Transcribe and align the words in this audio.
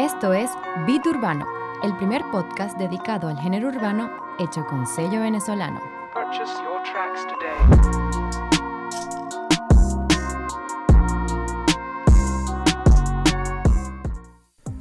Esto 0.00 0.32
es 0.32 0.50
Beat 0.86 1.06
Urbano, 1.06 1.46
el 1.82 1.94
primer 1.94 2.22
podcast 2.30 2.74
dedicado 2.78 3.28
al 3.28 3.38
género 3.38 3.68
urbano 3.68 4.10
hecho 4.38 4.64
con 4.64 4.86
sello 4.86 5.20
venezolano. 5.20 5.78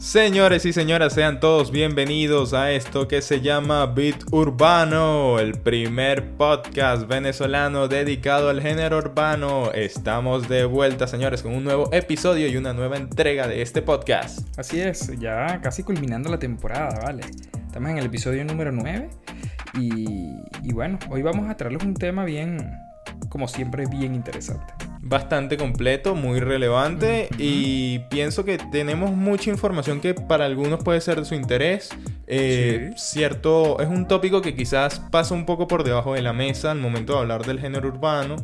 Señores 0.09 0.65
y 0.65 0.73
señoras, 0.73 1.13
sean 1.13 1.39
todos 1.39 1.69
bienvenidos 1.69 2.55
a 2.55 2.71
esto 2.71 3.07
que 3.07 3.21
se 3.21 3.41
llama 3.41 3.85
Beat 3.85 4.23
Urbano, 4.31 5.37
el 5.37 5.51
primer 5.51 6.35
podcast 6.35 7.07
venezolano 7.07 7.87
dedicado 7.87 8.49
al 8.49 8.59
género 8.59 8.97
urbano. 8.97 9.71
Estamos 9.71 10.49
de 10.49 10.65
vuelta, 10.65 11.05
señores, 11.05 11.43
con 11.43 11.53
un 11.53 11.63
nuevo 11.63 11.93
episodio 11.93 12.47
y 12.47 12.57
una 12.57 12.73
nueva 12.73 12.97
entrega 12.97 13.47
de 13.47 13.61
este 13.61 13.83
podcast. 13.83 14.39
Así 14.57 14.81
es, 14.81 15.15
ya 15.19 15.61
casi 15.61 15.83
culminando 15.83 16.27
la 16.31 16.39
temporada, 16.39 17.01
¿vale? 17.03 17.21
Estamos 17.67 17.91
en 17.91 17.99
el 17.99 18.05
episodio 18.07 18.43
número 18.43 18.71
9 18.71 19.11
y, 19.75 20.39
y 20.63 20.73
bueno, 20.73 20.97
hoy 21.11 21.21
vamos 21.21 21.47
a 21.51 21.55
traerles 21.55 21.83
un 21.83 21.93
tema 21.93 22.25
bien, 22.25 22.57
como 23.29 23.47
siempre, 23.47 23.85
bien 23.85 24.15
interesante. 24.15 24.73
Bastante 25.09 25.57
completo, 25.57 26.13
muy 26.13 26.39
relevante 26.39 27.29
y 27.39 27.97
pienso 28.11 28.45
que 28.45 28.59
tenemos 28.59 29.09
mucha 29.09 29.49
información 29.49 30.01
que 30.01 30.13
para 30.13 30.45
algunos 30.45 30.83
puede 30.83 31.01
ser 31.01 31.17
de 31.17 31.25
su 31.25 31.33
interés. 31.33 31.89
Eh, 32.27 32.91
Cierto, 32.95 33.79
es 33.79 33.87
un 33.87 34.07
tópico 34.07 34.43
que 34.43 34.55
quizás 34.55 34.99
pasa 34.99 35.33
un 35.33 35.47
poco 35.47 35.67
por 35.67 35.83
debajo 35.83 36.13
de 36.13 36.21
la 36.21 36.31
mesa 36.31 36.69
al 36.69 36.77
momento 36.77 37.13
de 37.13 37.19
hablar 37.21 37.43
del 37.43 37.59
género 37.59 37.87
urbano. 37.87 38.35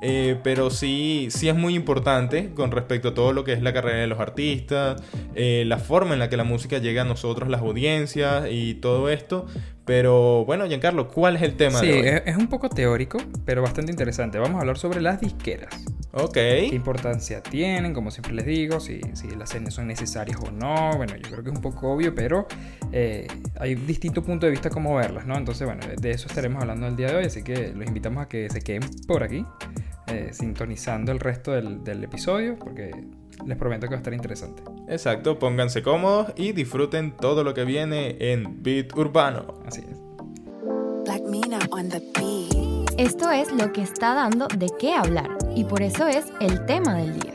Eh, 0.00 0.40
pero 0.42 0.70
sí, 0.70 1.28
sí 1.30 1.50
es 1.50 1.54
muy 1.54 1.74
importante 1.74 2.50
con 2.54 2.70
respecto 2.70 3.08
a 3.08 3.14
todo 3.14 3.34
lo 3.34 3.44
que 3.44 3.52
es 3.52 3.62
la 3.62 3.74
carrera 3.74 3.98
de 3.98 4.06
los 4.06 4.18
artistas, 4.18 5.02
eh, 5.34 5.64
la 5.66 5.78
forma 5.78 6.14
en 6.14 6.18
la 6.18 6.30
que 6.30 6.38
la 6.38 6.44
música 6.44 6.78
llega 6.78 7.02
a 7.02 7.04
nosotros, 7.04 7.50
las 7.50 7.60
audiencias 7.60 8.46
y 8.50 8.74
todo 8.74 9.10
esto. 9.10 9.46
Pero 9.86 10.44
bueno, 10.44 10.66
Giancarlo, 10.66 11.08
¿cuál 11.08 11.36
es 11.36 11.42
el 11.42 11.56
tema 11.56 11.78
Sí, 11.78 11.86
de 11.86 11.92
hoy? 11.92 12.00
es, 12.08 12.22
es 12.26 12.36
un 12.36 12.48
poco 12.48 12.68
teórico, 12.68 13.18
pero 13.44 13.62
bastante 13.62 13.92
interesante. 13.92 14.38
Vamos 14.38 14.56
a 14.56 14.60
hablar 14.60 14.76
sobre 14.78 15.00
las 15.00 15.20
disqueras. 15.20 15.72
Ok. 16.12 16.32
¿Qué 16.32 16.70
importancia 16.72 17.42
tienen? 17.42 17.94
Como 17.94 18.10
siempre 18.10 18.32
les 18.32 18.46
digo, 18.46 18.80
si, 18.80 19.00
si 19.14 19.28
las 19.36 19.50
señas 19.50 19.74
son 19.74 19.86
necesarias 19.86 20.38
o 20.40 20.50
no. 20.50 20.96
Bueno, 20.96 21.14
yo 21.16 21.30
creo 21.30 21.44
que 21.44 21.50
es 21.50 21.56
un 21.56 21.62
poco 21.62 21.92
obvio, 21.92 22.14
pero 22.14 22.48
eh, 22.90 23.28
hay 23.60 23.74
distintos 23.76 24.24
puntos 24.24 24.48
de 24.48 24.50
vista 24.50 24.70
cómo 24.70 24.94
verlas, 24.96 25.26
¿no? 25.26 25.36
Entonces, 25.36 25.66
bueno, 25.66 25.82
de 25.96 26.10
eso 26.10 26.26
estaremos 26.26 26.60
hablando 26.62 26.86
el 26.88 26.96
día 26.96 27.08
de 27.08 27.16
hoy, 27.16 27.24
así 27.26 27.42
que 27.42 27.72
los 27.74 27.86
invitamos 27.86 28.24
a 28.24 28.28
que 28.28 28.50
se 28.50 28.62
queden 28.62 28.82
por 29.06 29.22
aquí, 29.22 29.44
eh, 30.08 30.30
sintonizando 30.32 31.12
el 31.12 31.20
resto 31.20 31.52
del, 31.52 31.84
del 31.84 32.02
episodio, 32.02 32.58
porque 32.58 32.90
les 33.46 33.56
prometo 33.56 33.82
que 33.86 33.90
va 33.90 33.96
a 33.96 33.98
estar 33.98 34.14
interesante. 34.14 34.62
Exacto, 34.88 35.38
pónganse 35.38 35.82
cómodos 35.82 36.32
y 36.36 36.52
disfruten 36.52 37.16
todo 37.16 37.42
lo 37.42 37.54
que 37.54 37.64
viene 37.64 38.16
en 38.20 38.62
Beat 38.62 38.96
Urbano. 38.96 39.60
Así 39.66 39.80
es. 39.80 39.98
Black 41.04 41.22
Mina 41.28 41.58
on 41.70 41.88
the 41.88 42.00
beat. 42.14 42.90
Esto 42.98 43.30
es 43.30 43.52
lo 43.52 43.72
que 43.72 43.82
está 43.82 44.14
dando 44.14 44.48
de 44.48 44.68
qué 44.78 44.94
hablar 44.94 45.36
y 45.54 45.64
por 45.64 45.82
eso 45.82 46.06
es 46.06 46.26
el 46.40 46.64
tema 46.66 46.94
del 46.94 47.18
día. 47.20 47.34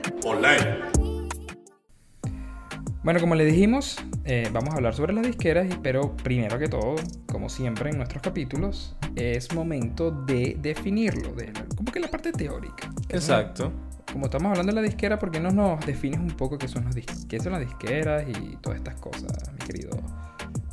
Bueno, 3.04 3.20
como 3.20 3.36
le 3.36 3.46
dijimos, 3.46 3.98
eh, 4.26 4.48
vamos 4.54 4.74
a 4.74 4.78
hablar 4.78 4.94
sobre 4.94 5.14
las 5.14 5.26
disqueras, 5.26 5.68
pero 5.82 6.16
primero 6.18 6.60
que 6.60 6.68
todo, 6.68 6.96
como 7.26 7.50
siempre 7.50 7.90
en 7.90 7.98
nuestros 7.98 8.22
capítulos, 8.22 8.96
es 9.16 9.54
momento 9.54 10.12
de 10.12 10.56
definirlo, 10.60 11.34
de 11.34 11.52
como 11.76 11.92
que 11.92 12.00
la 12.00 12.08
parte 12.08 12.32
teórica. 12.32 12.92
Exacto. 13.10 13.72
Como 14.12 14.26
estamos 14.26 14.50
hablando 14.50 14.72
de 14.72 14.82
la 14.82 14.88
disquera, 14.88 15.20
¿por 15.20 15.32
qué 15.32 15.40
no 15.40 15.52
nos 15.52 15.86
defines 15.86 16.20
un 16.20 16.32
poco 16.32 16.58
qué 16.58 16.68
son, 16.68 16.86
los 16.86 16.96
qué 17.28 17.40
son 17.40 17.54
las 17.54 17.62
disqueras 17.62 18.26
y 18.28 18.58
todas 18.58 18.78
estas 18.78 19.00
cosas, 19.00 19.52
mi 19.54 19.66
querido 19.66 19.92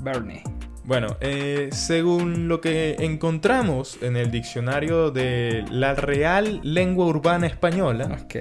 Bernie? 0.01 0.43
Bueno, 0.85 1.17
eh, 1.21 1.69
según 1.71 2.49
lo 2.49 2.61
que 2.61 2.97
encontramos 3.01 3.99
en 4.03 4.17
el 4.17 4.31
diccionario 4.31 5.11
de 5.11 5.65
la 5.71 5.95
Real 5.95 6.61
Lengua 6.63 7.07
Urbana 7.07 7.47
Española, 7.47 8.09
Ok. 8.25 8.37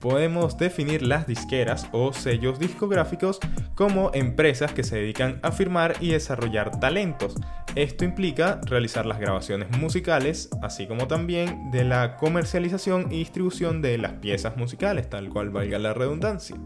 Podemos 0.00 0.58
definir 0.58 1.02
las 1.02 1.26
disqueras 1.26 1.86
o 1.92 2.12
sellos 2.12 2.58
discográficos 2.58 3.38
como 3.74 4.10
empresas 4.14 4.72
que 4.72 4.82
se 4.82 4.96
dedican 4.96 5.38
a 5.42 5.52
firmar 5.52 5.96
y 6.00 6.10
desarrollar 6.10 6.80
talentos. 6.80 7.34
Esto 7.76 8.04
implica 8.04 8.60
realizar 8.66 9.06
las 9.06 9.20
grabaciones 9.20 9.70
musicales, 9.78 10.48
así 10.60 10.88
como 10.88 11.06
también 11.06 11.70
de 11.70 11.84
la 11.84 12.16
comercialización 12.16 13.12
y 13.12 13.18
distribución 13.18 13.80
de 13.80 13.96
las 13.96 14.14
piezas 14.14 14.56
musicales, 14.56 15.08
tal 15.08 15.28
cual 15.28 15.50
valga 15.50 15.78
la 15.78 15.94
redundancia. 15.94 16.56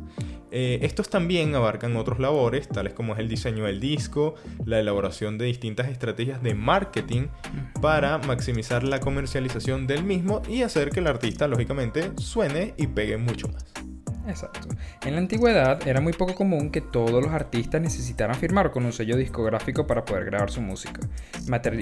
Eh, 0.57 0.79
estos 0.83 1.11
también 1.11 1.55
abarcan 1.57 1.97
otros 1.97 2.21
labores, 2.21 2.69
tales 2.69 2.95
como 2.95 3.15
es 3.15 3.19
el 3.19 3.29
diseño 3.29 3.65
del 3.65 3.81
disco, 3.81 4.37
la 4.65 4.79
elaboración 4.79 5.37
de 5.37 5.47
distintas 5.47 5.89
estrategias 5.89 6.45
de 6.45 6.55
marketing 6.55 7.27
para 7.83 8.19
maximizar 8.19 8.85
la 8.85 9.01
comercialización 9.01 9.89
del 9.89 10.05
mismo 10.05 10.43
y 10.49 10.63
hacer 10.63 10.91
que 10.91 11.01
el 11.01 11.09
artista, 11.09 11.49
lógicamente, 11.49 12.13
suene 12.19 12.73
y 12.77 12.87
pegue 12.87 13.19
mucho 13.25 13.49
más. 13.49 13.65
Exacto. 14.27 14.69
En 15.05 15.13
la 15.15 15.19
antigüedad 15.21 15.87
era 15.87 16.01
muy 16.01 16.15
poco 16.15 16.35
común 16.35 16.71
que 16.71 16.81
todos 16.81 17.23
los 17.23 17.31
artistas 17.35 17.83
necesitaran 17.83 18.35
firmar 18.37 18.71
con 18.71 18.87
un 18.87 18.93
sello 18.95 19.17
discográfico 19.19 19.87
para 19.87 20.03
poder 20.07 20.25
grabar 20.25 20.51
su 20.51 20.63
música 20.63 21.01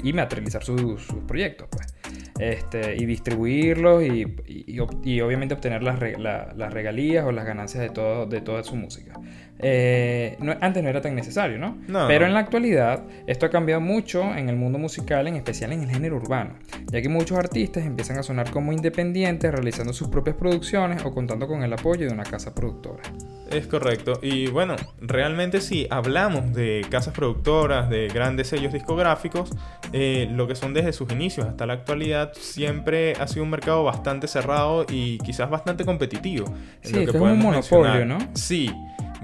y 0.02 0.12
materializar 0.12 0.64
su- 0.64 0.98
sus 0.98 1.22
proyectos, 1.28 1.68
pues. 1.70 1.94
Este, 2.40 2.96
y 2.96 3.06
distribuirlos 3.06 4.02
y, 4.02 4.22
y- 4.46 4.64
y 4.66 4.78
ob- 4.78 4.98
y 5.04 5.20
obviamente 5.20 5.54
obtener 5.54 5.84
las, 5.84 6.00
las 6.18 6.72
regalías 6.72 7.24
o 7.26 7.30
las 7.30 7.44
ganancias 7.46 7.80
de, 7.82 7.90
todo, 7.90 8.26
de 8.26 8.40
toda 8.40 8.64
su 8.64 8.74
música. 8.74 9.12
Eh, 9.62 10.36
no- 10.40 10.56
antes 10.60 10.82
no 10.82 10.88
era 10.88 11.00
tan 11.00 11.14
necesario, 11.14 11.56
¿no? 11.58 11.78
No. 11.86 12.06
Pero 12.08 12.26
en 12.26 12.34
la 12.34 12.40
actualidad 12.40 13.04
esto 13.26 13.46
ha 13.46 13.50
cambiado 13.50 13.80
mucho 13.80 14.22
en 14.34 14.48
el 14.48 14.56
mundo 14.56 14.78
musical, 14.78 15.26
en 15.28 15.36
especial 15.36 15.72
en 15.72 15.82
el 15.84 15.90
género 15.90 16.16
urbano, 16.16 16.54
ya 16.90 17.00
que 17.00 17.08
muchos 17.08 17.38
artistas 17.38 17.84
empiezan 17.84 18.18
a 18.18 18.22
sonar 18.22 18.50
como 18.50 18.72
independientes, 18.72 19.50
realizando 19.52 19.92
sus 19.92 20.08
propias 20.08 20.36
producciones 20.36 21.04
o 21.04 21.12
contando 21.14 21.46
con 21.46 21.62
el 21.62 21.72
apoyo 21.72 22.06
de 22.06 22.12
una 22.12 22.24
casa 22.24 22.54
productora. 22.54 23.02
Es 23.50 23.66
correcto. 23.66 24.18
Y 24.22 24.46
bueno, 24.48 24.76
realmente 25.00 25.60
si 25.60 25.86
hablamos 25.90 26.52
de 26.54 26.84
casas 26.90 27.12
productoras, 27.14 27.88
de 27.90 28.08
grandes 28.08 28.48
sellos 28.48 28.72
discográficos, 28.72 29.50
eh, 29.92 30.26
lo 30.32 30.48
que 30.48 30.54
son 30.54 30.72
desde 30.74 30.92
sus 30.94 31.12
inicios 31.12 31.46
hasta 31.46 31.66
la 31.66 31.74
actualidad, 31.74 32.32
siempre 32.34 33.12
ha 33.20 33.26
sido 33.28 33.44
un 33.44 33.50
mercado 33.50 33.84
bastante 33.84 34.26
cerrado 34.26 34.86
y 34.88 35.18
quizás 35.18 35.50
bastante 35.50 35.84
competitivo. 35.84 36.46
en 36.46 36.54
Sí, 36.82 36.92
lo 36.94 37.12
que 37.12 37.16
es 37.18 37.22
un 37.22 37.38
monopolio, 37.38 37.92
mencionar. 37.92 38.06
¿no? 38.06 38.18
Sí. 38.34 38.70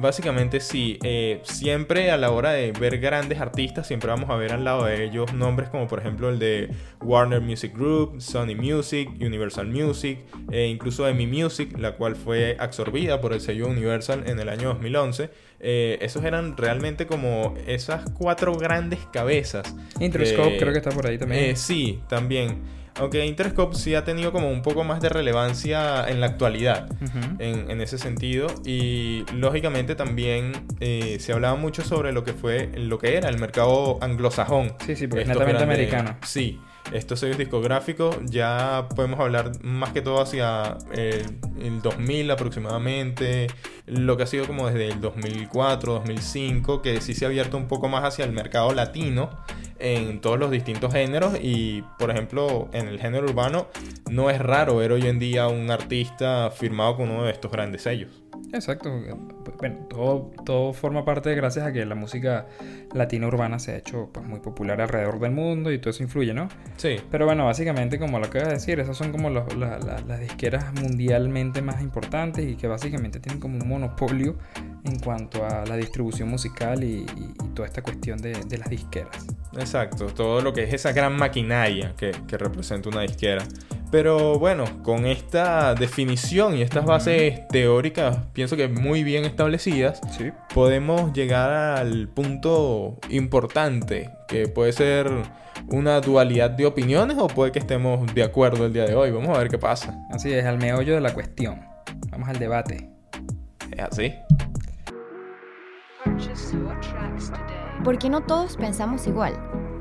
Básicamente 0.00 0.60
sí, 0.60 0.98
Eh, 1.04 1.40
siempre 1.42 2.10
a 2.10 2.16
la 2.16 2.30
hora 2.30 2.52
de 2.52 2.72
ver 2.72 2.98
grandes 2.98 3.40
artistas, 3.40 3.86
siempre 3.86 4.08
vamos 4.10 4.30
a 4.30 4.36
ver 4.36 4.52
al 4.52 4.64
lado 4.64 4.84
de 4.84 5.04
ellos 5.04 5.32
nombres 5.32 5.68
como 5.68 5.86
por 5.86 5.98
ejemplo 6.00 6.28
el 6.28 6.38
de 6.38 6.70
Warner 7.00 7.40
Music 7.40 7.72
Group, 7.74 8.20
Sony 8.20 8.54
Music, 8.56 9.08
Universal 9.20 9.66
Music, 9.66 10.18
e 10.50 10.66
incluso 10.66 11.06
EMI 11.08 11.26
Music, 11.26 11.76
la 11.78 11.92
cual 11.92 12.16
fue 12.16 12.56
absorbida 12.58 13.20
por 13.20 13.32
el 13.32 13.40
sello 13.40 13.68
Universal 13.68 14.24
en 14.26 14.38
el 14.38 14.48
año 14.48 14.68
2011. 14.68 15.30
Eh, 15.60 15.98
esos 16.00 16.24
eran 16.24 16.56
realmente 16.56 17.06
como 17.06 17.54
esas 17.66 18.08
cuatro 18.10 18.54
grandes 18.54 19.00
cabezas. 19.12 19.74
Interscope 20.00 20.56
creo 20.58 20.72
que 20.72 20.78
está 20.78 20.90
por 20.90 21.06
ahí 21.06 21.18
también. 21.18 21.44
Eh, 21.44 21.56
sí, 21.56 22.00
también. 22.08 22.78
Aunque 22.98 23.24
Interscope 23.24 23.76
sí 23.76 23.94
ha 23.94 24.04
tenido 24.04 24.32
como 24.32 24.50
un 24.50 24.62
poco 24.62 24.84
más 24.84 25.00
de 25.00 25.08
relevancia 25.08 26.08
en 26.08 26.20
la 26.20 26.26
actualidad 26.26 26.88
en, 27.38 27.70
en 27.70 27.80
ese 27.80 27.98
sentido. 27.98 28.48
Y 28.64 29.24
lógicamente 29.34 29.94
también 29.94 30.52
eh, 30.80 31.18
se 31.20 31.32
hablaba 31.32 31.56
mucho 31.56 31.82
sobre 31.82 32.12
lo 32.12 32.24
que 32.24 32.32
fue 32.32 32.70
lo 32.76 32.98
que 32.98 33.16
era 33.16 33.28
el 33.28 33.38
mercado 33.38 33.98
anglosajón. 34.00 34.74
Sí, 34.84 34.96
sí, 34.96 35.06
porque 35.06 35.22
es 35.22 35.28
netamente 35.28 35.62
americano. 35.62 36.16
sí 36.22 36.60
estos 36.92 37.20
sellos 37.20 37.38
discográficos 37.38 38.16
ya 38.24 38.88
podemos 38.94 39.20
hablar 39.20 39.52
más 39.62 39.92
que 39.92 40.02
todo 40.02 40.20
hacia 40.20 40.78
el, 40.92 41.38
el 41.60 41.82
2000 41.82 42.30
aproximadamente 42.30 43.48
lo 43.86 44.16
que 44.16 44.22
ha 44.24 44.26
sido 44.26 44.46
como 44.46 44.68
desde 44.68 44.88
el 44.88 45.00
2004 45.00 45.94
2005 45.94 46.82
que 46.82 47.00
sí 47.00 47.14
se 47.14 47.24
ha 47.24 47.28
abierto 47.28 47.56
un 47.56 47.68
poco 47.68 47.88
más 47.88 48.04
hacia 48.04 48.24
el 48.24 48.32
mercado 48.32 48.72
latino 48.72 49.30
en 49.78 50.20
todos 50.20 50.38
los 50.38 50.50
distintos 50.50 50.92
géneros 50.92 51.34
y 51.40 51.82
por 51.98 52.10
ejemplo 52.10 52.68
en 52.72 52.88
el 52.88 52.98
género 52.98 53.26
urbano 53.26 53.68
no 54.10 54.30
es 54.30 54.40
raro 54.40 54.76
ver 54.76 54.92
hoy 54.92 55.06
en 55.06 55.18
día 55.18 55.48
un 55.48 55.70
artista 55.70 56.50
firmado 56.50 56.96
con 56.96 57.10
uno 57.10 57.24
de 57.24 57.32
estos 57.32 57.50
grandes 57.50 57.82
sellos. 57.82 58.27
Exacto. 58.52 58.90
Bueno, 59.58 59.86
todo, 59.90 60.30
todo 60.44 60.72
forma 60.72 61.04
parte 61.04 61.28
de 61.30 61.34
gracias 61.36 61.66
a 61.66 61.72
que 61.72 61.84
la 61.84 61.94
música 61.94 62.46
latina 62.94 63.26
urbana 63.26 63.58
se 63.58 63.72
ha 63.72 63.76
hecho 63.76 64.08
pues, 64.12 64.24
muy 64.26 64.40
popular 64.40 64.80
alrededor 64.80 65.18
del 65.20 65.32
mundo 65.32 65.70
y 65.72 65.78
todo 65.78 65.90
eso 65.90 66.02
influye, 66.02 66.32
¿no? 66.32 66.48
Sí, 66.76 66.96
Pero 67.10 67.26
bueno, 67.26 67.44
básicamente, 67.46 67.98
como 67.98 68.18
lo 68.18 68.26
acabas 68.26 68.48
de 68.48 68.54
decir, 68.54 68.80
esas 68.80 68.96
son 68.96 69.10
como 69.12 69.30
los- 69.30 69.54
la- 69.56 69.78
la- 69.78 70.00
las 70.06 70.20
disqueras 70.20 70.72
mundialmente 70.80 71.60
más 71.62 71.82
importantes 71.82 72.46
y 72.48 72.56
que 72.56 72.66
básicamente 72.66 73.20
tienen 73.20 73.40
como 73.40 73.58
un 73.58 73.68
monopolio 73.68 74.36
en 74.84 74.98
cuanto 75.00 75.44
a 75.44 75.64
la 75.66 75.76
distribución 75.76 76.28
musical 76.28 76.82
y, 76.84 77.04
y- 77.16 77.34
y 77.44 77.48
toda 77.54 77.66
esta 77.66 77.82
cuestión 77.82 78.18
de, 78.20 78.32
de 78.32 78.58
las 78.58 78.70
disqueras. 78.70 79.26
exacto. 79.58 80.06
Todo 80.06 80.40
lo 80.40 80.52
que 80.52 80.64
es 80.64 80.72
esa 80.72 80.92
gran 80.92 81.16
maquinaria 81.16 81.94
que, 81.96 82.12
que 82.26 82.38
representa 82.38 82.88
una 82.88 83.02
disquera. 83.02 83.42
Pero 83.90 84.38
bueno, 84.38 84.64
con 84.82 85.06
esta 85.06 85.74
definición 85.74 86.56
y 86.56 86.62
estas 86.62 86.84
bases 86.84 87.48
teóricas, 87.48 88.18
pienso 88.34 88.54
que 88.56 88.68
muy 88.68 89.02
bien 89.02 89.24
establecidas, 89.24 90.00
Sí. 90.16 90.30
podemos 90.54 91.12
llegar 91.14 91.50
al 91.50 92.08
punto 92.08 92.96
importante, 93.08 94.10
que 94.28 94.46
puede 94.46 94.72
ser 94.72 95.10
una 95.68 96.00
dualidad 96.00 96.50
de 96.50 96.66
opiniones 96.66 97.16
o 97.18 97.28
puede 97.28 97.50
que 97.52 97.58
estemos 97.60 98.14
de 98.14 98.22
acuerdo 98.22 98.66
el 98.66 98.72
día 98.74 98.84
de 98.84 98.94
hoy. 98.94 99.10
Vamos 99.10 99.34
a 99.34 99.38
ver 99.38 99.48
qué 99.48 99.58
pasa. 99.58 99.98
Así 100.10 100.32
es, 100.32 100.44
al 100.44 100.58
meollo 100.58 100.94
de 100.94 101.00
la 101.00 101.14
cuestión. 101.14 101.60
Vamos 102.10 102.28
al 102.28 102.38
debate. 102.38 102.90
¿Es 103.74 103.80
así? 103.84 104.14
Porque 107.84 108.10
no 108.10 108.20
todos 108.22 108.56
pensamos 108.56 109.06
igual. 109.06 109.34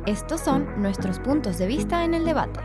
Estos 0.06 0.42
son 0.42 0.82
nuestros 0.82 1.20
puntos 1.20 1.58
de 1.58 1.68
vista 1.68 2.06
en 2.06 2.14
el 2.14 2.24
debate. 2.26 2.60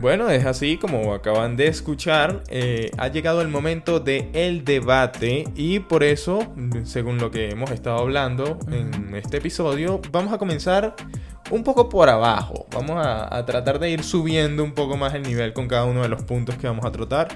Bueno, 0.00 0.30
es 0.30 0.46
así 0.46 0.76
como 0.76 1.12
acaban 1.12 1.56
de 1.56 1.66
escuchar, 1.66 2.44
eh, 2.48 2.92
ha 2.98 3.08
llegado 3.08 3.42
el 3.42 3.48
momento 3.48 3.98
de 3.98 4.30
el 4.32 4.64
debate 4.64 5.44
y 5.56 5.80
por 5.80 6.04
eso, 6.04 6.54
según 6.84 7.18
lo 7.18 7.32
que 7.32 7.50
hemos 7.50 7.72
estado 7.72 7.98
hablando 7.98 8.58
en 8.70 9.12
este 9.16 9.38
episodio, 9.38 10.00
vamos 10.12 10.32
a 10.32 10.38
comenzar 10.38 10.94
un 11.50 11.64
poco 11.64 11.88
por 11.88 12.08
abajo. 12.08 12.66
Vamos 12.70 13.04
a, 13.04 13.36
a 13.36 13.44
tratar 13.44 13.80
de 13.80 13.90
ir 13.90 14.04
subiendo 14.04 14.62
un 14.62 14.72
poco 14.72 14.96
más 14.96 15.14
el 15.14 15.22
nivel 15.22 15.52
con 15.52 15.66
cada 15.66 15.84
uno 15.84 16.02
de 16.02 16.08
los 16.08 16.22
puntos 16.22 16.56
que 16.56 16.68
vamos 16.68 16.84
a 16.84 16.92
tratar. 16.92 17.28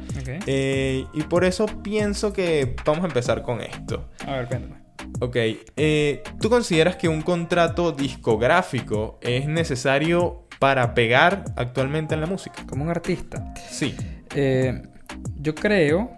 Eh, 0.47 1.05
y 1.13 1.23
por 1.23 1.45
eso 1.45 1.67
pienso 1.83 2.33
que 2.33 2.77
vamos 2.85 3.03
a 3.03 3.09
empezar 3.09 3.43
con 3.43 3.61
esto. 3.61 4.09
A 4.25 4.37
ver, 4.37 4.47
cuéntame. 4.47 4.83
Ok, 5.21 5.37
eh, 5.77 6.23
¿tú 6.41 6.49
consideras 6.49 6.97
que 6.97 7.09
un 7.09 7.23
contrato 7.23 7.93
discográfico 7.93 9.19
es 9.21 9.47
necesario 9.47 10.42
para 10.63 10.95
pegar 10.95 11.45
actualmente 11.57 12.15
en 12.15 12.21
la 12.21 12.29
música? 12.29 12.65
Como 12.69 12.85
un 12.85 12.91
artista. 12.91 13.53
Sí. 13.69 13.97
Eh, 14.33 14.81
yo 15.41 15.57
creo, 15.57 16.13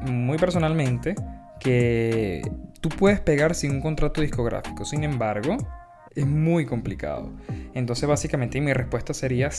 muy 0.00 0.36
personalmente, 0.38 1.14
que 1.60 2.42
tú 2.80 2.88
puedes 2.88 3.20
pegar 3.20 3.54
sin 3.54 3.70
un 3.70 3.80
contrato 3.80 4.22
discográfico. 4.22 4.84
Sin 4.84 5.04
embargo, 5.04 5.56
es 6.16 6.26
muy 6.26 6.66
complicado. 6.66 7.30
Entonces, 7.74 8.08
básicamente, 8.08 8.60
mi 8.60 8.72
respuesta 8.72 9.14
sería 9.14 9.50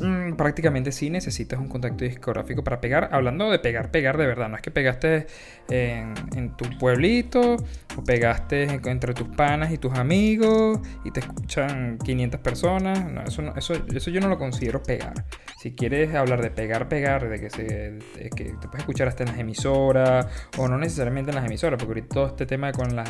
mm, 0.00 0.34
prácticamente 0.36 0.92
sí 0.92 1.10
necesitas 1.10 1.58
un 1.58 1.68
contrato 1.68 2.04
discográfico 2.04 2.62
para 2.64 2.80
pegar. 2.80 3.08
Hablando 3.12 3.50
de 3.50 3.58
pegar, 3.58 3.90
pegar 3.90 4.16
de 4.18 4.26
verdad. 4.26 4.48
No 4.48 4.56
es 4.56 4.62
que 4.62 4.70
pegaste 4.70 5.26
en, 5.70 6.14
en 6.36 6.56
tu 6.56 6.64
pueblito 6.78 7.56
o 7.96 8.04
pegaste 8.04 8.64
en- 8.64 8.88
entre 8.88 9.14
tus 9.14 9.28
panas 9.28 9.72
y 9.72 9.78
tus 9.78 9.92
amigos 9.94 10.80
y 11.04 11.10
te 11.10 11.20
escuchan 11.20 11.98
500 11.98 12.40
personas. 12.40 13.04
No, 13.10 13.22
eso, 13.22 13.42
no- 13.42 13.54
eso, 13.56 13.74
eso 13.94 14.10
yo 14.10 14.20
no 14.20 14.28
lo 14.28 14.38
considero 14.38 14.82
pegar. 14.82 15.14
Si 15.58 15.72
quieres 15.74 16.14
hablar 16.14 16.42
de 16.42 16.50
pegar, 16.50 16.88
pegar, 16.88 17.28
de 17.28 17.40
que, 17.40 17.48
se, 17.50 17.62
de 17.64 18.30
que 18.36 18.44
te 18.44 18.66
puedes 18.68 18.80
escuchar 18.80 19.08
hasta 19.08 19.22
en 19.22 19.30
las 19.30 19.38
emisoras 19.38 20.26
o 20.58 20.68
no 20.68 20.76
necesariamente 20.78 21.30
en 21.30 21.36
las 21.36 21.46
emisoras, 21.46 21.78
porque 21.78 22.00
ahorita 22.00 22.14
todo 22.14 22.26
este 22.26 22.46
tema 22.46 22.70
con 22.72 22.94
las... 22.94 23.08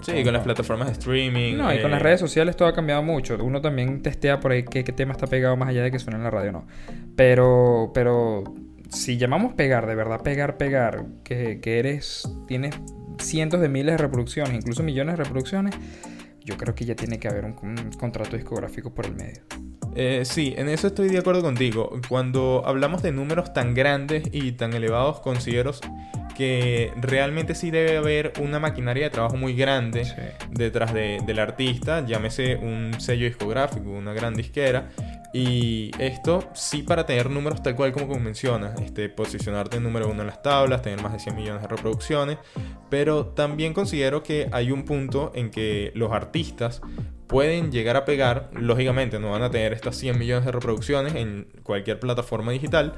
Sí, 0.00 0.22
con 0.22 0.32
las 0.32 0.44
plataformas 0.44 0.86
de 0.88 0.92
streaming. 0.92 1.56
No, 1.56 1.74
y 1.74 1.78
con 1.80 1.90
eh, 1.90 1.94
las 1.94 2.00
redes 2.02 2.20
sociales 2.20 2.54
todo 2.56 2.68
ha 2.68 2.72
cambiado 2.72 3.02
mucho. 3.02 3.36
Uno 3.42 3.60
también 3.60 4.00
testea 4.00 4.38
por 4.38 4.52
ahí 4.52 4.62
qué, 4.62 4.84
qué 4.84 4.92
tema 4.92 5.10
está 5.10 5.26
pegado 5.26 5.56
más 5.56 5.70
allá 5.70 5.82
de 5.82 5.90
que 5.90 5.97
suene 5.98 6.18
en 6.18 6.24
la 6.24 6.30
radio 6.30 6.52
no. 6.52 6.66
Pero, 7.16 7.90
pero 7.94 8.44
si 8.90 9.16
llamamos 9.18 9.54
pegar, 9.54 9.86
de 9.86 9.94
verdad 9.94 10.22
pegar, 10.22 10.56
pegar, 10.56 11.04
que, 11.24 11.60
que 11.60 11.78
eres, 11.78 12.28
tienes 12.46 12.74
cientos 13.18 13.60
de 13.60 13.68
miles 13.68 13.92
de 13.94 13.98
reproducciones, 13.98 14.54
incluso 14.54 14.82
millones 14.82 15.16
de 15.18 15.24
reproducciones, 15.24 15.74
yo 16.44 16.56
creo 16.56 16.74
que 16.74 16.84
ya 16.84 16.94
tiene 16.96 17.18
que 17.18 17.28
haber 17.28 17.44
un, 17.44 17.54
un 17.62 17.90
contrato 17.98 18.36
discográfico 18.36 18.94
por 18.94 19.06
el 19.06 19.14
medio. 19.14 19.42
Eh, 19.94 20.22
sí, 20.24 20.54
en 20.56 20.68
eso 20.68 20.86
estoy 20.86 21.08
de 21.08 21.18
acuerdo 21.18 21.42
contigo. 21.42 21.90
Cuando 22.08 22.62
hablamos 22.64 23.02
de 23.02 23.10
números 23.12 23.52
tan 23.52 23.74
grandes 23.74 24.22
y 24.32 24.52
tan 24.52 24.72
elevados, 24.72 25.20
considero 25.20 25.72
que 26.36 26.92
realmente 26.96 27.56
sí 27.56 27.70
debe 27.72 27.96
haber 27.96 28.32
una 28.40 28.60
maquinaria 28.60 29.04
de 29.04 29.10
trabajo 29.10 29.36
muy 29.36 29.54
grande 29.56 30.04
Sí. 30.04 30.12
detrás 30.52 30.94
de- 30.94 31.18
del 31.26 31.40
artista, 31.40 32.06
llámese 32.06 32.56
un 32.56 32.92
sello 33.00 33.24
discográfico, 33.26 33.90
una 33.90 34.12
gran 34.12 34.34
disquera. 34.34 34.88
Y 35.32 35.90
esto 35.98 36.48
sí 36.54 36.82
para 36.82 37.04
tener 37.04 37.28
números 37.28 37.62
tal 37.62 37.76
cual 37.76 37.92
como 37.92 38.18
mencionas, 38.18 38.80
este, 38.80 39.08
posicionarte 39.08 39.76
en 39.76 39.82
número 39.82 40.08
uno 40.08 40.22
en 40.22 40.28
las 40.28 40.42
tablas, 40.42 40.82
tener 40.82 41.02
más 41.02 41.12
de 41.12 41.18
100 41.18 41.36
millones 41.36 41.62
de 41.62 41.68
reproducciones, 41.68 42.38
pero 42.88 43.26
también 43.26 43.74
considero 43.74 44.22
que 44.22 44.48
hay 44.52 44.72
un 44.72 44.84
punto 44.84 45.30
en 45.34 45.50
que 45.50 45.92
los 45.94 46.12
artistas 46.12 46.80
pueden 47.26 47.70
llegar 47.70 47.96
a 47.96 48.06
pegar, 48.06 48.50
lógicamente 48.54 49.18
no 49.18 49.32
van 49.32 49.42
a 49.42 49.50
tener 49.50 49.74
estas 49.74 49.96
100 49.96 50.18
millones 50.18 50.46
de 50.46 50.52
reproducciones 50.52 51.14
en 51.14 51.46
cualquier 51.62 52.00
plataforma 52.00 52.52
digital, 52.52 52.94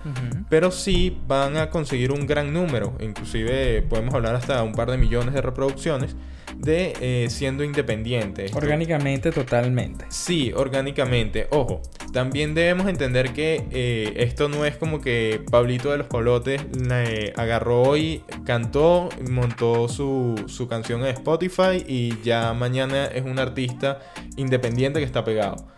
pero 0.48 0.70
sí 0.70 1.18
van 1.26 1.56
a 1.56 1.68
conseguir 1.70 2.12
un 2.12 2.28
gran 2.28 2.52
número, 2.52 2.96
inclusive 3.00 3.82
podemos 3.82 4.14
hablar 4.14 4.36
hasta 4.36 4.62
un 4.62 4.72
par 4.72 4.88
de 4.88 4.98
millones 4.98 5.34
de 5.34 5.42
reproducciones 5.42 6.14
de 6.56 6.92
eh, 7.00 7.26
siendo 7.30 7.64
independientes. 7.64 8.46
Esto- 8.46 8.58
Orgánicamente, 8.58 9.30
totalmente. 9.32 10.04
Sí, 10.08 10.52
orgánicamente. 10.54 11.46
Ojo, 11.50 11.80
también 12.12 12.54
debemos 12.54 12.86
entender 12.88 13.32
que 13.32 13.64
eh, 13.70 14.12
esto 14.16 14.48
no 14.48 14.64
es 14.64 14.76
como 14.76 15.00
que 15.00 15.42
Pablito 15.50 15.90
de 15.90 15.98
los 15.98 16.06
Pablotes 16.06 16.62
eh, 16.92 17.32
agarró 17.36 17.96
y 17.96 18.22
cantó, 18.44 19.08
montó 19.30 19.88
su, 19.88 20.34
su 20.46 20.68
canción 20.68 21.00
en 21.02 21.08
Spotify 21.08 21.84
y 21.86 22.20
ya 22.22 22.52
mañana 22.52 23.06
es 23.06 23.24
un 23.24 23.38
artista 23.38 24.00
independiente 24.36 24.98
que 25.00 25.06
está 25.06 25.24
pegado. 25.24 25.68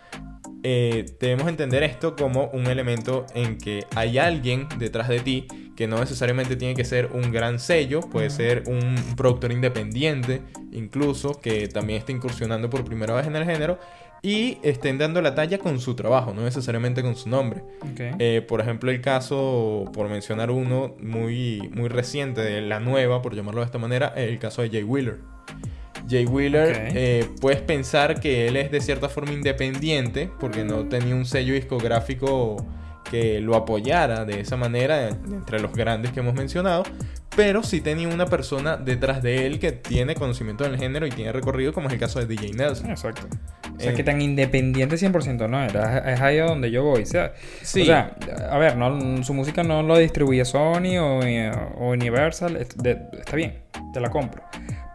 Eh, 0.65 1.05
debemos 1.19 1.49
entender 1.49 1.83
esto 1.83 2.15
como 2.15 2.45
un 2.53 2.67
elemento 2.67 3.25
en 3.35 3.57
que 3.57 3.85
hay 3.95 4.17
alguien 4.17 4.67
detrás 4.79 5.09
de 5.09 5.19
ti 5.19 5.47
que 5.75 5.87
no 5.87 5.99
necesariamente 5.99 6.55
tiene 6.55 6.75
que 6.75 6.85
ser 6.85 7.09
un 7.13 7.31
gran 7.31 7.59
sello, 7.59 8.01
puede 8.01 8.29
ser 8.29 8.63
un 8.67 8.95
productor 9.15 9.51
independiente, 9.51 10.41
incluso 10.71 11.39
que 11.39 11.67
también 11.67 11.99
esté 11.99 12.11
incursionando 12.11 12.69
por 12.69 12.83
primera 12.83 13.13
vez 13.13 13.27
en 13.27 13.35
el 13.35 13.45
género 13.45 13.79
y 14.25 14.57
estén 14.63 14.97
dando 14.97 15.21
la 15.21 15.35
talla 15.35 15.57
con 15.57 15.81
su 15.81 15.95
trabajo, 15.95 16.33
no 16.33 16.43
necesariamente 16.43 17.01
con 17.01 17.15
su 17.17 17.27
nombre. 17.27 17.61
Eh, 18.19 18.41
por 18.47 18.61
ejemplo, 18.61 18.89
el 18.89 19.01
caso, 19.01 19.83
por 19.93 20.07
mencionar 20.07 20.49
uno 20.49 20.95
muy, 21.01 21.69
muy 21.73 21.89
reciente 21.89 22.39
de 22.39 22.61
la 22.61 22.79
nueva, 22.79 23.21
por 23.21 23.35
llamarlo 23.35 23.59
de 23.59 23.65
esta 23.65 23.79
manera, 23.79 24.13
es 24.15 24.29
el 24.29 24.39
caso 24.39 24.61
de 24.61 24.69
Jay 24.69 24.83
Wheeler. 24.83 25.19
Jay 26.09 26.25
Wheeler, 26.25 26.91
eh, 26.95 27.25
puedes 27.41 27.61
pensar 27.61 28.21
que 28.21 28.47
él 28.47 28.55
es 28.55 28.71
de 28.71 28.79
cierta 28.79 29.09
forma 29.09 29.33
independiente 29.33 30.29
porque 30.39 30.63
no 30.63 30.87
tenía 30.87 31.15
un 31.15 31.25
sello 31.25 31.53
discográfico 31.53 32.65
que 33.13 33.39
lo 33.41 33.55
apoyara 33.55 34.25
de 34.25 34.39
esa 34.39 34.57
manera 34.57 35.07
entre 35.07 35.59
los 35.59 35.71
grandes 35.71 36.11
que 36.11 36.21
hemos 36.21 36.33
mencionado, 36.33 36.81
pero 37.35 37.61
sí 37.61 37.79
tenía 37.79 38.07
una 38.07 38.25
persona 38.25 38.75
detrás 38.75 39.21
de 39.21 39.45
él 39.45 39.59
que 39.59 39.71
tiene 39.71 40.15
conocimiento 40.15 40.63
del 40.63 40.79
género 40.79 41.05
y 41.05 41.11
tiene 41.11 41.31
recorrido, 41.31 41.73
como 41.73 41.87
es 41.89 41.93
el 41.93 41.99
caso 41.99 42.17
de 42.19 42.25
DJ 42.25 42.53
Nelson. 42.53 42.89
Exacto. 42.89 43.27
O 43.75 43.79
sea, 43.79 43.91
Eh, 43.91 43.93
que 43.95 44.03
tan 44.03 44.19
independiente 44.19 44.97
100% 44.97 45.47
no 45.47 45.63
era. 45.63 46.11
Es 46.11 46.21
ahí 46.21 46.39
a 46.39 46.45
donde 46.45 46.71
yo 46.71 46.83
voy. 46.83 47.03
O 47.03 47.05
sea, 47.05 47.33
Sí. 47.61 47.83
o 47.83 47.85
sea, 47.85 48.15
a 48.51 48.57
ver, 48.57 48.77
no, 48.77 49.23
su 49.23 49.33
música 49.35 49.61
no 49.63 49.83
lo 49.83 49.95
distribuye 49.99 50.43
Sony 50.43 50.97
o, 50.99 51.19
o 51.19 51.89
Universal. 51.91 52.57
está 52.57 53.35
bien, 53.35 53.59
te 53.93 53.99
la 53.99 54.09
compro. 54.09 54.41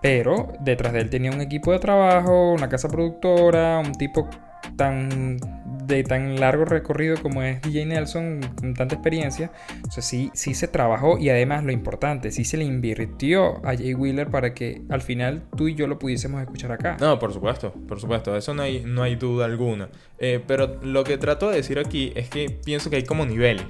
Pero 0.03 0.53
detrás 0.61 0.93
de 0.93 1.01
él 1.03 1.11
tenía 1.11 1.31
un 1.31 1.41
equipo 1.41 1.71
de 1.71 1.79
trabajo, 1.79 2.53
una 2.53 2.69
casa 2.69 2.89
productora, 2.89 3.79
un 3.79 3.93
tipo 3.93 4.29
tan 4.77 5.39
de 5.89 6.05
tan 6.05 6.39
largo 6.39 6.65
recorrido 6.65 7.17
como 7.21 7.43
es 7.43 7.61
DJ 7.63 7.87
Nelson, 7.87 8.41
con 8.55 8.75
tanta 8.75 8.95
experiencia. 8.95 9.51
O 9.89 9.91
sea, 9.91 10.03
sí, 10.03 10.31
sí 10.35 10.55
se 10.55 10.69
trabajó 10.69 11.19
y 11.19 11.31
además 11.31 11.65
lo 11.65 11.73
importante, 11.73 12.31
sí 12.31 12.45
se 12.45 12.59
le 12.59 12.65
invirtió 12.65 13.67
a 13.67 13.75
Jay 13.75 13.95
Wheeler 13.95 14.29
para 14.29 14.55
que 14.55 14.83
al 14.91 15.01
final 15.01 15.43
tú 15.57 15.67
y 15.69 15.75
yo 15.75 15.87
lo 15.87 15.99
pudiésemos 15.99 16.41
escuchar 16.43 16.73
acá. 16.73 16.97
No, 17.01 17.19
por 17.19 17.33
supuesto, 17.33 17.73
por 17.73 18.01
supuesto, 18.01 18.37
eso 18.37 18.55
no 18.55 18.63
hay, 18.63 18.85
no 18.85 19.03
hay 19.03 19.17
duda 19.17 19.47
alguna. 19.47 19.89
Eh, 20.19 20.43
pero 20.47 20.79
lo 20.83 21.05
que 21.05 21.17
trato 21.17 21.49
de 21.49 21.57
decir 21.57 21.79
aquí 21.79 22.13
es 22.15 22.29
que 22.29 22.51
pienso 22.51 22.91
que 22.91 22.97
hay 22.97 23.05
como 23.05 23.25
niveles, 23.25 23.67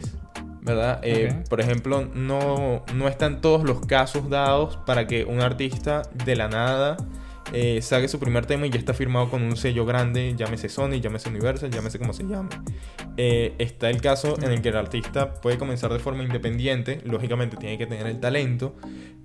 ¿verdad? 0.62 1.00
Eh. 1.04 1.44
Por 1.48 1.60
ejemplo, 1.60 2.04
no, 2.14 2.84
no 2.94 3.08
están 3.08 3.40
todos 3.40 3.62
los 3.62 3.86
casos 3.86 4.28
dados 4.28 4.76
para 4.86 5.06
que 5.06 5.24
un 5.24 5.40
artista 5.40 6.02
de 6.24 6.34
la 6.34 6.48
nada 6.48 6.96
eh, 7.52 7.80
saque 7.82 8.08
su 8.08 8.18
primer 8.18 8.46
tema 8.46 8.66
y 8.66 8.70
ya 8.70 8.78
está 8.78 8.94
firmado 8.94 9.30
con 9.30 9.42
un 9.42 9.56
sello 9.56 9.86
grande, 9.86 10.34
llámese 10.36 10.68
Sony, 10.68 11.00
llámese 11.00 11.28
Universal, 11.28 11.70
llámese 11.70 11.98
como 11.98 12.12
se 12.12 12.24
llame. 12.24 12.50
Eh, 13.16 13.54
está 13.58 13.90
el 13.90 14.00
caso 14.00 14.36
en 14.42 14.52
el 14.52 14.62
que 14.62 14.68
el 14.68 14.76
artista 14.76 15.34
puede 15.34 15.58
comenzar 15.58 15.92
de 15.92 15.98
forma 15.98 16.22
independiente, 16.22 17.00
lógicamente 17.04 17.56
tiene 17.56 17.78
que 17.78 17.86
tener 17.86 18.06
el 18.06 18.20
talento, 18.20 18.74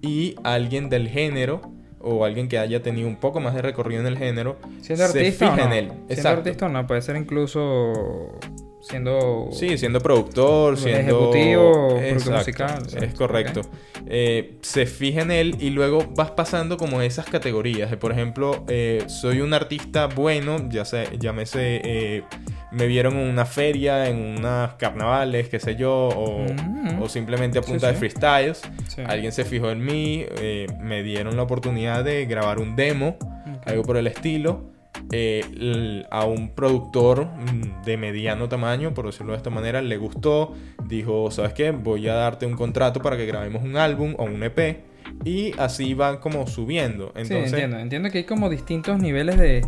y 0.02 0.36
alguien 0.44 0.90
del 0.90 1.10
género 1.10 1.62
o 2.00 2.26
alguien 2.26 2.50
que 2.50 2.60
haya 2.60 2.84
tenido 2.84 3.08
un 3.08 3.16
poco 3.16 3.40
más 3.40 3.54
de 3.56 3.62
recorrido 3.62 4.02
en 4.02 4.08
el 4.08 4.18
género 4.18 4.58
Siendo 4.82 5.08
se 5.08 5.18
artista 5.20 5.48
o 5.48 5.56
fija 5.56 5.68
no. 5.68 5.74
en 5.74 5.78
él. 5.78 5.88
Siendo 5.88 6.14
Exacto. 6.14 6.38
artista 6.40 6.66
o 6.66 6.70
no, 6.70 6.86
puede 6.86 7.02
ser 7.02 7.16
incluso 7.16 8.40
siendo... 8.84 9.50
Sí, 9.52 9.78
siendo 9.78 10.00
productor, 10.02 10.78
siendo... 10.78 11.00
Ejecutivo, 11.32 11.98
Exacto, 12.00 12.38
musical, 12.38 12.84
sí. 12.90 12.98
Es 13.02 13.14
correcto. 13.14 13.62
Eh, 14.06 14.58
se 14.62 14.86
fija 14.86 15.22
en 15.22 15.32
él 15.32 15.56
y 15.60 15.70
luego 15.70 16.06
vas 16.16 16.32
pasando 16.32 16.78
como 16.78 17.02
esas 17.02 17.26
categorías. 17.26 17.90
de, 17.90 17.98
Por 17.98 18.12
ejemplo, 18.12 18.64
eh, 18.68 19.04
soy 19.08 19.40
un 19.42 19.54
artista 19.54 20.08
bueno, 20.08 20.70
ya 20.70 20.84
sé, 20.86 21.06
llámese, 21.20 21.82
eh, 21.84 22.24
me 22.72 22.86
vieron 22.88 23.14
en 23.18 23.30
una 23.30 23.46
feria, 23.46 24.10
en 24.10 24.38
unas 24.40 24.74
carnavales, 24.76 25.48
qué 25.50 25.60
sé 25.60 25.76
yo, 25.76 26.10
o, 26.10 26.44
Mm. 26.44 27.02
o 27.02 27.08
simplemente 27.08 27.58
a 27.60 27.64
Sí, 27.64 27.72
punta 27.72 27.88
de 27.88 27.94
freestyles. 27.94 28.62
Sí. 28.90 29.02
Alguien 29.06 29.32
se 29.32 29.46
fijó 29.46 29.72
en 29.72 29.84
mí, 29.84 30.26
eh, 30.40 30.68
me 30.82 31.02
dieron 31.04 31.38
la 31.38 31.44
oportunidad 31.44 32.04
de 32.04 32.26
grabar 32.26 32.60
un 32.60 32.76
demo, 32.76 33.18
algo 33.66 33.84
por 33.84 33.96
el 33.96 34.08
estilo. 34.08 34.66
Eh, 35.12 36.06
a 36.10 36.26
un 36.26 36.50
productor 36.56 37.26
mm, 37.26 37.84
de 37.84 37.98
mediano 37.98 38.50
tamaño, 38.50 38.94
por 38.94 39.06
decirlo 39.06 39.34
de 39.34 39.38
esta 39.38 39.50
manera, 39.50 39.82
le 39.82 39.98
gustó. 39.98 40.54
Dijo, 40.86 41.30
¿sabes 41.32 41.54
qué? 41.54 41.72
Voy 41.72 42.08
a 42.08 42.14
darte 42.14 42.46
un 42.46 42.56
contrato 42.56 43.02
para 43.02 43.18
que 43.18 43.26
grabemos 43.26 43.64
un 43.64 43.78
álbum 43.78 44.16
o 44.18 44.24
un 44.24 44.42
EP. 44.44 44.93
Y 45.26 45.54
así 45.60 45.94
van 45.94 46.18
como 46.18 46.46
subiendo. 46.48 47.08
Entonces, 47.16 47.50
sí, 47.50 47.56
entiendo. 47.56 47.80
Entiendo 47.80 48.10
que 48.10 48.20
hay 48.20 48.24
como 48.26 48.50
distintos 48.50 49.00
niveles 49.00 49.38
de, 49.38 49.66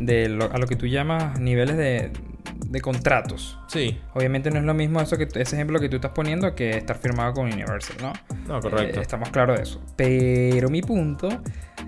de 0.00 0.28
lo- 0.28 0.52
a 0.52 0.58
lo 0.58 0.66
que 0.66 0.76
tú 0.76 0.86
llamas 0.86 1.38
niveles 1.38 1.76
de, 1.76 2.10
de 2.66 2.80
contratos. 2.80 3.58
sí, 3.68 3.98
Obviamente 4.14 4.50
no 4.50 4.58
es 4.58 4.64
lo 4.64 4.74
mismo 4.74 5.00
eso 5.00 5.16
que 5.16 5.24
ese 5.34 5.56
ejemplo 5.56 5.78
que 5.78 5.88
tú 5.88 5.96
estás 5.96 6.12
poniendo 6.12 6.54
que 6.54 6.70
estar 6.70 6.98
firmado 6.98 7.34
con 7.34 7.46
Universal, 7.52 7.96
¿no? 8.00 8.12
no, 8.48 8.60
correcto. 8.60 8.98
Eh, 8.98 9.02
estamos 9.02 9.28
claros 9.30 9.56
de 9.58 9.62
eso. 9.62 9.80
Pero 9.96 10.68
mi 10.70 10.82
punto 10.82 11.28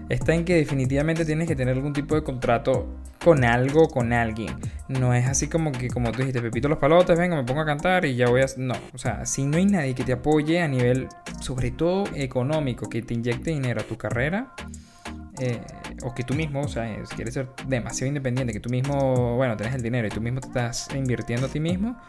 está 0.08 0.34
en 0.34 0.44
que 0.44 0.54
definitivamente 0.54 1.24
tienes 1.24 1.48
que 1.48 1.56
tener 1.56 1.74
algún 1.74 1.92
tipo 1.92 2.14
de 2.14 2.22
contrato 2.22 2.86
con 3.28 3.44
algo, 3.44 3.88
con 3.88 4.14
alguien. 4.14 4.56
No 4.88 5.12
es 5.12 5.26
así 5.26 5.48
como 5.48 5.70
que, 5.70 5.88
como 5.88 6.12
tú 6.12 6.20
dijiste, 6.20 6.40
Pepito 6.40 6.66
los 6.66 6.78
palotes, 6.78 7.18
venga, 7.18 7.36
me 7.36 7.44
pongo 7.44 7.60
a 7.60 7.66
cantar 7.66 8.06
y 8.06 8.16
ya 8.16 8.26
voy 8.30 8.40
a... 8.40 8.46
No, 8.56 8.72
o 8.94 8.96
sea, 8.96 9.26
si 9.26 9.44
no 9.44 9.58
hay 9.58 9.66
nadie 9.66 9.94
que 9.94 10.02
te 10.02 10.14
apoye 10.14 10.62
a 10.62 10.66
nivel, 10.66 11.08
sobre 11.38 11.70
todo 11.70 12.04
económico, 12.14 12.88
que 12.88 13.02
te 13.02 13.12
inyecte 13.12 13.50
dinero 13.50 13.82
a 13.82 13.84
tu 13.84 13.98
carrera, 13.98 14.54
eh, 15.40 15.60
o 16.04 16.14
que 16.14 16.24
tú 16.24 16.32
mismo, 16.32 16.62
o 16.62 16.68
sea, 16.68 16.90
quieres 17.14 17.34
ser 17.34 17.50
demasiado 17.66 18.08
independiente, 18.08 18.54
que 18.54 18.60
tú 18.60 18.70
mismo, 18.70 19.36
bueno, 19.36 19.58
tenés 19.58 19.74
el 19.74 19.82
dinero 19.82 20.06
y 20.06 20.10
tú 20.10 20.22
mismo 20.22 20.40
te 20.40 20.48
estás 20.48 20.88
invirtiendo 20.94 21.48
a 21.48 21.50
ti 21.50 21.60
mismo, 21.60 22.00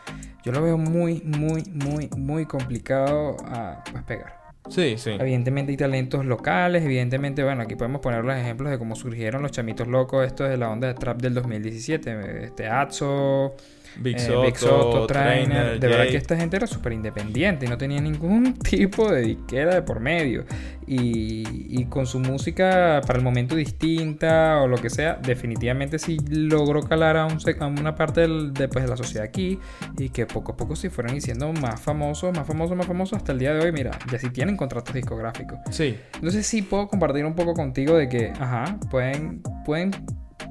yo 0.41 0.53
lo 0.53 0.63
veo 0.63 0.77
muy, 0.77 1.21
muy, 1.25 1.63
muy, 1.73 2.09
muy 2.15 2.45
complicado 2.45 3.35
a 3.45 3.83
pegar. 4.07 4.38
Sí, 4.67 4.95
sí. 4.97 5.11
Evidentemente 5.11 5.71
hay 5.71 5.77
talentos 5.77 6.25
locales, 6.25 6.83
evidentemente, 6.83 7.43
bueno, 7.43 7.63
aquí 7.63 7.75
podemos 7.75 8.01
poner 8.01 8.23
los 8.23 8.35
ejemplos 8.35 8.69
de 8.69 8.77
cómo 8.77 8.95
surgieron 8.95 9.41
los 9.41 9.51
chamitos 9.51 9.87
locos, 9.87 10.25
esto 10.25 10.43
de 10.43 10.57
la 10.57 10.69
onda 10.69 10.87
de 10.87 10.93
trap 10.93 11.21
del 11.21 11.33
2017, 11.33 12.43
este 12.43 12.67
Atso, 12.67 13.55
Big 13.97 14.15
eh, 14.15 14.19
Soto, 14.19 14.41
Big 14.43 14.57
Soto, 14.57 15.07
Trainer, 15.07 15.45
Trainer, 15.47 15.79
de 15.79 15.87
verdad 15.87 16.07
que 16.07 16.17
esta 16.17 16.35
gente 16.37 16.57
era 16.57 16.67
súper 16.67 16.93
independiente 16.93 17.65
y 17.65 17.69
no 17.69 17.77
tenía 17.77 17.99
ningún 18.01 18.53
tipo 18.59 19.11
de 19.11 19.21
disquera 19.21 19.75
de 19.75 19.81
por 19.81 19.99
medio. 19.99 20.45
Y, 20.87 21.43
y 21.79 21.85
con 21.85 22.07
su 22.07 22.19
música 22.19 23.01
para 23.05 23.19
el 23.19 23.23
momento 23.23 23.55
distinta 23.55 24.59
o 24.61 24.67
lo 24.67 24.77
que 24.77 24.89
sea, 24.89 25.19
definitivamente 25.21 25.99
sí 25.99 26.17
logró 26.29 26.81
calar 26.81 27.15
a, 27.17 27.25
un 27.27 27.39
sec- 27.39 27.61
a 27.61 27.67
una 27.67 27.93
parte 27.95 28.21
del- 28.21 28.53
de, 28.53 28.67
pues, 28.67 28.85
de 28.85 28.89
la 28.89 28.97
sociedad 28.97 29.23
aquí 29.25 29.59
y 29.99 30.09
que 30.09 30.25
poco 30.25 30.53
a 30.53 30.57
poco 30.57 30.75
se 30.75 30.89
fueron 30.89 31.13
diciendo 31.13 31.51
más 31.53 31.79
famosos, 31.79 32.35
más 32.35 32.47
famosos, 32.47 32.75
más 32.75 32.87
famosos 32.87 33.17
hasta 33.17 33.33
el 33.33 33.39
día 33.39 33.53
de 33.53 33.59
hoy. 33.65 33.71
Mira, 33.71 33.91
ya 34.11 34.17
sí 34.17 34.29
tienen 34.31 34.57
contratos 34.57 34.93
discográficos. 34.95 35.59
Sí, 35.69 35.95
Entonces 36.15 36.47
sí 36.47 36.63
puedo 36.63 36.87
compartir 36.87 37.23
un 37.25 37.35
poco 37.35 37.53
contigo 37.53 37.95
de 37.95 38.09
que, 38.09 38.33
ajá, 38.39 38.79
pueden, 38.89 39.43
pueden 39.65 39.91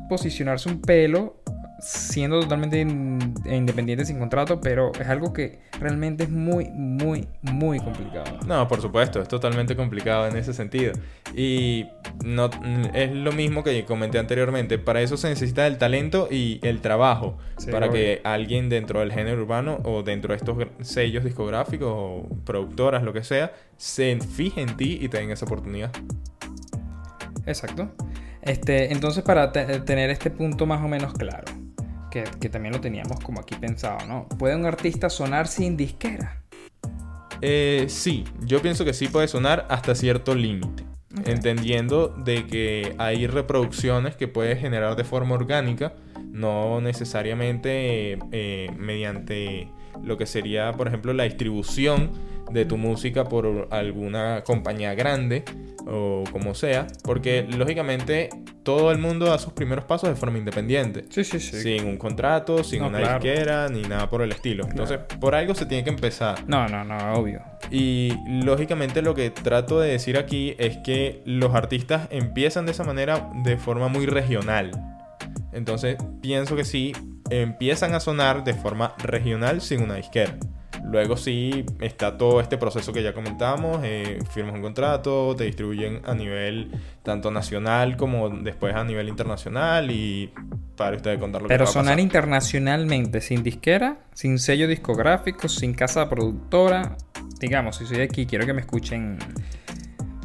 posicionarse 0.09 0.69
un 0.69 0.81
pelo 0.81 1.43
siendo 1.81 2.41
totalmente 2.41 2.81
in- 2.81 3.35
independientes 3.45 4.09
sin 4.09 4.19
contrato, 4.19 4.61
pero 4.61 4.93
es 5.01 5.07
algo 5.09 5.33
que 5.33 5.61
realmente 5.79 6.25
es 6.25 6.31
muy, 6.31 6.69
muy, 6.71 7.29
muy 7.43 7.79
complicado. 7.79 8.39
No, 8.47 8.67
por 8.67 8.81
supuesto, 8.81 9.21
es 9.23 9.29
totalmente 9.29 9.77
complicado 9.77 10.27
en 10.27 10.37
ese 10.37 10.53
sentido. 10.53 10.93
Y 11.37 11.87
no, 12.25 12.51
es 12.95 13.13
lo 13.13 13.33
mismo 13.33 13.63
que 13.63 13.85
comenté 13.85 14.19
anteriormente. 14.19 14.79
Para 14.79 15.01
eso 15.03 15.17
se 15.17 15.29
necesita 15.29 15.67
el 15.67 15.79
talento 15.79 16.29
y 16.31 16.59
el 16.63 16.81
trabajo. 16.81 17.39
Sí, 17.59 17.71
para 17.71 17.87
obvio. 17.87 17.95
que 17.95 18.21
alguien 18.25 18.69
dentro 18.69 19.01
del 19.01 19.13
género 19.13 19.43
urbano 19.43 19.79
o 19.85 20.03
dentro 20.03 20.33
de 20.33 20.37
estos 20.39 20.57
sellos 20.81 21.23
discográficos 21.25 21.89
o 21.93 22.29
productoras, 22.45 23.03
lo 23.03 23.13
que 23.13 23.23
sea, 23.23 23.53
se 23.77 24.19
fije 24.21 24.61
en 24.63 24.77
ti 24.77 24.99
y 25.01 25.09
te 25.09 25.19
den 25.19 25.31
esa 25.31 25.45
oportunidad. 25.45 25.91
Exacto. 27.47 27.91
Este, 28.43 28.93
entonces, 28.93 29.23
para 29.23 29.53
te- 29.53 29.81
tener 29.81 30.11
este 30.11 30.31
punto 30.31 30.67
más 30.67 30.83
o 30.83 30.89
menos 30.89 31.13
claro, 31.15 31.45
que, 32.11 32.25
que 32.41 32.49
también 32.49 32.75
lo 32.75 32.81
teníamos 32.81 33.21
como 33.21 33.41
aquí 33.41 33.55
pensado, 33.57 34.07
¿no? 34.07 34.29
¿Puede 34.39 34.57
un 34.57 34.67
artista 34.67 35.09
sonar 35.11 35.47
sin 35.47 35.77
disquera? 35.77 36.43
Eh, 37.41 37.87
sí, 37.89 38.25
yo 38.45 38.61
pienso 38.61 38.85
que 38.85 38.93
sí 38.93 39.09
puede 39.09 39.29
sonar 39.29 39.67
hasta 39.71 39.95
cierto 39.95 40.35
límite. 40.35 40.85
Entendiendo 41.25 42.09
de 42.09 42.47
que 42.47 42.95
hay 42.99 43.27
reproducciones 43.27 44.15
que 44.15 44.29
puedes 44.29 44.61
generar 44.61 44.95
de 44.95 45.05
forma 45.05 45.35
orgánica, 45.35 45.95
no 46.31 46.81
necesariamente 46.81 48.13
eh, 48.13 48.19
eh, 48.33 48.71
mediante 48.77 49.69
lo 50.03 50.17
que 50.17 50.27
sería, 50.27 50.73
por 50.73 50.87
ejemplo, 50.87 51.13
la 51.13 51.25
distribución 51.25 52.11
de 52.51 52.65
tu 52.65 52.77
música 52.77 53.25
por 53.25 53.69
alguna 53.71 54.43
compañía 54.45 54.95
grande 54.95 55.45
o 55.87 56.25
como 56.33 56.55
sea, 56.55 56.87
porque 57.03 57.47
lógicamente 57.49 58.29
todo 58.63 58.91
el 58.91 58.99
mundo 58.99 59.27
da 59.27 59.39
sus 59.39 59.55
primeros 59.55 59.85
pasos 59.87 60.11
de 60.11 60.17
forma 60.17 60.37
independiente. 60.37 61.05
Sí, 61.09 61.25
sí, 61.25 61.41
sí. 61.41 61.61
Sin 61.63 61.87
un 61.87 61.97
contrato, 61.97 62.63
sin 62.63 62.81
No, 62.81 62.89
una 62.89 62.99
claro. 62.99 63.21
disquera, 63.25 63.69
ni 63.69 63.81
nada 63.83 64.11
por 64.11 64.21
el 64.21 64.31
estilo. 64.33 64.67
Entonces, 64.69 64.99
por 65.21 65.35
algo 65.35 65.55
se 65.55 65.65
tiene 65.65 65.85
que 65.85 65.91
empezar. 65.91 66.45
No, 66.47 66.69
no, 66.69 66.85
no, 66.85 67.15
obvio. 67.15 67.41
Y 67.71 68.13
lógicamente 68.45 69.01
lo 69.01 69.15
que 69.15 69.31
trato 69.31 69.81
de 69.81 69.91
decir 69.91 70.19
aquí 70.19 70.55
es 70.59 70.77
que 70.79 71.23
los 71.25 71.55
artistas 71.55 72.09
empiezan 72.11 72.67
de 72.67 72.73
esa 72.73 72.85
manera 72.85 73.31
de 73.43 73.57
forma 73.57 73.89
muy 73.89 74.05
regional. 74.05 74.71
Entonces 75.53 75.97
pienso 76.21 76.55
que 76.55 76.65
sí, 76.65 76.93
empiezan 77.31 77.95
a 77.95 78.01
sonar 78.01 78.45
de 78.45 78.53
forma 78.53 78.95
regional 78.99 79.61
sin 79.63 79.83
una 79.83 79.95
disquera. 79.95 80.37
Luego 80.85 81.17
sí 81.17 81.65
está 81.81 82.17
todo 82.17 82.41
este 82.41 82.57
proceso 82.59 82.93
que 82.93 83.03
ya 83.03 83.13
comentamos, 83.13 83.81
eh, 83.83 84.19
firmas 84.31 84.55
un 84.55 84.63
contrato, 84.63 85.35
te 85.37 85.45
distribuyen 85.45 86.01
a 86.07 86.15
nivel 86.15 86.71
tanto 87.03 87.31
nacional 87.31 87.97
como 87.97 88.29
después 88.31 88.75
a 88.75 88.85
nivel 88.85 89.09
internacional 89.09 89.91
y 89.91 90.31
para 90.77 90.97
ustedes 90.97 91.19
contar 91.19 91.43
lo 91.43 91.49
que 91.49 91.55
Pero 91.55 91.65
va 91.65 91.71
a 91.71 91.73
sonar 91.73 91.95
pasar. 91.95 92.01
internacionalmente 92.01 93.21
sin 93.21 93.43
disquera, 93.43 93.99
sin 94.15 94.39
sello 94.39 94.69
discográfico, 94.69 95.49
sin 95.49 95.75
casa 95.75 96.09
productora. 96.09 96.97
Digamos, 97.41 97.77
si 97.77 97.87
soy 97.87 97.99
de 97.99 98.03
aquí, 98.05 98.27
quiero 98.27 98.47
que 98.47 98.53
me 98.53 98.61
escuchen 98.61 99.19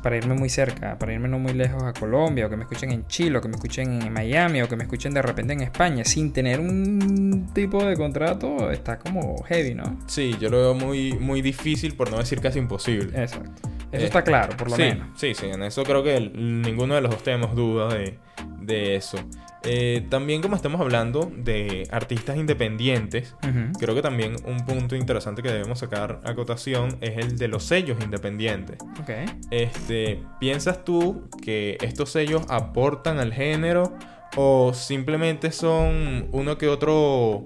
para 0.03 0.17
irme 0.17 0.35
muy 0.35 0.49
cerca, 0.49 0.99
para 0.99 1.13
irme 1.13 1.27
no 1.29 1.39
muy 1.39 1.53
lejos 1.53 1.81
a 1.81 1.93
Colombia, 1.93 2.45
o 2.45 2.49
que 2.49 2.57
me 2.57 2.63
escuchen 2.63 2.91
en 2.91 3.07
Chile, 3.07 3.37
o 3.37 3.41
que 3.41 3.47
me 3.47 3.55
escuchen 3.55 4.01
en 4.03 4.13
Miami, 4.13 4.61
o 4.61 4.67
que 4.69 4.75
me 4.75 4.83
escuchen 4.83 5.13
de 5.13 5.21
repente 5.21 5.53
en 5.53 5.61
España, 5.61 6.03
sin 6.05 6.31
tener 6.33 6.59
un 6.59 7.49
tipo 7.53 7.83
de 7.83 7.95
contrato, 7.95 8.69
está 8.69 8.99
como 8.99 9.41
heavy, 9.43 9.73
¿no? 9.73 9.97
Sí, 10.05 10.35
yo 10.39 10.49
lo 10.49 10.57
veo 10.59 10.73
muy, 10.75 11.13
muy 11.13 11.41
difícil, 11.41 11.95
por 11.95 12.11
no 12.11 12.17
decir 12.17 12.39
casi 12.41 12.59
imposible. 12.59 13.19
Exacto. 13.19 13.69
Eso 13.91 14.03
Eh, 14.03 14.05
está 14.05 14.23
claro, 14.23 14.57
por 14.57 14.69
lo 14.69 14.75
sí, 14.75 14.81
menos. 14.81 15.07
Sí, 15.15 15.33
sí, 15.35 15.45
en 15.47 15.63
eso 15.63 15.83
creo 15.83 16.03
que 16.03 16.17
el- 16.17 16.61
ninguno 16.61 16.95
de 16.95 17.01
los 17.01 17.11
dos 17.11 17.23
tenemos 17.23 17.55
duda 17.55 17.93
de, 17.93 18.17
de 18.65 18.95
eso. 18.95 19.17
Eh, 19.65 20.05
también 20.09 20.41
como 20.41 20.57
estamos 20.57 20.81
hablando 20.81 21.31
de 21.37 21.87
artistas 21.89 22.35
independientes, 22.35 23.33
creo 23.79 23.95
que 23.95 24.01
también 24.01 24.35
un 24.45 24.65
punto 24.65 24.95
interesante 24.95 25.41
que 25.41 25.49
debemos 25.49 25.79
sacar 25.79 26.19
a 26.25 26.35
cotación 26.35 26.97
es 26.99 27.17
el 27.17 27.37
de 27.37 27.47
los 27.47 27.63
sellos 27.63 28.03
independientes. 28.03 28.77
Ok. 29.01 29.09
Este, 29.51 30.21
¿piensas 30.39 30.83
tú 30.83 31.29
que 31.41 31.77
estos 31.81 32.11
sellos 32.11 32.43
aportan 32.49 33.19
al 33.19 33.33
género 33.33 33.97
o 34.35 34.73
simplemente 34.73 35.51
son 35.51 36.27
uno 36.31 36.57
que 36.57 36.67
otro 36.67 37.45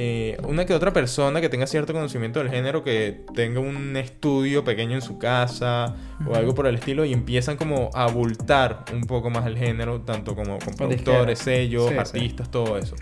eh, 0.00 0.36
una 0.44 0.64
que 0.64 0.74
otra 0.74 0.92
persona 0.92 1.40
que 1.40 1.48
tenga 1.48 1.66
cierto 1.66 1.92
conocimiento 1.92 2.38
del 2.38 2.50
género 2.50 2.84
que 2.84 3.24
tenga 3.34 3.58
un 3.58 3.96
estudio 3.96 4.62
pequeño 4.62 4.94
en 4.94 5.02
su 5.02 5.18
casa 5.18 5.96
o 6.24 6.36
algo 6.36 6.54
por 6.54 6.68
el 6.68 6.76
estilo 6.76 7.04
y 7.04 7.12
empiezan 7.12 7.56
como 7.56 7.90
a 7.94 8.04
abultar 8.04 8.84
un 8.92 9.02
poco 9.02 9.28
más 9.28 9.44
el 9.46 9.58
género 9.58 10.00
tanto 10.02 10.36
como 10.36 10.58
con 10.60 10.74
productores, 10.74 11.40
sellos, 11.40 11.88
Sí, 11.88 11.94
sí. 11.94 11.98
artistas, 11.98 12.48
todo 12.50 12.78
eso. 12.78 12.94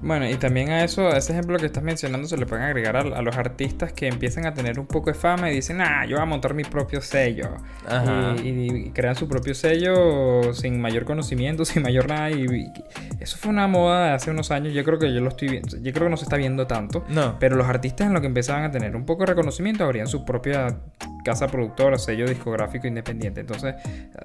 Bueno, 0.00 0.28
y 0.28 0.34
también 0.36 0.70
a 0.70 0.84
eso, 0.84 1.08
a 1.08 1.16
ese 1.16 1.32
ejemplo 1.32 1.56
que 1.58 1.66
estás 1.66 1.82
mencionando, 1.82 2.28
se 2.28 2.36
le 2.36 2.46
pueden 2.46 2.64
agregar 2.64 2.96
a, 2.96 3.00
a 3.00 3.22
los 3.22 3.36
artistas 3.36 3.92
que 3.92 4.06
empiezan 4.08 4.46
a 4.46 4.54
tener 4.54 4.78
un 4.78 4.86
poco 4.86 5.10
de 5.10 5.14
fama 5.14 5.50
y 5.50 5.54
dicen, 5.56 5.80
ah, 5.80 6.04
yo 6.06 6.16
voy 6.16 6.22
a 6.22 6.26
montar 6.26 6.54
mi 6.54 6.62
propio 6.64 7.00
sello. 7.00 7.48
Ajá. 7.86 8.34
Y, 8.42 8.48
y- 8.48 8.68
y 8.86 8.90
crean 8.90 9.16
su 9.16 9.26
propio 9.28 9.54
sello 9.54 10.54
sin 10.54 10.80
mayor 10.80 11.04
conocimiento, 11.04 11.64
sin 11.66 11.82
mayor 11.82 12.08
nada. 12.08 12.30
Y, 12.30 12.44
y 12.44 12.72
eso 13.20 13.36
fue 13.38 13.50
una 13.50 13.66
moda 13.66 14.06
de 14.06 14.10
hace 14.12 14.30
unos 14.30 14.50
años. 14.50 14.72
Yo 14.72 14.84
creo 14.84 14.98
que 14.98 15.12
yo 15.12 15.20
lo 15.20 15.28
estoy 15.30 15.48
viendo. 15.48 15.76
Yo 15.78 15.92
creo 15.92 16.04
que 16.06 16.10
no 16.10 16.16
se 16.16 16.24
está 16.24 16.36
viendo 16.36 16.66
tanto. 16.66 17.04
No. 17.08 17.36
Pero 17.40 17.56
los 17.56 17.66
artistas 17.66 18.06
en 18.06 18.14
lo 18.14 18.20
que 18.20 18.26
empezaban 18.28 18.64
a 18.64 18.70
tener 18.70 18.94
un 18.94 19.04
poco 19.04 19.22
de 19.24 19.26
reconocimiento 19.26 19.84
abrían 19.84 20.06
su 20.06 20.24
propia 20.24 20.78
casa 21.24 21.48
productora, 21.48 21.98
sello 21.98 22.26
discográfico 22.26 22.86
independiente. 22.86 23.40
Entonces, 23.40 23.74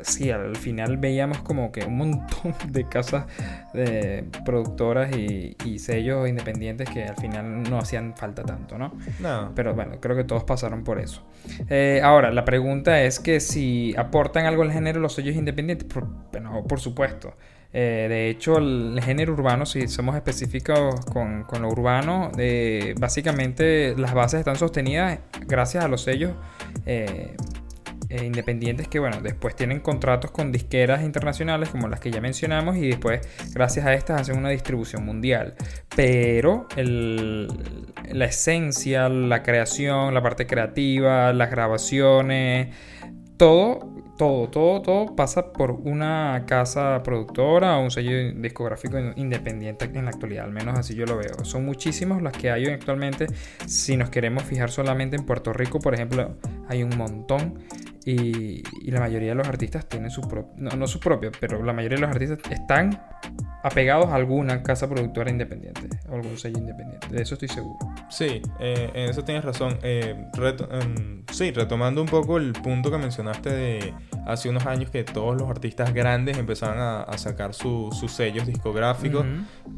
sí, 0.04 0.30
al 0.32 0.56
final 0.56 0.98
veíamos 0.98 1.40
como 1.40 1.72
que 1.72 1.84
un 1.84 1.98
montón 1.98 2.54
de 2.70 2.88
casas 2.88 3.26
de 3.74 4.26
productoras 4.46 5.16
y, 5.18 5.56
y 5.66 5.80
sellos 5.80 6.28
independientes 6.28 6.90
que 6.90 7.06
al 7.06 7.16
final 7.16 7.64
no 7.64 7.78
hacían 7.78 8.16
falta 8.16 8.44
tanto, 8.44 8.78
¿no? 8.78 8.94
No. 9.20 9.52
Pero 9.56 9.74
bueno, 9.74 10.00
creo 10.00 10.16
que 10.16 10.24
todos 10.24 10.44
pasaron 10.44 10.84
por 10.84 11.00
eso. 11.00 11.24
Eh, 11.70 12.02
ahora, 12.04 12.32
la 12.32 12.46
pregunta 12.46 13.02
es 13.02 13.20
que 13.20 13.40
si 13.40 13.94
aportan 13.98 14.46
algo 14.46 14.64
al 14.64 14.72
género 14.72 15.00
los 15.00 15.14
sellos 15.14 15.36
independientes. 15.36 15.88
Por, 15.88 16.08
bueno, 16.32 16.64
por 16.68 16.80
supuesto. 16.80 17.34
Eh, 17.76 18.06
de 18.08 18.30
hecho, 18.30 18.60
el 18.60 19.00
género 19.04 19.34
urbano, 19.34 19.66
si 19.66 19.88
somos 19.88 20.16
específicos 20.16 21.04
con, 21.08 21.44
con 21.44 21.64
lo 21.64 21.70
urbano, 21.70 22.32
eh, 22.38 22.94
básicamente 23.00 23.96
las 23.98 24.14
bases 24.14 24.40
están 24.40 24.58
sostenidas 24.58 25.20
gracias 25.48 25.84
a 25.84 25.88
los 25.88 26.04
sellos 26.04 26.34
eh, 26.86 27.36
eh, 28.14 28.26
independientes 28.26 28.88
que, 28.88 29.00
bueno, 29.00 29.22
después 29.22 29.56
tienen 29.56 29.80
contratos 29.80 30.30
con 30.32 30.52
disqueras 30.52 31.02
internacionales 31.04 31.70
como 31.70 31.88
las 31.88 32.00
que 32.00 32.12
ya 32.12 32.22
mencionamos 32.22 32.78
y 32.78 32.88
después, 32.88 33.28
gracias 33.54 33.86
a 33.88 33.94
estas, 33.94 34.22
hacen 34.22 34.38
una 34.38 34.50
distribución 34.50 35.04
mundial. 35.04 35.56
Pero 35.96 36.68
la 36.76 38.26
esencia, 38.26 39.10
la 39.10 39.42
creación, 39.42 40.14
la 40.14 40.22
parte 40.22 40.46
creativa, 40.46 41.34
las 41.34 41.50
grabaciones, 41.50 42.70
todo, 43.38 43.92
todo, 44.16 44.48
todo, 44.48 44.82
todo 44.82 45.16
pasa 45.16 45.52
por 45.52 45.72
una 45.72 46.44
casa 46.48 47.02
productora 47.04 47.78
o 47.78 47.84
un 47.84 47.90
sello 47.90 48.32
discográfico 48.40 49.00
in- 49.00 49.14
independiente 49.16 49.86
en 49.86 50.06
la 50.06 50.12
actualidad, 50.12 50.46
al 50.46 50.52
menos 50.52 50.78
así 50.78 50.94
yo 50.94 51.06
lo 51.06 51.18
veo. 51.18 51.44
Son 51.44 51.66
muchísimos 51.66 52.22
las 52.22 52.34
que 52.34 52.52
hay 52.52 52.66
actualmente. 52.68 53.26
Si 53.66 53.98
nos 53.98 54.12
queremos 54.12 54.44
fijar 54.44 54.70
solamente 54.70 55.16
en 55.16 55.26
Puerto 55.26 55.52
Rico, 55.52 55.80
por 55.80 55.96
ejemplo, 55.96 56.38
hay 56.70 56.84
un 56.84 56.96
montón. 56.96 57.60
Y, 58.06 58.64
la 58.90 59.00
mayoría 59.00 59.30
de 59.30 59.36
los 59.36 59.48
artistas 59.48 59.88
tienen 59.88 60.10
su 60.10 60.22
propio, 60.22 60.54
no, 60.58 60.72
no 60.72 60.88
su 60.88 61.00
propio, 61.00 61.32
pero 61.40 61.64
la 61.64 61.74
mayoría 61.74 61.98
de 61.98 62.02
los 62.02 62.12
artistas 62.12 62.40
están 62.52 63.02
apegados 63.64 64.08
a 64.10 64.16
alguna 64.16 64.62
casa 64.62 64.90
productora 64.90 65.32
independiente 65.32 65.90
o 66.10 66.16
algún 66.16 66.38
sello 66.38 66.58
independiente. 66.60 67.08
De 67.08 67.22
eso 67.22 67.36
estoy 67.36 67.48
seguro. 67.48 67.80
Sí, 68.10 68.42
eh, 68.60 68.90
en 68.94 69.10
eso 69.10 69.24
tienes 69.24 69.44
razón. 69.46 69.78
Eh, 69.82 70.26
reto- 70.34 70.68
em, 70.72 71.24
sí, 71.32 71.52
retomando 71.52 72.02
un 72.02 72.08
poco 72.08 72.38
el 72.38 72.52
punto 72.54 72.92
que 72.92 72.98
mencionaste 72.98 73.50
de 73.50 73.94
hace 74.28 74.50
unos 74.50 74.66
años 74.66 74.90
que 74.90 75.04
todos 75.04 75.36
los 75.40 75.50
artistas 75.50 75.94
grandes 75.94 76.38
empezaban 76.38 76.78
a, 76.78 77.02
a 77.04 77.18
sacar 77.18 77.54
su- 77.54 77.90
sus 77.98 78.12
sellos 78.12 78.46
discográficos. 78.46 79.26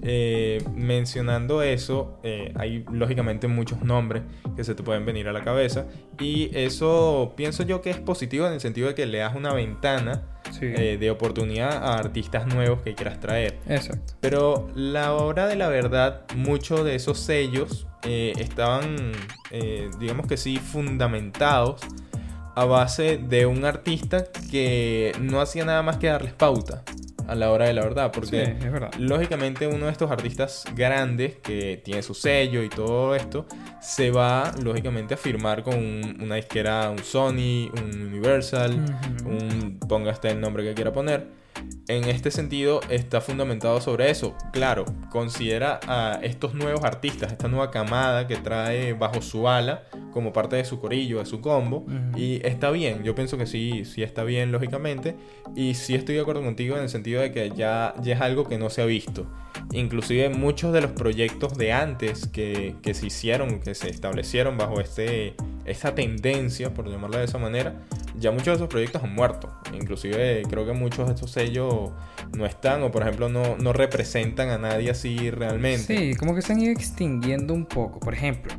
Eh, 0.01 0.63
mencionando 0.75 1.61
eso, 1.61 2.19
hay 2.55 2.83
lógicamente 2.91 3.47
muchos 3.47 3.81
nombres 3.83 4.23
que 4.55 4.63
se 4.63 4.73
te 4.75 4.83
pueden 4.83 5.05
venir 5.05 5.27
a 5.27 5.33
la 5.33 5.43
cabeza. 5.43 5.85
Y 6.19 6.49
eso 6.57 7.33
pienso 7.37 7.63
yo 7.63 7.81
que 7.81 7.91
es 7.91 7.97
positivo 7.97 8.47
en 8.47 8.53
el 8.53 8.59
sentido 8.59 8.87
de 8.87 8.95
que 8.95 9.05
le 9.05 9.19
das 9.19 9.35
una 9.35 9.53
ventana 9.53 10.23
Sí. 10.51 10.65
eh, 10.65 10.97
de 10.97 11.11
oportunidad 11.11 11.71
a 11.71 11.97
artistas 11.97 12.47
nuevos 12.47 12.81
que 12.81 12.93
quieras 12.95 13.19
traer. 13.19 13.59
Exacto. 13.67 14.13
Pero 14.21 14.69
la 14.75 15.13
hora 15.13 15.47
de 15.47 15.55
la 15.55 15.67
verdad, 15.69 16.21
muchos 16.35 16.85
de 16.85 16.95
esos 16.95 17.19
sellos 17.19 17.87
eh, 18.03 18.33
estaban, 18.37 19.11
eh, 19.51 19.89
digamos 19.99 20.27
que 20.27 20.37
sí, 20.37 20.57
fundamentados 20.57 21.81
a 22.55 22.65
base 22.65 23.17
de 23.17 23.45
un 23.45 23.65
artista 23.65 24.25
que 24.49 25.11
no 25.19 25.41
hacía 25.41 25.65
nada 25.65 25.81
más 25.83 25.97
que 25.97 26.07
darles 26.07 26.33
pauta 26.33 26.83
a 27.27 27.35
la 27.35 27.51
hora 27.51 27.65
de 27.65 27.73
la 27.73 27.81
verdad. 27.83 28.11
Sí, 28.13 28.19
Porque 28.19 28.41
es 28.43 28.71
verdad. 28.71 28.91
lógicamente 28.99 29.67
uno 29.67 29.85
de 29.85 29.91
estos 29.91 30.11
artistas 30.11 30.65
grandes 30.75 31.35
que 31.37 31.81
tiene 31.83 32.01
su 32.01 32.13
sello 32.13 32.63
y 32.63 32.69
todo 32.69 33.15
esto, 33.15 33.45
se 33.81 34.11
va 34.11 34.51
lógicamente 34.63 35.13
a 35.13 35.17
firmar 35.17 35.63
con 35.63 35.75
un- 35.75 36.17
una 36.21 36.35
disquera, 36.35 36.89
un 36.89 36.99
Sony, 36.99 37.69
un 37.81 38.07
Universal, 38.09 38.73
un 39.25 39.79
ponga 39.87 40.13
el 40.23 40.39
nombre 40.41 40.63
que 40.63 40.73
quiera 40.73 40.91
poner. 40.93 41.44
En 41.87 42.05
este 42.05 42.31
sentido 42.31 42.81
está 42.89 43.21
fundamentado 43.21 43.79
sobre 43.79 44.09
eso. 44.09 44.35
Claro, 44.51 44.85
considera 45.11 45.79
a 45.87 46.19
estos 46.23 46.55
nuevos 46.55 46.83
artistas, 46.83 47.31
esta 47.31 47.47
nueva 47.47 47.69
camada 47.69 48.25
que 48.25 48.37
trae 48.37 48.93
bajo 48.93 49.21
su 49.21 49.47
ala 49.47 49.83
como 50.11 50.33
parte 50.33 50.55
de 50.55 50.65
su 50.65 50.79
corillo, 50.79 51.19
de 51.19 51.25
su 51.27 51.41
combo. 51.41 51.85
Y 52.15 52.45
está 52.45 52.71
bien, 52.71 53.03
yo 53.03 53.13
pienso 53.13 53.37
que 53.37 53.45
sí, 53.45 53.85
sí 53.85 54.01
está 54.01 54.23
bien 54.23 54.51
lógicamente. 54.51 55.15
Y 55.55 55.75
sí 55.75 55.93
estoy 55.93 56.15
de 56.15 56.21
acuerdo 56.21 56.41
contigo 56.41 56.75
en 56.75 56.83
el 56.83 56.89
sentido 56.89 57.21
de 57.21 57.31
que 57.31 57.51
ya, 57.51 57.93
ya 58.01 58.15
es 58.15 58.21
algo 58.21 58.47
que 58.47 58.57
no 58.57 58.71
se 58.71 58.81
ha 58.81 58.85
visto. 58.85 59.27
Inclusive 59.71 60.29
muchos 60.29 60.73
de 60.73 60.81
los 60.81 60.91
proyectos 60.91 61.57
de 61.57 61.73
antes 61.73 62.27
que, 62.27 62.75
que 62.81 62.93
se 62.93 63.07
hicieron, 63.07 63.59
que 63.59 63.75
se 63.75 63.89
establecieron 63.89 64.57
bajo 64.57 64.79
este, 64.79 65.35
esta 65.65 65.95
tendencia, 65.95 66.73
por 66.73 66.89
llamarla 66.89 67.19
de 67.19 67.25
esa 67.25 67.37
manera, 67.37 67.75
ya 68.17 68.31
muchos 68.31 68.47
de 68.47 68.53
esos 68.53 68.67
proyectos 68.67 69.03
han 69.03 69.13
muerto. 69.13 69.51
Inclusive 69.73 70.43
creo 70.49 70.65
que 70.65 70.73
muchos 70.73 71.07
de 71.07 71.15
estos 71.15 71.31
sellos 71.31 71.91
no 72.35 72.45
están 72.45 72.83
o 72.83 72.91
por 72.91 73.01
ejemplo 73.01 73.29
no, 73.29 73.57
no 73.57 73.73
representan 73.73 74.49
a 74.49 74.57
nadie 74.57 74.91
así 74.91 75.29
realmente. 75.31 75.97
Sí, 75.97 76.15
como 76.15 76.35
que 76.35 76.41
se 76.41 76.53
han 76.53 76.61
ido 76.61 76.71
extinguiendo 76.71 77.53
un 77.53 77.65
poco. 77.65 77.99
Por 77.99 78.13
ejemplo, 78.13 78.53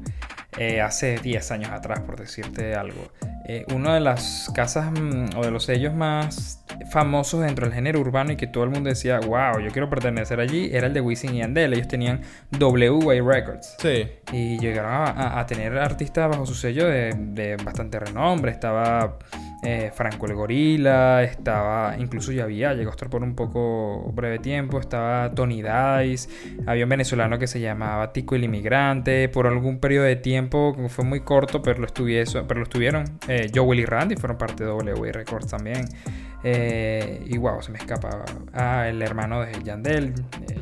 eh, 0.59 0.81
hace 0.81 1.19
10 1.19 1.51
años 1.51 1.71
atrás, 1.71 2.01
por 2.01 2.19
decirte 2.19 2.75
algo, 2.75 3.11
eh, 3.49 3.65
una 3.75 3.95
de 3.95 4.01
las 4.01 4.51
casas 4.55 4.91
mm, 4.91 5.37
o 5.37 5.45
de 5.45 5.51
los 5.53 5.65
sellos 5.65 5.95
más 5.95 6.65
famosos 6.91 7.41
dentro 7.43 7.65
del 7.67 7.75
género 7.75 8.01
urbano 8.01 8.33
y 8.33 8.37
que 8.37 8.47
todo 8.49 8.65
el 8.65 8.71
mundo 8.71 8.89
decía, 8.89 9.21
wow, 9.21 9.61
yo 9.61 9.71
quiero 9.71 9.89
pertenecer 9.89 10.41
allí, 10.41 10.69
era 10.73 10.89
el 10.89 10.93
de 10.95 11.01
Wisin 11.01 11.35
y 11.35 11.39
Yandel. 11.39 11.73
Ellos 11.75 11.89
tenían 11.89 12.23
WA 12.61 13.23
Records. 13.23 13.77
Sí, 13.79 14.09
Y 14.33 14.59
llegaron 14.59 14.93
a, 14.93 15.05
a- 15.05 15.41
a 15.41 15.47
tener 15.47 15.79
artistas 15.79 16.29
bajo 16.29 16.45
su 16.47 16.55
sello 16.55 16.87
de, 16.87 17.15
de 17.17 17.57
bastante 17.57 17.99
renombre. 18.01 18.51
Estaba 18.51 19.17
eh, 19.69 19.91
Franco 19.93 20.27
el 20.27 20.35
Gorila, 20.35 21.25
estaba, 21.25 21.97
incluso 21.99 22.31
ya 22.31 22.45
había, 22.45 22.73
llegó 22.75 22.91
a 22.91 22.93
estar 22.93 23.11
por 23.11 23.25
un 23.25 23.35
poco 23.35 24.13
breve 24.15 24.39
tiempo, 24.39 24.79
estaba 24.79 25.33
Tony 25.35 25.57
Dice, 26.03 26.29
había 26.67 26.85
un 26.85 26.91
venezolano 26.91 27.37
que 27.39 27.49
se 27.49 27.59
llamaba 27.59 28.13
Tico 28.13 28.37
el 28.37 28.45
Inmigrante, 28.45 29.29
por 29.29 29.49
algún 29.49 29.81
periodo 29.81 30.05
de 30.05 30.15
tiempo, 30.15 30.73
que 30.77 30.89
fue 30.89 31.05
muy 31.05 31.21
corto, 31.21 31.63
pero 31.63 31.81
lo, 31.81 31.87
estuviese- 31.87 32.43
pero 32.47 32.61
lo 32.61 32.65
estuvieron. 32.65 33.05
Eh, 33.27 33.51
Joel 33.53 33.81
y 33.81 33.85
Randy 33.85 34.15
fueron 34.17 34.39
parte 34.39 34.65
de 34.65 34.71
WA 34.71 35.11
Records 35.13 35.49
también. 35.49 35.85
Eh, 36.45 37.25
y 37.27 37.37
wow, 37.39 37.61
se 37.61 37.73
me 37.73 37.79
escapa. 37.79 38.25
Ah, 38.53 38.87
el 38.89 39.03
hermano 39.03 39.41
de 39.41 39.53
Yandel, 39.65 40.15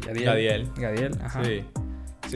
Yadiel. 0.06 0.24
Gadiel. 0.24 0.70
Gadiel, 0.76 1.12
ajá. 1.22 1.44
sí. 1.44 1.62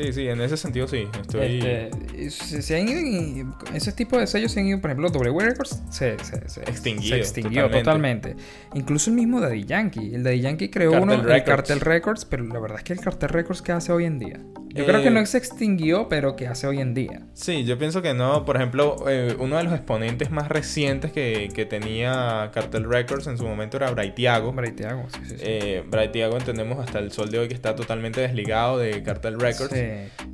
Sí, 0.03 0.13
sí, 0.13 0.29
en 0.29 0.41
ese 0.41 0.57
sentido 0.57 0.87
sí. 0.87 1.09
Estoy... 1.21 1.59
Este, 1.61 2.31
se, 2.31 2.63
se 2.63 2.81
han 2.81 2.89
ido, 2.89 3.57
ese 3.75 3.93
tipo 3.93 4.19
de 4.19 4.27
sellos 4.27 4.53
se 4.53 4.61
han 4.61 4.67
ido, 4.67 4.81
por 4.81 4.91
ejemplo, 4.91 5.11
W 5.11 5.41
Records 5.41 5.83
se, 5.91 6.17
se, 6.23 6.49
se- 6.49 6.61
Extinguido, 6.63 7.17
se 7.17 7.21
extinguió 7.21 7.69
totalmente. 7.71 8.37
Incluso 8.75 9.11
el 9.11 9.17
mismo 9.17 9.41
Daddy 9.41 9.65
Yankee. 9.65 10.15
El 10.15 10.23
Daddy 10.23 10.41
Yankee 10.41 10.69
creó 10.71 10.93
Cartel 10.93 11.03
uno, 11.11 11.15
el 11.15 11.25
Records. 11.25 11.45
Cartel 11.47 11.81
Records, 11.81 12.25
pero 12.25 12.45
la 12.45 12.61
verdad 12.61 12.79
es 12.79 12.85
que 12.85 12.93
el 12.93 13.01
Cartel 13.01 13.29
Records 13.31 13.63
que 13.63 13.73
hace 13.73 13.93
hoy 13.93 14.05
en 14.05 14.19
día. 14.19 14.39
Yo 14.71 14.85
creo 14.85 15.01
que 15.03 15.09
Eh, 15.09 15.11
no 15.11 15.25
se 15.27 15.39
extinguió, 15.39 16.09
pero 16.09 16.37
que 16.37 16.47
hace 16.47 16.67
hoy 16.67 16.81
en 16.81 16.93
día. 16.95 17.23
Sí, 17.33 17.65
yo 17.65 17.79
pienso 17.79 18.03
que 18.03 18.13
no. 18.15 18.45
Por 18.45 18.57
ejemplo, 18.57 18.97
eh, 19.09 19.35
uno 19.39 19.57
de 19.57 19.65
los 19.65 19.73
exponentes 19.73 20.31
más 20.31 20.49
recientes 20.49 21.11
que, 21.11 21.49
que 21.53 21.65
tenía 21.65 22.51
Cartel 22.55 22.85
Records 22.89 23.27
en 23.27 23.39
su 23.39 23.45
momento 23.45 23.79
era 23.79 23.91
Braithiago. 23.91 24.51
Hago, 24.51 25.09
sí, 25.11 25.19
sí, 25.25 25.31
sí. 25.31 25.37
Eh, 25.41 25.83
Braithiago 25.89 26.37
entendemos 26.37 26.79
hasta 26.79 26.99
el 26.99 27.11
sol 27.11 27.31
de 27.31 27.39
hoy 27.41 27.49
que 27.49 27.55
está 27.55 27.75
totalmente 27.75 28.21
desligado 28.21 28.79
de 28.79 29.03
Cartel 29.03 29.41
Records. 29.41 29.73
Sí. 29.73 29.81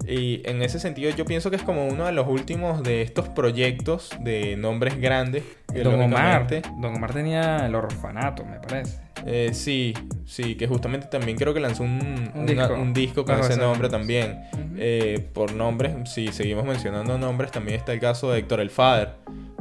Y 0.06 0.42
en 0.48 0.62
ese 0.62 0.78
sentido 0.78 1.10
yo 1.10 1.24
pienso 1.24 1.50
que 1.50 1.56
es 1.56 1.62
como 1.62 1.86
uno 1.86 2.06
de 2.06 2.12
los 2.12 2.28
últimos 2.28 2.82
de 2.82 3.02
estos 3.02 3.28
proyectos 3.28 4.10
de 4.20 4.56
nombres 4.56 5.00
grandes. 5.00 5.44
Don 5.72 6.00
Omar. 6.00 6.46
Don 6.78 6.94
Omar 6.94 7.12
tenía 7.12 7.66
el 7.66 7.74
orfanato, 7.74 8.44
me 8.44 8.58
parece. 8.60 9.00
Eh, 9.26 9.50
sí, 9.54 9.94
sí, 10.24 10.54
que 10.54 10.66
justamente 10.66 11.06
también 11.06 11.36
creo 11.38 11.54
que 11.54 11.60
lanzó 11.60 11.82
un, 11.82 12.30
Un 12.34 12.42
una- 12.42 12.44
disco. 12.68 12.74
un 12.74 12.92
disco 12.92 13.24
con 13.24 13.36
Bajo 13.38 13.48
ese 13.48 13.58
nombre 13.60 13.88
también. 13.88 14.40
Eh, 14.76 15.26
por 15.32 15.52
nombres, 15.54 15.94
si 16.10 16.28
seguimos 16.28 16.64
mencionando 16.64 17.16
nombres, 17.18 17.50
también 17.50 17.76
está 17.78 17.92
el 17.92 18.00
caso 18.00 18.30
de 18.30 18.40
Héctor 18.40 18.60
El 18.60 18.70
Father, 18.70 19.14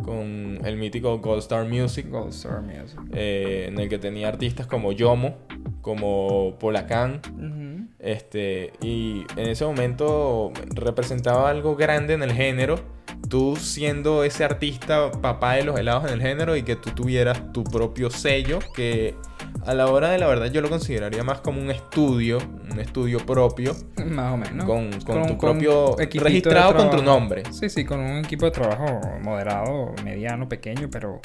con 0.04 0.60
el 0.66 0.76
mítico 0.78 1.18
Gold 1.20 1.40
Star 1.44 1.66
Music, 1.66 2.10
Gold 2.10 2.34
Star 2.34 2.62
Music. 2.62 3.00
eh, 3.14 3.66
en 3.70 3.80
el 3.80 3.88
que 3.90 3.98
tenía 4.00 4.28
artistas 4.28 4.68
como 4.68 4.92
Yomo, 4.92 5.38
como 5.82 6.58
Polacán, 6.60 7.22
este, 8.00 8.74
y 8.82 9.24
en 9.38 9.48
ese 9.48 9.66
momento 9.66 10.52
representaba 10.76 11.50
algo 11.50 11.76
grande 11.76 12.14
en 12.16 12.24
el 12.24 12.34
género. 12.34 12.80
Tú 13.30 13.56
siendo 13.56 14.24
ese 14.24 14.44
artista 14.44 15.12
papá 15.12 15.54
de 15.54 15.64
los 15.64 15.80
helados 15.80 16.06
en 16.06 16.14
el 16.14 16.22
género 16.22 16.56
y 16.56 16.64
que 16.64 16.76
tú 16.76 16.92
tuvieras 16.92 17.52
tu 17.52 17.64
propio 17.64 18.10
sello, 18.10 18.60
que 18.76 19.16
a 19.66 19.74
la 19.74 19.88
hora 19.88 20.10
de 20.10 20.18
la 20.18 20.28
verdad 20.28 20.52
yo 20.52 20.62
lo 20.62 20.70
consideraría 20.70 21.24
más 21.24 21.40
como 21.40 21.62
un 21.62 21.72
estudio, 21.72 22.38
un 22.72 22.80
estudio 22.80 23.20
propio, 23.26 23.76
Más 24.06 24.34
o 24.34 24.38
menos. 24.38 24.66
con, 24.66 24.92
con 25.02 25.28
tu 25.28 25.38
propio 25.38 25.96
registrado 25.98 26.76
con 26.76 26.90
tu 26.90 27.02
nombre. 27.02 27.44
Sí, 27.52 27.70
sí, 27.70 27.86
con 27.86 28.00
un 28.00 28.18
equipo 28.18 28.46
de 28.46 28.52
trabajo 28.52 29.02
moderado, 29.22 29.94
mediano, 30.04 30.48
pequeño, 30.50 30.90
pero, 30.92 31.22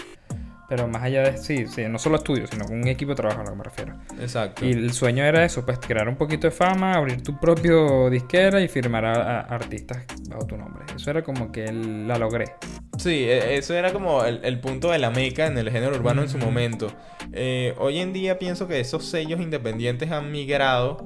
Pero 0.69 0.87
más 0.87 1.03
allá 1.03 1.23
de, 1.23 1.39
sí, 1.39 1.67
sí, 1.67 1.85
no 1.89 1.99
solo 1.99 2.17
estudios, 2.17 2.51
sino 2.51 2.67
un 2.67 2.87
equipo 2.87 3.13
de 3.13 3.17
trabajo 3.17 3.41
a 3.41 3.45
lo 3.45 3.51
que 3.53 3.57
me 3.57 3.65
refiero. 3.65 3.95
Exacto. 4.21 4.67
Y 4.67 4.73
el 4.73 4.93
sueño 4.93 5.25
era 5.25 5.45
eso, 5.45 5.65
pues 5.65 5.79
crear 5.79 6.09
un 6.09 6.17
poquito 6.17 6.47
de 6.47 6.51
fama, 6.51 6.93
abrir 6.93 7.23
tu 7.23 7.39
propio 7.41 8.11
disquera 8.11 8.61
y 8.61 8.69
firmar 8.69 9.07
a, 9.07 9.41
a 9.41 9.41
artistas 9.41 10.05
bajo 10.29 10.47
tu 10.47 10.57
nombre. 10.59 10.85
Eso 10.95 11.11
era 11.11 11.23
como 11.23 11.51
que 11.51 11.73
la 11.73 12.19
logré. 12.19 12.55
Sí, 12.99 13.25
e- 13.25 13.57
eso 13.57 13.75
era 13.75 13.93
como 13.93 14.25
el, 14.25 14.41
el 14.45 14.61
punto 14.61 14.91
de 14.91 14.99
la 14.99 15.11
meca 15.11 15.47
en 15.47 15.57
el 15.57 15.71
género 15.71 15.97
urbano 15.97 16.21
en 16.23 16.29
su 16.29 16.37
momento. 16.37 16.89
Eh, 17.33 17.75
hoy 17.79 17.99
en 17.99 18.13
día 18.13 18.39
pienso 18.39 18.69
que 18.69 18.79
esos 18.81 19.07
sellos 19.07 19.41
independientes 19.41 20.11
han 20.11 20.31
migrado 20.31 20.99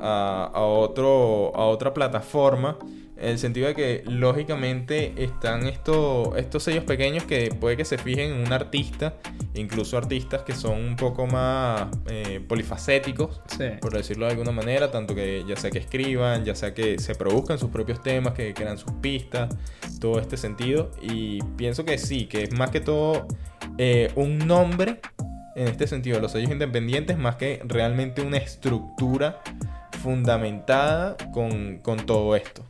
a, 0.00 0.50
a 0.54 0.60
otro, 0.60 1.52
a 1.56 1.64
otra 1.66 1.92
plataforma. 1.92 2.78
En 3.20 3.30
el 3.30 3.38
sentido 3.38 3.66
de 3.66 3.74
que 3.74 4.04
lógicamente 4.06 5.12
están 5.16 5.66
estos, 5.66 6.36
estos 6.36 6.62
sellos 6.62 6.84
pequeños 6.84 7.24
que 7.24 7.52
puede 7.58 7.76
que 7.76 7.84
se 7.84 7.98
fijen 7.98 8.30
en 8.32 8.46
un 8.46 8.52
artista, 8.52 9.14
incluso 9.54 9.98
artistas 9.98 10.42
que 10.42 10.54
son 10.54 10.78
un 10.78 10.94
poco 10.94 11.26
más 11.26 11.88
eh, 12.06 12.40
polifacéticos, 12.46 13.40
Sí. 13.56 13.64
por 13.80 13.92
decirlo 13.92 14.26
de 14.26 14.32
alguna 14.32 14.52
manera, 14.52 14.92
tanto 14.92 15.16
que 15.16 15.44
ya 15.48 15.56
sea 15.56 15.70
que 15.70 15.78
escriban, 15.78 16.44
ya 16.44 16.54
sea 16.54 16.74
que 16.74 17.00
se 17.00 17.16
produzcan 17.16 17.58
sus 17.58 17.70
propios 17.70 18.00
temas, 18.02 18.34
que 18.34 18.54
crean 18.54 18.78
sus 18.78 18.92
pistas, 19.00 19.48
todo 20.00 20.20
este 20.20 20.36
sentido. 20.36 20.92
Y 21.02 21.42
pienso 21.56 21.84
que 21.84 21.98
sí, 21.98 22.26
que 22.26 22.44
es 22.44 22.52
más 22.52 22.70
que 22.70 22.80
todo 22.80 23.26
eh, 23.78 24.12
un 24.14 24.38
nombre 24.38 25.00
en 25.56 25.66
este 25.66 25.88
sentido, 25.88 26.20
los 26.20 26.30
sellos 26.30 26.52
independientes, 26.52 27.18
más 27.18 27.34
que 27.34 27.60
realmente 27.66 28.22
una 28.22 28.36
estructura 28.36 29.42
fundamentada 30.02 31.16
con, 31.32 31.78
con 31.78 31.98
todo 32.06 32.36
esto. 32.36 32.64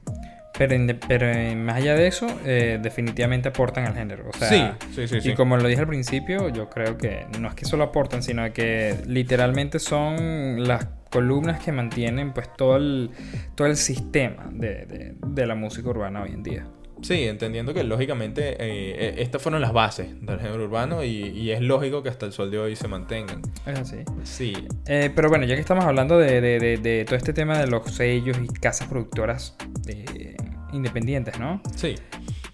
Pero, 0.58 0.74
pero 1.06 1.56
más 1.56 1.76
allá 1.76 1.94
de 1.94 2.08
eso, 2.08 2.26
eh, 2.44 2.78
definitivamente 2.82 3.48
aportan 3.48 3.86
al 3.86 3.94
género. 3.94 4.28
O 4.28 4.36
sea, 4.36 4.48
sí, 4.48 4.86
sí, 4.94 5.06
sí, 5.08 5.20
sí. 5.20 5.30
Y 5.30 5.34
como 5.34 5.56
lo 5.56 5.68
dije 5.68 5.80
al 5.80 5.86
principio, 5.86 6.48
yo 6.48 6.68
creo 6.68 6.98
que 6.98 7.26
no 7.38 7.48
es 7.48 7.54
que 7.54 7.64
solo 7.64 7.84
aportan, 7.84 8.22
sino 8.24 8.52
que 8.52 8.96
literalmente 9.06 9.78
son 9.78 10.66
las 10.66 10.88
columnas 11.10 11.60
que 11.64 11.70
mantienen 11.72 12.32
pues 12.34 12.52
todo 12.56 12.76
el, 12.76 13.10
todo 13.54 13.68
el 13.68 13.76
sistema 13.76 14.48
de, 14.52 14.84
de- 14.86 15.14
de 15.26 15.46
la 15.46 15.54
música 15.54 15.88
urbana 15.88 16.22
hoy 16.22 16.32
en 16.32 16.42
día. 16.42 16.66
Sí, 17.00 17.22
entendiendo 17.28 17.72
que 17.72 17.84
lógicamente 17.84 18.54
eh, 18.54 18.56
eh, 18.58 19.14
estas 19.18 19.40
fueron 19.40 19.60
las 19.60 19.72
bases 19.72 20.08
del 20.20 20.40
género 20.40 20.64
urbano 20.64 21.04
y, 21.04 21.28
y 21.28 21.52
es 21.52 21.60
lógico 21.60 22.02
que 22.02 22.08
hasta 22.08 22.26
el 22.26 22.32
sol 22.32 22.50
de 22.50 22.58
hoy 22.58 22.74
se 22.74 22.88
mantengan. 22.88 23.40
Es 23.64 23.78
así. 23.78 23.98
Sí, 24.24 24.52
Eh, 24.86 25.08
pero 25.14 25.28
bueno, 25.28 25.44
ya 25.44 25.54
que 25.54 25.60
estamos 25.60 25.84
hablando 25.84 26.18
de, 26.18 26.40
de- 26.40 26.58
de- 26.58 26.76
de 26.78 27.04
todo 27.04 27.14
este 27.14 27.32
tema 27.32 27.56
de 27.56 27.68
los 27.68 27.88
sellos 27.94 28.36
y 28.42 28.48
casas 28.48 28.88
productoras 28.88 29.56
eh, 29.86 30.34
independientes, 30.72 31.38
¿no? 31.38 31.60
sí. 31.76 31.94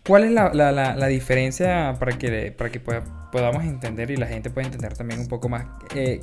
¿Cuál 0.06 0.24
es 0.24 0.32
la, 0.32 0.52
la- 0.52 0.70
la- 0.70 0.94
la 0.96 1.06
diferencia 1.06 1.94
para 1.98 2.18
que, 2.18 2.52
para 2.52 2.70
que 2.70 2.78
pueda- 2.78 3.30
podamos 3.32 3.64
entender 3.64 4.10
y 4.10 4.16
la 4.18 4.26
gente 4.26 4.50
pueda 4.50 4.66
entender 4.66 4.92
también 4.94 5.18
un 5.20 5.28
poco 5.28 5.48
más? 5.48 5.64
eh, 5.94 6.20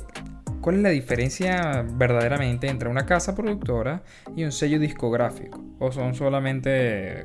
¿Cuál 0.60 0.76
es 0.76 0.82
la 0.82 0.90
diferencia 0.90 1.84
verdaderamente 1.96 2.68
entre 2.68 2.88
una 2.88 3.04
casa 3.06 3.34
productora 3.34 4.04
y 4.36 4.44
un 4.44 4.52
sello 4.52 4.78
discográfico? 4.78 5.60
¿O 5.80 5.90
son 5.90 6.14
solamente 6.14 7.22
eh, 7.22 7.24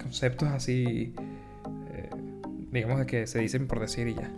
conceptos 0.00 0.48
así, 0.48 1.12
eh, 1.92 2.08
digamos, 2.72 3.00
de 3.00 3.04
que 3.06 3.26
se 3.26 3.38
dicen 3.38 3.66
por 3.68 3.80
decir 3.80 4.08
y 4.08 4.14
ya? 4.14 4.30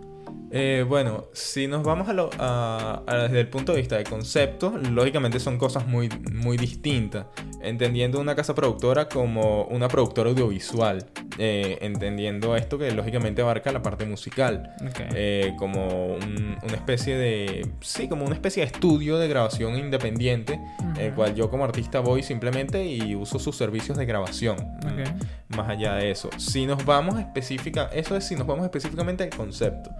Eh, 0.52 0.84
bueno, 0.88 1.26
si 1.32 1.68
nos 1.68 1.84
vamos 1.84 2.08
a 2.08 2.12
lo, 2.12 2.28
a- 2.38 3.02
desde 3.22 3.40
el 3.40 3.48
punto 3.48 3.72
de 3.72 3.78
vista 3.78 3.96
de 3.96 4.04
concepto, 4.04 4.76
lógicamente 4.90 5.38
son 5.38 5.58
cosas 5.58 5.86
muy, 5.86 6.08
muy 6.32 6.56
distintas. 6.56 7.26
Entendiendo 7.62 8.18
una 8.20 8.34
casa 8.34 8.54
productora 8.54 9.08
como 9.08 9.64
una 9.64 9.86
productora 9.88 10.30
audiovisual. 10.30 11.06
Eh, 11.42 11.78
entendiendo 11.80 12.54
esto 12.54 12.76
que 12.78 12.90
lógicamente 12.92 13.40
abarca 13.40 13.72
la 13.72 13.80
parte 13.82 14.04
musical. 14.04 14.74
Eh, 15.14 15.54
como 15.58 16.06
un- 16.14 16.56
una 16.62 16.74
especie 16.74 17.16
de. 17.16 17.66
Sí, 17.80 18.08
como 18.08 18.26
una 18.26 18.34
especie 18.34 18.62
de 18.62 18.66
estudio 18.66 19.16
de 19.18 19.26
grabación 19.26 19.76
independiente. 19.78 20.60
En 20.96 21.00
el 21.06 21.14
cual 21.14 21.34
yo 21.34 21.48
como 21.50 21.64
artista 21.64 22.00
voy 22.00 22.22
simplemente 22.22 22.84
y 22.84 23.14
uso 23.14 23.38
sus 23.38 23.56
servicios 23.56 23.96
de 23.96 24.04
grabación. 24.04 24.56
Más 25.56 25.68
allá 25.68 25.94
de 25.94 26.10
eso. 26.10 26.28
Si 26.36 26.66
nos 26.66 26.84
vamos 26.84 27.18
específica. 27.18 27.88
Eso 27.92 28.16
es 28.16 28.24
si 28.24 28.36
nos 28.36 28.46
vamos 28.46 28.64
específicamente 28.64 29.24
al 29.24 29.30
concepto. 29.30 29.90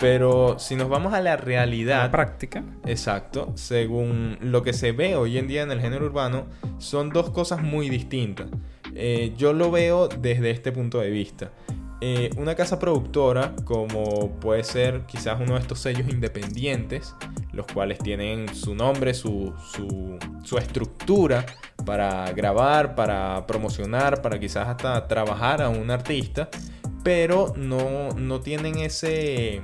Pero 0.00 0.58
si 0.58 0.74
nos 0.74 0.88
vamos 0.88 1.14
a 1.14 1.20
la 1.20 1.32
La 1.32 1.36
realidad, 1.36 2.10
práctica. 2.10 2.62
exacto, 2.84 3.52
según 3.54 4.36
lo 4.40 4.62
que 4.62 4.72
se 4.72 4.90
ve 4.92 5.14
hoy 5.16 5.38
en 5.38 5.46
día 5.46 5.62
en 5.62 5.70
el 5.70 5.80
género 5.80 6.04
urbano, 6.06 6.46
son 6.78 7.10
dos 7.10 7.30
cosas 7.30 7.62
muy 7.62 7.88
distintas. 7.88 8.48
Eh, 8.94 9.34
yo 9.36 9.52
lo 9.52 9.70
veo 9.70 10.08
desde 10.08 10.50
este 10.50 10.72
punto 10.72 10.98
de 10.98 11.10
vista. 11.10 11.52
Eh, 12.04 12.30
una 12.36 12.56
casa 12.56 12.80
productora, 12.80 13.54
como 13.64 14.32
puede 14.40 14.64
ser 14.64 15.02
quizás 15.06 15.40
uno 15.40 15.54
de 15.54 15.60
estos 15.60 15.78
sellos 15.78 16.08
independientes, 16.08 17.14
los 17.52 17.64
cuales 17.68 17.98
tienen 17.98 18.52
su 18.54 18.74
nombre, 18.74 19.14
su, 19.14 19.54
su, 19.72 20.18
su 20.42 20.58
estructura 20.58 21.46
para 21.86 22.32
grabar, 22.32 22.96
para 22.96 23.46
promocionar, 23.46 24.20
para 24.20 24.40
quizás 24.40 24.66
hasta 24.66 25.06
trabajar 25.06 25.62
a 25.62 25.68
un 25.68 25.92
artista, 25.92 26.48
pero 27.04 27.52
no, 27.56 28.08
no 28.16 28.40
tienen 28.40 28.78
ese, 28.78 29.62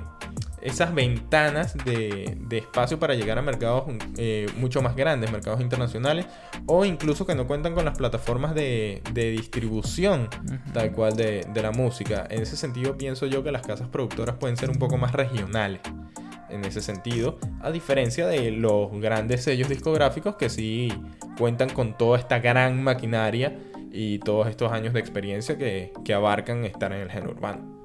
esas 0.61 0.93
ventanas 0.93 1.75
de, 1.85 2.37
de 2.39 2.57
espacio 2.57 2.99
para 2.99 3.15
llegar 3.15 3.37
a 3.37 3.41
mercados 3.41 3.83
eh, 4.17 4.47
mucho 4.57 4.81
más 4.81 4.95
grandes, 4.95 5.31
mercados 5.31 5.61
internacionales, 5.61 6.25
o 6.65 6.85
incluso 6.85 7.25
que 7.25 7.35
no 7.35 7.47
cuentan 7.47 7.73
con 7.73 7.85
las 7.85 7.97
plataformas 7.97 8.53
de, 8.55 9.01
de 9.13 9.31
distribución 9.31 10.29
tal 10.73 10.91
cual 10.91 11.15
de, 11.15 11.45
de 11.53 11.61
la 11.61 11.71
música. 11.71 12.27
En 12.29 12.41
ese 12.41 12.57
sentido 12.57 12.97
pienso 12.97 13.25
yo 13.25 13.43
que 13.43 13.51
las 13.51 13.65
casas 13.65 13.87
productoras 13.87 14.35
pueden 14.35 14.57
ser 14.57 14.69
un 14.69 14.77
poco 14.77 14.97
más 14.97 15.13
regionales. 15.13 15.81
En 16.49 16.65
ese 16.65 16.81
sentido, 16.81 17.37
a 17.61 17.69
diferencia 17.69 18.25
de 18.25 18.51
los 18.51 18.91
grandes 18.99 19.43
sellos 19.43 19.69
discográficos 19.69 20.35
que 20.35 20.49
sí 20.49 20.91
cuentan 21.37 21.69
con 21.69 21.95
toda 21.95 22.17
esta 22.17 22.39
gran 22.39 22.83
maquinaria 22.83 23.55
y 23.91 24.19
todos 24.19 24.47
estos 24.47 24.71
años 24.71 24.93
de 24.93 24.99
experiencia 24.99 25.57
que, 25.57 25.93
que 26.03 26.13
abarcan 26.13 26.65
estar 26.65 26.91
en 26.91 27.01
el 27.01 27.11
género 27.11 27.31
urbano. 27.31 27.78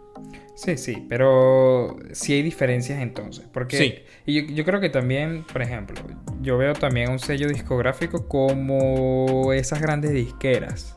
Sí, 0.55 0.77
sí, 0.77 1.05
pero 1.09 1.97
sí 2.13 2.33
hay 2.35 2.43
diferencias 2.43 3.01
entonces. 3.03 3.45
Porque 3.53 3.77
Sí. 3.77 3.95
y 4.25 4.47
yo, 4.47 4.55
yo 4.55 4.65
creo 4.65 4.81
que 4.81 4.89
también, 4.89 5.45
por 5.53 5.63
ejemplo, 5.63 6.01
yo 6.41 6.57
veo 6.59 6.75
también 6.75 7.11
un 7.11 7.19
sello 7.19 7.49
discográfico 7.49 8.29
como 8.29 9.53
esas 9.53 9.81
grandes 9.81 10.13
disqueras. 10.13 10.97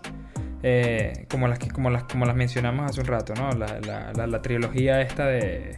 eh, 0.63 1.25
como, 1.29 1.47
las 1.47 1.59
que, 1.59 1.69
como, 1.69 1.89
las, 1.91 2.03
como 2.05 2.25
las 2.25 2.35
mencionamos 2.35 2.89
hace 2.89 3.01
un 3.01 3.07
rato, 3.07 3.33
¿no? 3.35 3.51
La, 3.51 3.79
la, 3.79 4.11
la, 4.13 4.27
la 4.27 4.41
trilogía 4.41 5.01
esta 5.01 5.27
de... 5.27 5.77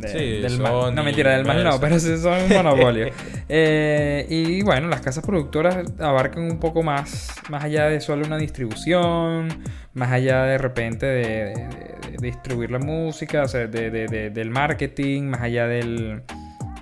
de- 0.00 0.08
Sí, 0.08 0.40
del. 0.42 0.50
Sony, 0.58 0.92
No, 0.94 1.02
mentira, 1.04 1.36
del 1.36 1.44
mal 1.46 1.62
no, 1.64 1.78
pero 1.80 1.98
sí 1.98 2.16
son 2.18 2.42
un 2.42 2.48
monopolio. 2.48 3.08
Eh, 3.50 4.26
y 4.28 4.62
bueno, 4.62 4.88
las 4.88 5.00
casas 5.00 5.24
productoras 5.24 5.78
abarcan 5.98 6.42
un 6.44 6.58
poco 6.60 6.82
más, 6.82 7.30
más 7.48 7.64
allá 7.64 7.86
de 7.86 7.98
solo 8.00 8.26
una 8.26 8.36
distribución, 8.36 9.48
más 9.94 10.12
allá 10.12 10.42
de 10.44 10.58
repente 10.58 11.06
de, 11.06 11.14
de- 11.24 11.54
de- 11.54 12.10
de 12.18 12.26
distribuir 12.26 12.70
la 12.70 12.78
música, 12.78 13.42
o 13.42 13.48
sea, 13.48 13.66
de- 13.66 13.90
de- 13.90 14.06
de- 14.06 14.28
del 14.30 14.50
marketing, 14.50 15.22
más 15.24 15.40
allá 15.40 15.66
del, 15.66 16.22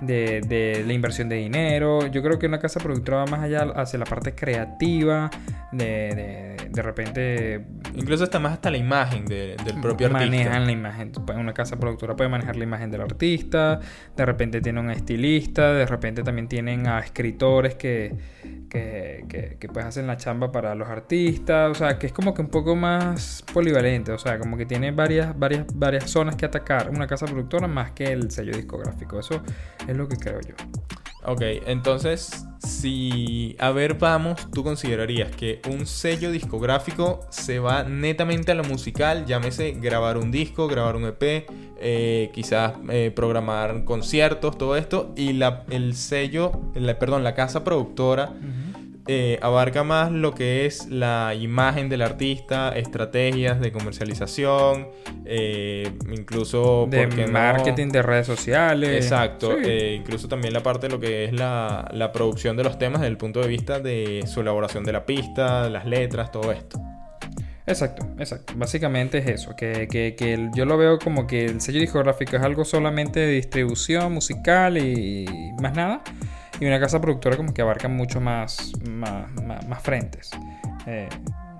de, 0.01 0.41
de 0.41 0.83
la 0.85 0.91
inversión 0.93 1.29
de 1.29 1.37
dinero. 1.37 2.05
Yo 2.07 2.21
creo 2.21 2.37
que 2.37 2.47
una 2.47 2.59
casa 2.59 2.79
productora 2.81 3.19
va 3.19 3.25
más 3.27 3.43
allá 3.43 3.61
hacia 3.75 3.97
la 3.99 4.05
parte 4.05 4.35
creativa, 4.35 5.29
de, 5.71 5.85
de, 5.85 6.69
de 6.69 6.81
repente 6.81 7.61
Incluso 7.95 8.23
está 8.25 8.39
más 8.39 8.53
hasta 8.53 8.69
la 8.69 8.77
imagen 8.77 9.25
de- 9.25 9.55
del 9.65 9.81
propio 9.81 10.07
artista. 10.07 10.25
manejan 10.27 10.65
la 10.65 10.71
imagen. 10.71 11.11
Una 11.35 11.53
casa 11.53 11.77
productora 11.79 12.15
puede 12.15 12.29
manejar 12.29 12.55
la 12.55 12.63
imagen 12.63 12.91
del 12.91 13.01
artista, 13.01 13.79
de 14.15 14.25
repente 14.25 14.61
tiene 14.61 14.79
un 14.79 14.89
estilista, 14.91 15.73
de 15.73 15.85
repente 15.85 16.23
también 16.23 16.47
tienen 16.47 16.87
a 16.87 16.99
escritores 16.99 17.75
que, 17.75 18.15
que, 18.69 19.25
que, 19.29 19.57
que, 19.59 19.67
pues 19.69 19.85
hacen 19.85 20.07
la 20.07 20.17
chamba 20.17 20.51
para 20.51 20.75
los 20.75 20.87
artistas, 20.89 21.71
o 21.71 21.75
sea, 21.75 21.97
que 21.97 22.07
es 22.07 22.13
como 22.13 22.33
que 22.33 22.41
un 22.41 22.49
poco 22.49 22.75
más 22.75 23.43
polivalente, 23.53 24.11
o 24.11 24.17
sea, 24.17 24.37
como 24.39 24.57
que 24.57 24.65
tiene 24.65 24.91
varias, 24.91 25.37
varias, 25.37 25.65
varias 25.73 26.09
zonas 26.09 26.35
que 26.35 26.45
atacar 26.45 26.89
una 26.89 27.07
casa 27.07 27.25
productora 27.25 27.67
más 27.67 27.91
que 27.91 28.05
el 28.11 28.29
sello 28.31 28.55
discográfico. 28.55 29.19
Eso 29.19 29.41
es 29.87 29.95
lo 29.95 30.07
que 30.07 30.17
creo 30.17 30.39
yo. 30.41 30.55
Ok, 31.29 31.41
entonces, 31.65 32.45
si 32.59 33.55
a 33.59 33.71
ver 33.71 33.95
vamos, 33.95 34.39
tú 34.53 34.63
considerarías 34.63 35.29
que 35.35 35.61
un 35.69 35.85
sello 35.85 36.31
discográfico 36.31 37.19
se 37.29 37.59
va 37.59 37.83
netamente 37.83 38.53
a 38.53 38.55
lo 38.55 38.63
musical, 38.63 39.25
llámese 39.25 39.71
grabar 39.71 40.17
un 40.17 40.31
disco, 40.31 40.67
grabar 40.69 40.95
un 40.95 41.05
EP, 41.05 41.45
eh, 41.79 42.31
quizás 42.33 42.73
eh, 42.89 43.11
programar 43.13 43.83
conciertos, 43.83 44.57
todo 44.57 44.77
esto, 44.77 45.11
y 45.17 45.33
la, 45.33 45.65
el 45.69 45.95
sello, 45.95 46.53
la- 46.75 46.97
perdón, 46.97 47.25
la 47.25 47.35
casa 47.35 47.63
productora 47.65 48.31
eh, 49.07 49.39
abarca 49.41 49.83
más 49.83 50.11
lo 50.11 50.33
que 50.33 50.65
es 50.65 50.87
la 50.87 51.33
imagen 51.33 51.89
del 51.89 52.01
artista, 52.01 52.69
estrategias 52.75 53.59
de 53.59 53.71
comercialización, 53.71 54.87
eh, 55.25 55.91
incluso 56.11 56.87
De 56.89 57.07
marketing, 57.27 57.89
de 57.89 58.01
redes 58.01 58.27
sociales. 58.27 58.89
Exacto, 59.03 59.51
Sí. 59.57 59.63
eh, 59.65 59.95
incluso 59.99 60.27
también 60.27 60.53
la 60.53 60.61
parte 60.63 60.87
de 60.87 60.93
lo 60.93 60.99
que 60.99 61.25
es 61.25 61.33
la, 61.33 61.89
la 61.93 62.11
producción 62.11 62.57
de 62.57 62.63
los 62.63 62.77
temas 62.77 63.01
desde 63.01 63.11
el 63.11 63.17
punto 63.17 63.41
de 63.41 63.47
vista 63.47 63.79
de 63.79 64.23
su 64.27 64.41
elaboración 64.41 64.83
de 64.83 64.91
la 64.93 65.05
pista, 65.05 65.69
las 65.69 65.85
letras, 65.85 66.31
todo 66.31 66.51
esto. 66.51 66.79
Exacto, 67.65 68.07
exacto. 68.17 68.53
Básicamente 68.55 69.17
es 69.17 69.27
eso, 69.27 69.53
que, 69.57 69.89
que- 69.91 70.15
que 70.15 70.49
yo 70.55 70.63
lo 70.65 70.77
veo 70.77 70.99
como 70.99 71.27
que 71.27 71.43
el 71.45 71.59
sello 71.59 71.81
discográfico 71.81 72.37
es 72.37 72.41
algo 72.41 72.63
solamente 72.63 73.19
de 73.19 73.33
distribución 73.33 74.13
musical 74.13 74.77
y, 74.77 75.25
más 75.61 75.73
nada. 75.75 76.01
Y 76.59 76.65
una 76.65 76.79
casa 76.79 76.99
productora 76.99 77.37
como 77.37 77.53
que 77.53 77.61
abarca 77.61 77.87
mucho 77.87 78.19
más, 78.19 78.71
más, 78.89 79.29
más- 79.67 79.81
frentes. 79.83 80.31
Eh, 80.87 81.07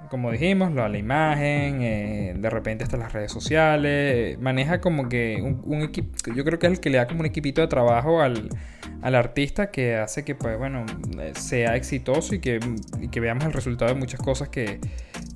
como 0.09 0.31
dijimos, 0.31 0.71
lo- 0.71 0.87
la 0.87 0.97
imagen, 0.97 1.81
eh, 1.81 2.33
de 2.37 2.49
repente 2.49 2.83
hasta 2.83 2.97
las 2.97 3.11
redes 3.13 3.31
sociales, 3.31 3.91
eh, 3.91 4.37
maneja 4.39 4.79
como 4.81 5.09
que 5.09 5.39
un, 5.41 5.61
un 5.65 5.81
equipo, 5.83 6.09
yo 6.33 6.43
creo 6.45 6.57
que 6.59 6.67
es 6.67 6.73
el 6.73 6.79
que 6.79 6.89
le 6.89 6.97
da 6.97 7.07
como 7.07 7.19
un 7.19 7.25
equipito 7.25 7.59
de 7.61 7.67
trabajo 7.67 8.21
al, 8.21 8.49
al 9.01 9.15
artista 9.15 9.69
que 9.69 9.97
hace 9.97 10.23
que, 10.23 10.33
pues 10.33 10.57
bueno, 10.57 10.85
sea 11.33 11.75
exitoso 11.75 12.33
y 12.35 12.39
que, 12.39 12.59
y 13.01 13.09
que 13.09 13.19
veamos 13.19 13.43
el 13.45 13.53
resultado 13.53 13.93
de 13.93 13.99
muchas 13.99 14.21
cosas 14.21 14.47
que, 14.49 14.79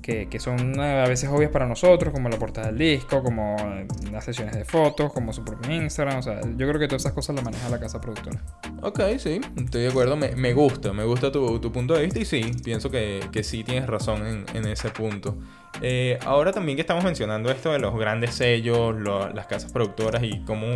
que, 0.02 0.28
son 0.40 0.78
eh, 0.80 1.02
a 1.04 1.08
veces 1.08 1.30
obvias 1.30 1.50
para 1.50 1.66
nosotros, 1.66 2.12
como 2.12 2.28
la 2.28 2.36
portada 2.38 2.66
del 2.66 2.78
disco, 2.78 3.22
como 3.22 3.56
eh, 3.60 3.86
las 4.10 4.24
sesiones 4.24 4.54
de 4.56 4.64
fotos, 4.64 5.12
como 5.12 5.32
su 5.32 5.44
propio 5.44 5.72
Instagram, 5.72 6.18
o 6.18 6.22
sea, 6.22 6.40
yo 6.42 6.68
creo 6.68 6.78
que 6.78 6.88
todas 6.88 7.02
esas 7.02 7.12
cosas 7.12 7.36
las 7.36 7.44
maneja 7.44 7.68
la 7.68 7.78
casa 7.78 8.00
productora. 8.00 8.42
Ok, 8.82 9.00
sí, 9.18 9.40
estoy 9.56 9.82
de 9.82 9.88
acuerdo. 9.88 10.16
Me, 10.16 10.34
me 10.34 10.52
gusta, 10.52 10.92
me 10.92 11.04
gusta 11.04 11.30
tu, 11.30 11.60
tu 11.60 11.70
punto 11.72 11.94
de 11.94 12.02
vista 12.02 12.18
y 12.18 12.24
sí, 12.24 12.42
pienso 12.64 12.90
que, 12.90 13.20
que 13.30 13.44
sí 13.44 13.62
tienes 13.64 13.86
razón 13.88 14.26
en, 14.26 14.44
en 14.54 14.66
ese 14.66 14.90
punto. 14.90 15.38
Eh, 15.80 16.18
ahora 16.26 16.52
también 16.52 16.76
que 16.76 16.82
estamos 16.82 17.02
mencionando 17.04 17.50
esto 17.50 17.72
de 17.72 17.78
los 17.78 17.96
grandes 17.98 18.34
sellos, 18.34 18.94
lo- 18.94 19.30
las 19.30 19.46
casas 19.46 19.72
productoras 19.72 20.22
y 20.22 20.40
cómo, 20.44 20.66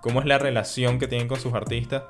cómo 0.00 0.20
es 0.20 0.26
la 0.26 0.38
relación 0.38 0.98
que 0.98 1.08
tienen 1.08 1.26
con 1.26 1.40
sus 1.40 1.54
artistas, 1.54 2.04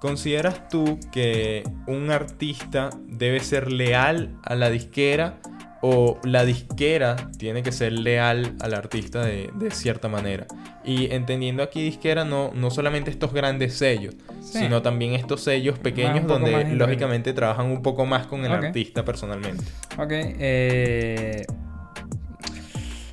¿consideras 0.00 0.68
tú 0.68 0.98
que 1.12 1.62
un 1.86 2.10
artista 2.10 2.90
debe 3.06 3.40
ser 3.40 3.70
leal 3.70 4.38
a 4.44 4.54
la 4.54 4.70
disquera 4.70 5.40
o 5.82 6.18
la 6.24 6.44
disquera 6.44 7.16
tiene 7.38 7.62
que 7.62 7.72
ser 7.72 7.92
leal 7.92 8.54
al 8.60 8.74
artista 8.74 9.24
de, 9.24 9.50
de 9.54 9.70
cierta 9.70 10.08
manera? 10.08 10.46
Y 10.84 11.12
entendiendo 11.12 11.62
aquí 11.62 11.82
disquera 11.82 12.24
no, 12.24 12.50
no 12.54 12.70
solamente 12.70 13.10
estos 13.10 13.32
grandes 13.32 13.74
sellos, 13.74 14.14
Sí. 14.40 14.58
sino 14.60 14.80
también 14.82 15.12
estos 15.12 15.42
sellos 15.42 15.78
pequeños 15.78 16.26
donde 16.26 16.64
lógicamente 16.74 17.32
trabajan 17.34 17.66
un 17.66 17.82
poco 17.82 18.06
más 18.06 18.26
con 18.26 18.44
el 18.44 18.52
artista 18.52 19.04
personalmente. 19.04 19.62
Ok, 19.98 20.10
eh... 20.12 21.44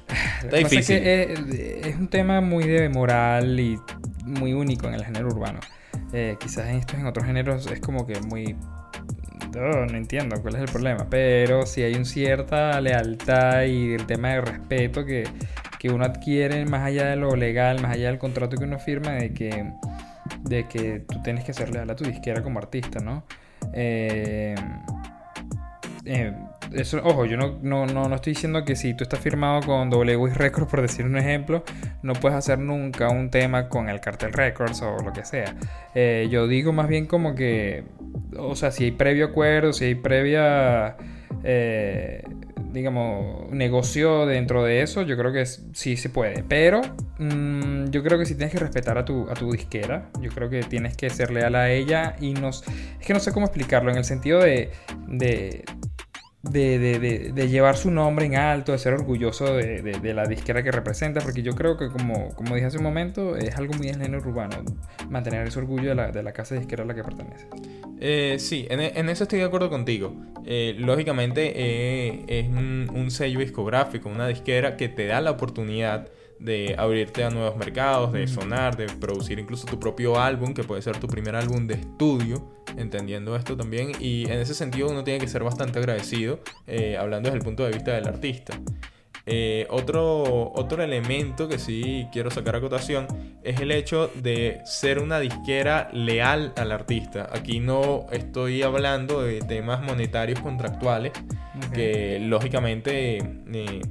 Está 0.08 0.50
pasa 0.50 0.58
es 0.58 0.70
difícil. 0.70 1.00
que 1.02 1.24
es, 1.34 1.40
es 1.88 1.96
un 1.98 2.08
tema 2.08 2.40
muy 2.42 2.66
de 2.66 2.88
moral 2.90 3.60
y 3.60 3.78
muy 4.24 4.54
único 4.54 4.88
en 4.88 4.94
el 4.94 5.04
género 5.06 5.28
urbano. 5.28 5.60
Eh, 6.14 6.38
quizás 6.40 6.68
en 6.70 6.78
estos 6.78 6.98
en 6.98 7.06
otros 7.06 7.26
géneros 7.26 7.68
es 7.68 7.80
como 7.82 8.06
que 8.08 8.20
muy... 8.22 8.56
Oh, 9.56 9.86
no 9.86 9.98
entiendo 9.98 10.42
cuál 10.42 10.56
es 10.56 10.62
el 10.62 10.68
problema, 10.68 11.08
pero 11.10 11.66
si 11.66 11.82
hay 11.82 11.96
una 11.96 12.06
cierta 12.06 12.80
lealtad 12.82 13.64
y 13.64 13.94
el 13.94 14.06
tema 14.06 14.30
de 14.30 14.42
respeto 14.42 15.06
que, 15.06 15.24
que 15.80 15.90
uno 15.90 16.06
adquiere 16.06 16.66
más 16.66 16.82
allá 16.82 17.06
de 17.06 17.16
lo 17.16 17.36
legal, 17.36 17.82
más 17.82 17.92
allá 17.94 18.08
del 18.08 18.20
contrato 18.20 18.58
que 18.58 18.66
uno 18.66 18.78
firma, 18.78 19.12
de 19.12 19.34
que, 19.34 19.72
de 20.42 20.68
que 20.68 21.00
tú 21.08 21.22
tienes 21.24 21.44
que 21.44 21.54
ser 21.54 21.72
leal 21.72 21.90
a 21.90 21.96
tu 21.96 22.04
disquera 22.04 22.44
como 22.44 22.60
artista, 22.60 23.00
¿no? 23.00 23.24
Eh, 23.74 24.56
eh, 26.06 26.34
eso, 26.74 27.02
ojo, 27.04 27.26
yo 27.26 27.38
no, 27.38 27.60
no, 27.62 27.86
no, 27.86 28.08
no 28.08 28.16
estoy 28.16 28.34
diciendo 28.34 28.64
que 28.64 28.76
si 28.76 28.94
tú 28.94 29.04
estás 29.04 29.20
firmado 29.20 29.62
con 29.62 29.90
W 29.90 30.34
Records, 30.34 30.68
por 30.72 30.82
decir 30.82 31.06
un 31.06 31.18
ejemplo, 31.18 31.64
no 32.02 32.14
puedes 32.14 32.38
hacer 32.38 32.60
nunca 32.60 33.10
un 33.10 33.30
tema 33.30 33.70
con 33.70 33.90
el 33.90 34.00
Cartel 34.00 34.34
Records 34.34 34.82
o 34.82 34.98
lo 35.04 35.14
que 35.14 35.26
sea. 35.26 35.56
Eh, 35.96 36.28
yo 36.30 36.48
digo 36.48 36.74
más 36.74 36.88
bien 36.88 37.06
como 37.06 37.36
que, 37.36 37.84
o 38.38 38.56
sea, 38.56 38.72
si 38.72 38.86
hay 38.86 38.92
previo 38.92 39.26
acuerdo, 39.26 39.74
si 39.74 39.86
hay 39.86 39.96
previa, 39.96 40.98
eh, 41.44 42.24
digamos, 42.72 43.50
negocio 43.52 44.26
dentro 44.26 44.64
de 44.64 44.82
eso, 44.82 45.04
yo 45.04 45.18
creo 45.18 45.32
que 45.32 45.46
sí 45.46 45.98
se 45.98 46.10
puede. 46.10 46.44
Pero 46.44 46.82
mm, 47.20 47.86
yo 47.90 48.04
creo 48.04 48.18
que 48.18 48.26
sí 48.26 48.36
tienes 48.36 48.54
que 48.54 48.60
respetar 48.60 48.98
a 48.98 49.06
tu, 49.06 49.30
a 49.30 49.34
tu 49.34 49.52
disquera. 49.52 50.10
Yo 50.22 50.32
creo 50.32 50.50
que 50.50 50.62
tienes 50.62 50.96
que 50.98 51.10
ser 51.10 51.32
leal 51.32 51.56
a 51.56 51.72
ella 51.72 52.16
y 52.20 52.34
nos... 52.34 52.64
Es 53.00 53.06
que 53.06 53.14
no 53.14 53.20
sé 53.20 53.32
cómo 53.32 53.46
explicarlo, 53.46 53.92
en 53.92 53.98
el 53.98 54.06
sentido 54.06 54.40
de... 54.40 54.72
de 55.08 55.64
de, 56.50 56.80
de- 56.80 57.00
de- 57.00 57.32
de 57.34 57.50
llevar 57.50 57.78
su 57.78 57.92
nombre 57.92 58.26
en 58.26 58.36
alto, 58.36 58.72
de 58.72 58.78
ser 58.78 58.94
orgulloso 58.94 59.56
de, 59.56 60.14
la 60.14 60.26
disquera 60.26 60.64
que 60.64 60.72
representa, 60.72 61.22
porque 61.22 61.42
yo 61.44 61.54
creo 61.54 61.78
que 61.78 61.90
como, 61.90 62.30
como 62.36 62.56
dije 62.56 62.68
hace 62.68 62.78
un 62.78 62.84
momento, 62.84 63.36
es 63.36 63.56
algo 63.58 63.74
muy 63.74 63.90
en 63.90 64.00
género 64.02 64.28
urbano, 64.28 64.58
mantener 65.10 65.48
ese 65.48 65.60
orgullo 65.60 65.90
de 65.90 65.96
la, 65.96 66.12
de 66.12 66.24
la 66.24 66.32
casa 66.32 66.56
disquera 66.56 66.84
a 66.84 66.86
la 66.86 66.96
que 66.96 67.04
pertenece. 67.04 67.48
Eh, 68.00 68.38
sí, 68.40 68.68
en, 68.70 68.80
en 68.80 69.10
eso 69.10 69.24
estoy 69.24 69.40
de 69.40 69.46
acuerdo 69.46 69.70
contigo. 69.70 70.14
Eh, 70.46 70.76
lógicamente 70.78 71.52
eh, 71.56 72.24
es 72.28 72.48
un 72.48 73.12
sello 73.12 73.40
discográfico, 73.40 74.08
una 74.10 74.28
disquera 74.28 74.78
que 74.78 74.88
te 74.88 75.06
da 75.08 75.20
la 75.22 75.32
oportunidad 75.32 76.08
de 76.40 76.76
abrirte 76.78 77.24
a 77.24 77.30
nuevos 77.30 77.58
mercados, 77.58 78.14
de 78.14 78.28
sonar, 78.28 78.78
de 78.78 78.88
producir 78.88 79.40
incluso 79.40 79.66
tu 79.66 79.80
propio 79.80 80.20
álbum, 80.20 80.54
que 80.54 80.64
puede 80.64 80.82
ser 80.82 80.98
tu 80.98 81.08
primer 81.08 81.36
álbum 81.36 81.68
de 81.68 81.76
estudio, 81.76 82.50
entendiendo 82.78 83.36
esto 83.36 83.58
también. 83.58 83.92
Y 84.00 84.26
en 84.26 84.40
ese 84.40 84.54
sentido 84.54 84.90
uno 84.90 85.04
tiene 85.04 85.20
que 85.20 85.28
ser 85.28 85.44
bastante 85.44 85.80
agradecido, 85.80 86.40
eh, 86.68 86.98
hablando 86.98 87.28
desde 87.28 87.40
el 87.40 87.44
punto 87.44 87.64
de 87.64 87.72
vista 87.72 87.94
del 87.94 88.08
artista. 88.08 88.60
Eh, 89.30 89.68
otro, 89.70 90.54
otro 90.54 90.82
elemento 90.82 91.50
que 91.50 91.60
sí 91.60 92.08
quiero 92.14 92.32
sacar 92.32 92.56
a 92.56 92.62
cotación 92.62 93.08
es 93.44 93.60
el 93.60 93.72
hecho 93.72 94.10
de 94.16 94.62
ser 94.64 95.00
una 95.00 95.20
disquera 95.20 95.90
leal 95.92 96.54
al 96.56 96.72
artista. 96.72 97.30
Aquí 97.34 97.60
no 97.60 98.06
estoy 98.10 98.64
hablando 98.64 99.22
de 99.24 99.42
temas 99.42 99.84
monetarios 99.84 100.40
contractuales, 100.40 101.12
que 101.74 102.20
lógicamente 102.22 103.18
eh, 103.18 103.82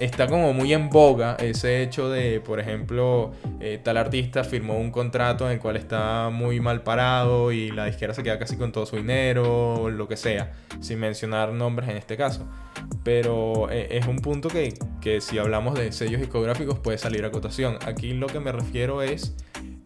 está 0.00 0.26
como 0.26 0.52
muy 0.52 0.72
en 0.72 0.90
boga 0.90 1.36
ese 1.40 1.82
hecho 1.82 2.08
de, 2.10 2.40
por 2.40 2.60
ejemplo, 2.60 3.32
eh, 3.60 3.80
tal 3.82 3.96
artista 3.96 4.44
firmó 4.44 4.78
un 4.78 4.90
contrato 4.90 5.46
en 5.46 5.52
el 5.52 5.58
cual 5.58 5.76
está 5.76 6.30
muy 6.30 6.60
mal 6.60 6.82
parado 6.82 7.52
y 7.52 7.70
la 7.70 7.86
disquera 7.86 8.14
se 8.14 8.22
queda 8.22 8.38
casi 8.38 8.56
con 8.56 8.72
todo 8.72 8.86
su 8.86 8.96
dinero, 8.96 9.74
o 9.74 9.90
lo 9.90 10.08
que 10.08 10.16
sea, 10.16 10.52
sin 10.80 10.98
mencionar 10.98 11.52
nombres 11.52 11.88
en 11.88 11.96
este 11.96 12.16
caso. 12.16 12.46
Pero 13.04 13.70
eh, 13.70 13.88
es 13.90 14.06
un 14.06 14.18
punto 14.18 14.48
que, 14.48 14.74
que 15.00 15.20
si 15.20 15.38
hablamos 15.38 15.78
de 15.78 15.92
sellos 15.92 16.20
discográficos 16.20 16.78
puede 16.78 16.98
salir 16.98 17.24
a 17.24 17.30
cotación. 17.30 17.78
Aquí 17.86 18.12
lo 18.12 18.26
que 18.26 18.40
me 18.40 18.52
refiero 18.52 19.02
es 19.02 19.34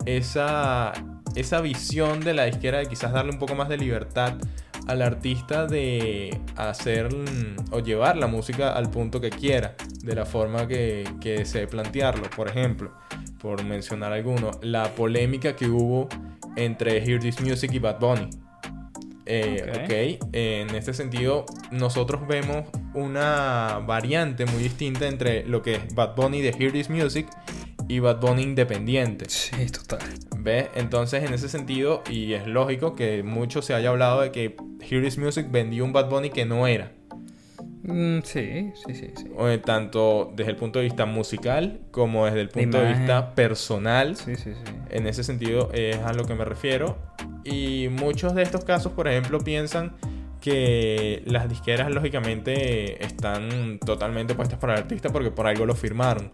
esa, 0.07 0.93
esa 1.35 1.61
visión 1.61 2.21
de 2.21 2.35
la 2.35 2.45
disquera 2.45 2.79
de 2.79 2.87
quizás 2.87 3.13
darle 3.13 3.33
un 3.33 3.39
poco 3.39 3.55
más 3.55 3.69
de 3.69 3.77
libertad 3.77 4.35
al 4.87 5.03
artista 5.03 5.66
de 5.66 6.38
hacer 6.57 7.14
mm, 7.14 7.73
o 7.73 7.81
llevar 7.81 8.16
la 8.16 8.27
música 8.27 8.73
al 8.73 8.90
punto 8.90 9.21
que 9.21 9.31
quiera, 9.31 9.75
de 10.03 10.14
la 10.14 10.25
forma 10.27 10.66
que, 10.66 11.05
que 11.21 11.38
desee 11.38 11.66
plantearlo. 11.66 12.29
Por 12.35 12.49
ejemplo, 12.49 12.93
por 13.40 13.64
mencionar 13.64 14.12
alguno, 14.12 14.51
la 14.62 14.95
polémica 14.95 15.55
que 15.57 15.66
hubo 15.66 16.09
entre 16.57 16.99
Hear 17.05 17.21
This 17.21 17.40
Music 17.40 17.73
y 17.73 17.79
Bad 17.79 17.99
Bunny. 18.01 18.31
Eh, 19.27 19.64
Ok. 19.69 19.85
ok, 19.85 20.29
en 20.33 20.75
este 20.75 20.93
sentido, 20.93 21.45
nosotros 21.71 22.27
vemos 22.27 22.64
una 22.95 23.81
variante 23.87 24.45
muy 24.47 24.61
distinta 24.62 25.07
entre 25.07 25.47
lo 25.47 25.62
que 25.62 25.77
es 25.77 25.95
Bad 25.95 26.16
Bunny 26.16 26.40
de 26.40 26.49
Hear 26.59 26.73
This 26.73 26.90
Music 26.90 27.29
y 27.90 27.98
Bad 27.98 28.20
Bunny 28.20 28.42
independiente. 28.42 29.24
Sí, 29.29 29.66
total. 29.66 29.98
¿Ves? 30.38 30.68
Entonces, 30.76 31.24
en 31.24 31.35
ese 31.35 31.48
sentido, 31.48 32.05
y 32.09 32.35
es 32.35 32.46
lógico 32.46 32.94
que 32.94 33.24
mucho 33.24 33.62
se 33.62 33.74
haya 33.74 33.88
hablado 33.88 34.20
de 34.20 34.31
que 34.31 34.57
Hear 34.81 35.03
This 35.03 35.18
Music 35.18 35.48
vendió 35.50 35.85
un 35.85 35.92
Bad 35.92 36.09
Bunny 36.09 36.31
que 36.31 36.44
no 36.44 36.68
era. 36.68 36.92
Mm, 37.83 38.20
sí, 38.22 38.72
sí, 38.87 38.94
sí, 38.94 39.11
sí. 39.16 39.24
O, 39.37 39.48
eh, 39.48 39.59
Tanto 39.59 40.33
desde 40.37 40.53
el 40.53 40.57
punto 40.57 40.79
de 40.79 40.85
vista 40.85 41.05
musical 41.05 41.81
como 41.90 42.26
desde 42.26 42.42
el 42.42 42.48
punto 42.48 42.79
de 42.79 42.92
vista 42.92 43.35
personal. 43.35 44.14
Sí, 44.14 44.37
sí, 44.37 44.53
sí. 44.55 44.72
En 44.90 45.09
ese 45.09 45.24
sentido 45.24 45.70
es 45.72 45.96
a 45.96 46.12
lo 46.12 46.24
que 46.24 46.35
me 46.37 46.44
refiero. 46.44 46.96
Y 47.42 47.88
muchos 47.90 48.37
de 48.37 48.42
estos 48.42 48.64
casos, 48.64 48.92
por 48.92 49.09
ejemplo, 49.09 49.40
piensan 49.40 49.96
que 50.40 51.24
las 51.26 51.48
disqueras 51.48 51.90
lógicamente 51.90 53.05
están 53.05 53.81
totalmente 53.85 54.37
puestas 54.37 54.61
para 54.61 54.74
el 54.74 54.83
artista 54.83 55.09
porque 55.11 55.33
por 55.33 55.48
algo 55.48 55.66
lo 55.66 55.74
firmaron. 55.74 56.31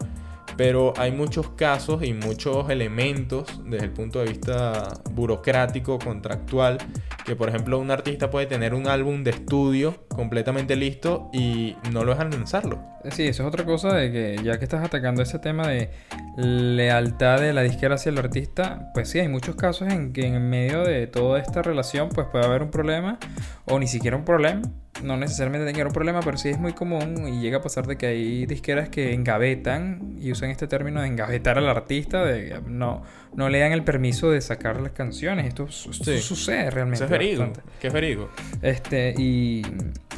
Pero 0.56 0.94
hay 0.96 1.12
muchos 1.12 1.50
casos 1.50 2.02
y 2.02 2.12
muchos 2.12 2.70
elementos 2.70 3.60
desde 3.64 3.84
el 3.86 3.92
punto 3.92 4.20
de 4.20 4.26
vista 4.26 4.88
burocrático, 5.10 5.98
contractual, 5.98 6.78
que 7.24 7.36
por 7.36 7.48
ejemplo 7.48 7.78
un 7.78 7.90
artista 7.90 8.30
puede 8.30 8.46
tener 8.46 8.74
un 8.74 8.88
álbum 8.88 9.24
de 9.24 9.30
estudio 9.32 10.06
completamente 10.08 10.76
listo 10.76 11.28
y 11.32 11.76
no 11.92 12.04
lo 12.04 12.12
dejan 12.12 12.30
lanzarlo. 12.30 12.80
Sí, 13.10 13.28
eso 13.28 13.42
es 13.42 13.48
otra 13.48 13.64
cosa 13.64 13.94
de 13.94 14.10
que 14.10 14.40
ya 14.42 14.58
que 14.58 14.64
estás 14.64 14.84
atacando 14.84 15.22
ese 15.22 15.38
tema 15.38 15.68
de 15.68 15.90
lealtad 16.36 17.40
de 17.40 17.52
la 17.52 17.62
disquera 17.62 17.94
hacia 17.94 18.10
el 18.10 18.18
artista, 18.18 18.90
pues 18.94 19.08
sí, 19.08 19.20
hay 19.20 19.28
muchos 19.28 19.54
casos 19.56 19.88
en 19.92 20.12
que 20.12 20.26
en 20.26 20.50
medio 20.50 20.82
de 20.82 21.06
toda 21.06 21.38
esta 21.38 21.62
relación 21.62 22.08
pues 22.08 22.26
puede 22.30 22.44
haber 22.44 22.62
un 22.62 22.70
problema 22.70 23.18
o 23.66 23.78
ni 23.78 23.86
siquiera 23.86 24.16
un 24.16 24.24
problema. 24.24 24.62
No 25.02 25.18
necesariamente 25.18 25.70
tenga 25.70 25.86
un 25.86 25.92
problema, 25.92 26.20
pero 26.20 26.38
sí 26.38 26.48
es 26.48 26.58
muy 26.58 26.72
común 26.72 27.28
y 27.28 27.40
llega 27.42 27.58
a 27.58 27.60
pasar 27.60 27.86
de 27.86 27.96
que 27.98 28.06
hay 28.06 28.46
disqueras 28.46 28.88
que 28.88 29.12
engavetan 29.12 30.16
y 30.18 30.32
usan 30.32 30.48
este 30.50 30.66
término 30.66 31.02
de 31.02 31.08
engavetar 31.08 31.58
al 31.58 31.68
artista, 31.68 32.24
de 32.24 32.62
no, 32.66 33.02
no 33.34 33.48
le 33.50 33.58
dan 33.58 33.72
el 33.72 33.84
permiso 33.84 34.30
de 34.30 34.40
sacar 34.40 34.80
las 34.80 34.92
canciones. 34.92 35.46
Esto, 35.48 35.68
Sí. 35.68 36.18
sucede 36.20 36.70
realmente. 36.70 36.96
Eso 36.96 37.04
es 37.04 37.10
verídico. 37.10 37.42
bastante. 37.42 37.70
Que 37.78 37.86
es 37.88 37.92
verídico. 37.92 38.30
Este, 38.62 39.14
y, 39.18 39.62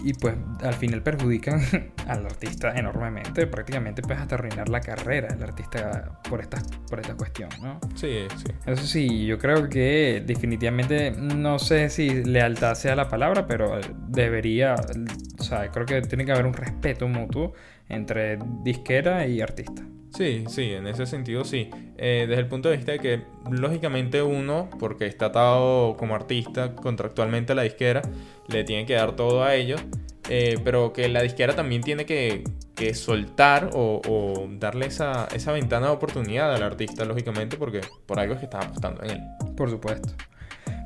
y 0.02 0.12
pues 0.14 0.34
al 0.62 0.74
final 0.74 1.02
perjudican 1.02 1.60
al 2.06 2.26
artista 2.26 2.72
enormemente, 2.76 3.46
prácticamente 3.46 4.02
pues 4.02 4.18
hasta 4.18 4.36
arruinar 4.36 4.68
la 4.68 4.80
carrera 4.80 5.28
del 5.28 5.42
artista 5.42 6.18
por 6.28 6.40
esta, 6.40 6.62
por 6.88 7.00
esta 7.00 7.14
cuestión, 7.14 7.48
¿no? 7.62 7.80
Sí, 7.94 8.26
sí. 8.36 8.52
Eso 8.66 8.86
sí, 8.86 9.26
yo 9.26 9.38
creo 9.38 9.68
que 9.68 10.22
definitivamente, 10.26 11.10
no 11.12 11.58
sé 11.58 11.90
si 11.90 12.24
lealtad 12.24 12.74
sea 12.74 12.94
la 12.94 13.08
palabra, 13.08 13.46
pero 13.46 13.80
debería, 14.08 14.74
o 15.38 15.42
sea, 15.42 15.70
creo 15.70 15.86
que 15.86 16.00
tiene 16.02 16.24
que 16.24 16.32
haber 16.32 16.46
un 16.46 16.54
respeto 16.54 17.08
mutuo 17.08 17.54
entre 17.88 18.38
disquera 18.62 19.26
y 19.26 19.40
artista. 19.40 19.82
Sí, 20.14 20.44
sí, 20.48 20.72
en 20.72 20.86
ese 20.86 21.06
sentido 21.06 21.44
sí. 21.44 21.70
Eh, 21.96 22.26
desde 22.28 22.40
el 22.40 22.48
punto 22.48 22.68
de 22.70 22.76
vista 22.76 22.92
de 22.92 22.98
que, 22.98 23.22
lógicamente, 23.50 24.22
uno, 24.22 24.68
porque 24.78 25.06
está 25.06 25.26
atado 25.26 25.96
como 25.96 26.14
artista 26.14 26.74
contractualmente 26.74 27.52
a 27.52 27.56
la 27.56 27.62
disquera, 27.62 28.02
le 28.48 28.64
tiene 28.64 28.86
que 28.86 28.94
dar 28.94 29.16
todo 29.16 29.44
a 29.44 29.54
ellos, 29.54 29.80
eh, 30.30 30.58
pero 30.64 30.92
que 30.92 31.08
la 31.08 31.22
disquera 31.22 31.54
también 31.54 31.82
tiene 31.82 32.06
que, 32.06 32.42
que 32.74 32.94
soltar 32.94 33.70
o, 33.74 34.00
o 34.08 34.48
darle 34.58 34.86
esa, 34.86 35.28
esa 35.34 35.52
ventana 35.52 35.88
de 35.88 35.92
oportunidad 35.92 36.54
al 36.54 36.62
artista, 36.62 37.04
lógicamente, 37.04 37.56
porque 37.56 37.80
por 38.06 38.18
algo 38.18 38.34
es 38.34 38.40
que 38.40 38.46
están 38.46 38.64
apostando 38.64 39.02
en 39.04 39.10
él. 39.10 39.20
Por 39.56 39.70
supuesto. 39.70 40.08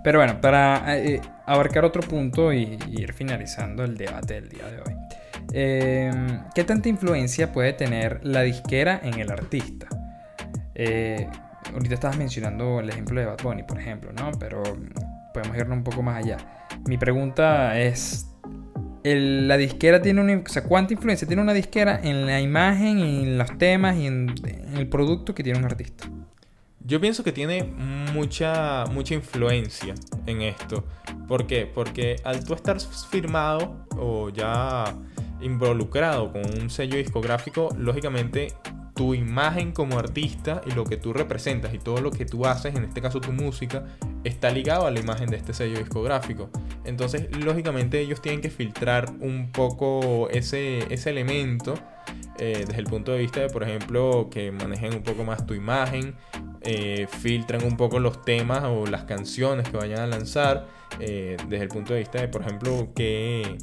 Pero 0.02 0.18
bueno, 0.18 0.40
para 0.40 0.98
eh, 0.98 1.20
abarcar 1.46 1.84
otro 1.84 2.02
punto 2.02 2.52
y, 2.52 2.76
y 2.88 3.02
ir 3.02 3.12
finalizando 3.12 3.84
el 3.84 3.96
debate 3.96 4.34
del 4.34 4.48
día 4.48 4.66
de 4.66 4.78
hoy. 4.78 4.96
Eh, 5.52 6.10
¿Qué 6.54 6.64
tanta 6.64 6.88
influencia 6.88 7.52
puede 7.52 7.72
tener 7.72 8.20
la 8.22 8.42
disquera 8.42 9.00
en 9.02 9.18
el 9.18 9.30
artista? 9.30 9.88
Eh, 10.74 11.28
ahorita 11.72 11.94
estabas 11.94 12.16
mencionando 12.16 12.80
el 12.80 12.88
ejemplo 12.88 13.20
de 13.20 13.26
Bad 13.26 13.42
Bunny, 13.42 13.62
por 13.62 13.78
ejemplo, 13.78 14.12
¿no? 14.12 14.30
Pero 14.38 14.62
podemos 15.34 15.56
irnos 15.56 15.78
un 15.78 15.84
poco 15.84 16.02
más 16.02 16.24
allá. 16.24 16.38
Mi 16.86 16.98
pregunta 16.98 17.78
es, 17.78 18.26
la 19.04 19.56
disquera 19.56 20.00
tiene. 20.00 20.36
O 20.36 20.48
sea, 20.48 20.64
¿cuánta 20.64 20.94
influencia 20.94 21.26
tiene 21.26 21.42
una 21.42 21.54
disquera 21.54 22.00
en 22.02 22.26
la 22.26 22.40
imagen, 22.40 22.98
en 22.98 23.38
los 23.38 23.58
temas 23.58 23.96
y 23.96 24.06
en, 24.06 24.34
en 24.44 24.76
el 24.76 24.88
producto 24.88 25.34
que 25.34 25.42
tiene 25.42 25.58
un 25.58 25.64
artista? 25.64 26.08
Yo 26.84 27.00
pienso 27.00 27.22
que 27.22 27.30
tiene 27.30 27.62
mucha, 28.12 28.84
mucha 28.86 29.14
influencia 29.14 29.94
en 30.26 30.42
esto. 30.42 30.84
¿Por 31.28 31.46
qué? 31.46 31.70
Porque 31.72 32.16
al 32.24 32.44
tú 32.44 32.54
estar 32.54 32.78
firmado 32.80 33.86
o 33.96 34.30
ya 34.30 34.84
involucrado 35.42 36.32
con 36.32 36.42
un 36.60 36.70
sello 36.70 36.96
discográfico, 36.96 37.68
lógicamente 37.76 38.54
tu 38.94 39.14
imagen 39.14 39.72
como 39.72 39.98
artista 39.98 40.60
y 40.66 40.72
lo 40.72 40.84
que 40.84 40.96
tú 40.96 41.12
representas 41.12 41.72
y 41.72 41.78
todo 41.78 42.00
lo 42.00 42.10
que 42.10 42.26
tú 42.26 42.46
haces, 42.46 42.74
en 42.74 42.84
este 42.84 43.00
caso 43.00 43.20
tu 43.20 43.32
música, 43.32 43.84
está 44.22 44.50
ligado 44.50 44.86
a 44.86 44.90
la 44.90 45.00
imagen 45.00 45.30
de 45.30 45.36
este 45.36 45.54
sello 45.54 45.78
discográfico. 45.78 46.50
Entonces, 46.84 47.34
lógicamente 47.36 48.00
ellos 48.00 48.20
tienen 48.20 48.40
que 48.40 48.50
filtrar 48.50 49.10
un 49.20 49.50
poco 49.50 50.28
ese, 50.30 50.92
ese 50.92 51.10
elemento 51.10 51.74
eh, 52.38 52.64
desde 52.66 52.80
el 52.80 52.86
punto 52.86 53.12
de 53.12 53.18
vista 53.18 53.40
de, 53.40 53.48
por 53.48 53.62
ejemplo, 53.62 54.28
que 54.30 54.52
manejen 54.52 54.94
un 54.94 55.02
poco 55.02 55.24
más 55.24 55.46
tu 55.46 55.54
imagen, 55.54 56.14
eh, 56.62 57.06
filtran 57.20 57.64
un 57.64 57.76
poco 57.76 57.98
los 57.98 58.22
temas 58.22 58.64
o 58.64 58.86
las 58.86 59.04
canciones 59.04 59.68
que 59.68 59.76
vayan 59.76 60.00
a 60.00 60.06
lanzar, 60.06 60.66
eh, 60.98 61.36
desde 61.48 61.64
el 61.64 61.68
punto 61.68 61.92
de 61.94 62.00
vista 62.00 62.20
de, 62.20 62.28
por 62.28 62.42
ejemplo, 62.42 62.88
qué, 62.94 63.58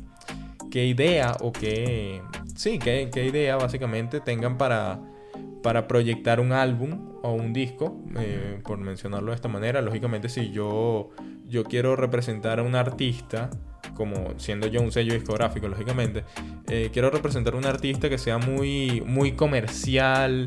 qué 0.70 0.86
idea 0.86 1.36
o 1.40 1.52
qué, 1.52 2.22
sí, 2.56 2.80
qué, 2.80 3.10
qué 3.12 3.26
idea 3.26 3.56
básicamente 3.56 4.20
tengan 4.20 4.58
para, 4.58 5.00
para 5.62 5.88
proyectar 5.88 6.40
un 6.40 6.52
álbum 6.52 7.10
o 7.22 7.34
un 7.34 7.54
disco, 7.54 7.98
eh, 8.18 8.60
por 8.64 8.78
mencionarlo 8.78 9.32
de 9.32 9.36
esta 9.36 9.48
manera. 9.48 9.82
Lógicamente, 9.82 10.30
si 10.30 10.52
yo, 10.52 11.10
yo 11.48 11.64
quiero 11.64 11.96
representar 11.96 12.60
a 12.60 12.64
un 12.64 12.76
artista, 12.76 13.50
como 13.96 14.34
siendo 14.38 14.68
yo 14.68 14.82
un 14.82 14.92
sello 14.92 15.14
discográfico, 15.14 15.68
lógicamente, 15.68 16.24
eh, 16.68 16.90
quiero 16.94 17.10
representar 17.10 17.56
a 17.56 17.58
un 17.58 17.66
artista 17.66 18.10
que 18.10 18.18
sea 18.18 18.38
muy, 18.38 19.02
muy 19.02 19.34
comercial, 19.34 20.46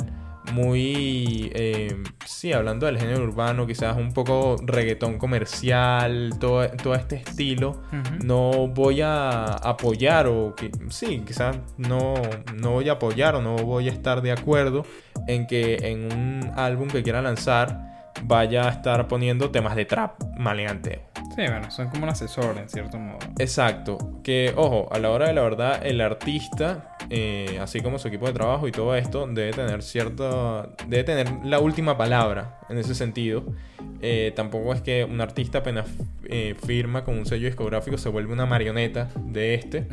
muy, 0.53 1.51
eh, 1.55 1.97
sí, 2.27 2.53
hablando 2.53 2.87
del 2.87 2.99
género 2.99 3.23
urbano, 3.23 3.67
quizás 3.67 3.97
un 3.97 4.13
poco 4.13 4.57
reggaetón 4.65 5.19
comercial, 5.19 6.35
todo, 6.41 6.69
todo 6.71 6.95
este 6.95 7.17
estilo 7.17 7.83
no 8.25 8.69
voy 8.69 9.01
a 9.03 9.45
apoyar 9.45 10.27
o 10.27 10.55
que, 10.57 10.71
sí, 10.89 11.23
quizás 11.27 11.57
no, 11.77 12.15
no 12.55 12.73
voy 12.73 12.89
a 12.89 12.93
apoyar 12.93 13.37
o 13.37 13.43
no 13.43 13.57
voy 13.57 13.89
a 13.89 13.93
estar 13.93 14.23
de 14.23 14.33
acuerdo 14.33 14.85
en 15.27 15.47
que 15.47 15.77
en 15.83 16.13
un 16.13 16.53
álbum 16.57 16.89
que 16.89 17.03
quiera 17.03 17.23
lanzar 17.23 17.93
vaya 18.25 18.67
a 18.67 18.71
estar 18.71 19.09
poniendo 19.09 19.51
temas 19.51 19.77
de 19.77 19.85
trap 19.85 20.23
maleanteo. 20.37 21.01
Sí, 21.35 21.43
bueno, 21.49 21.71
son 21.71 21.89
como 21.89 22.05
un 22.05 22.11
asesor 22.11 22.59
en 22.59 22.69
cierto 22.69 22.99
modo. 22.99 23.19
Exacto, 23.39 24.21
que 24.23 24.53
ojo, 24.55 24.89
a 24.93 24.99
la 24.99 25.11
hora 25.11 25.29
de 25.29 25.33
la 25.33 25.41
verdad 25.41 25.81
el 25.83 26.01
artista, 26.03 26.92
eh, 27.15 27.59
así 27.61 27.81
como 27.83 27.99
su 27.99 28.09
equipo 28.09 28.27
de 28.27 28.33
trabajo 28.33 28.67
y 28.67 28.73
todo 28.73 28.97
esto, 28.97 29.27
debe 29.27 29.51
tener 29.51 29.83
cierta, 29.83 30.71
debe 30.89 31.05
tener 31.05 31.31
la 31.45 31.61
última 31.61 31.99
palabra 31.99 32.59
en 32.71 32.79
ese 32.79 32.95
sentido. 32.95 33.45
Eh, 34.01 34.33
tampoco 34.35 34.73
es 34.73 34.81
que 34.81 35.05
un 35.05 35.21
artista 35.21 35.59
apenas 35.59 35.87
eh, 36.25 36.57
firma 36.65 37.05
con 37.05 37.19
un 37.19 37.27
sello 37.27 37.49
discográfico 37.49 37.99
se 37.99 38.09
vuelve 38.09 38.33
una 38.33 38.47
marioneta 38.47 39.11
de 39.27 39.53
este. 39.53 39.87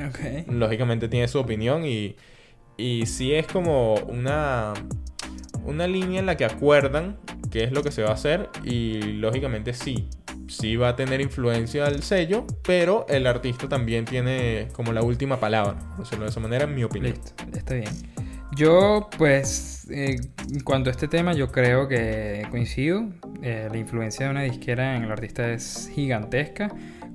Lógicamente 0.47 1.09
tiene 1.09 1.27
su 1.27 1.39
opinión 1.39 1.85
y, 1.85 2.15
y 2.77 3.05
sí 3.05 3.33
es 3.33 3.47
como 3.47 3.95
una, 3.95 4.73
una 5.65 5.87
línea 5.87 6.21
en 6.21 6.25
la 6.25 6.37
que 6.37 6.45
acuerdan 6.45 7.17
qué 7.51 7.65
es 7.65 7.73
lo 7.73 7.83
que 7.83 7.91
se 7.91 8.01
va 8.01 8.11
a 8.11 8.13
hacer 8.13 8.47
y 8.63 9.01
lógicamente 9.01 9.73
sí, 9.73 10.07
sí 10.49 10.75
va 10.75 10.89
a 10.89 10.95
tener 10.95 11.21
influencia 11.21 11.87
el 11.87 12.03
sello, 12.03 12.45
pero 12.63 13.05
el 13.07 13.27
artista 13.27 13.69
también 13.69 14.05
tiene 14.05 14.67
como 14.73 14.91
la 14.91 15.01
última 15.01 15.39
palabra, 15.39 15.77
por 15.95 16.19
de 16.19 16.25
esa 16.27 16.39
manera, 16.39 16.65
en 16.65 16.75
mi 16.75 16.83
opinión. 16.83 17.13
Listo, 17.13 17.33
está 17.57 17.75
bien. 17.75 17.89
Yo, 18.55 19.09
pues, 19.17 19.87
eh, 19.91 20.19
en 20.51 20.59
cuanto 20.61 20.89
a 20.89 20.91
este 20.91 21.07
tema, 21.07 21.33
yo 21.33 21.51
creo 21.51 21.87
que 21.87 22.45
coincido. 22.49 23.07
Eh, 23.41 23.67
la 23.71 23.77
influencia 23.77 24.25
de 24.25 24.31
una 24.31 24.41
disquera 24.41 24.95
en 24.95 25.03
el 25.03 25.11
artista 25.11 25.51
es 25.51 25.89
gigantesca. 25.93 26.69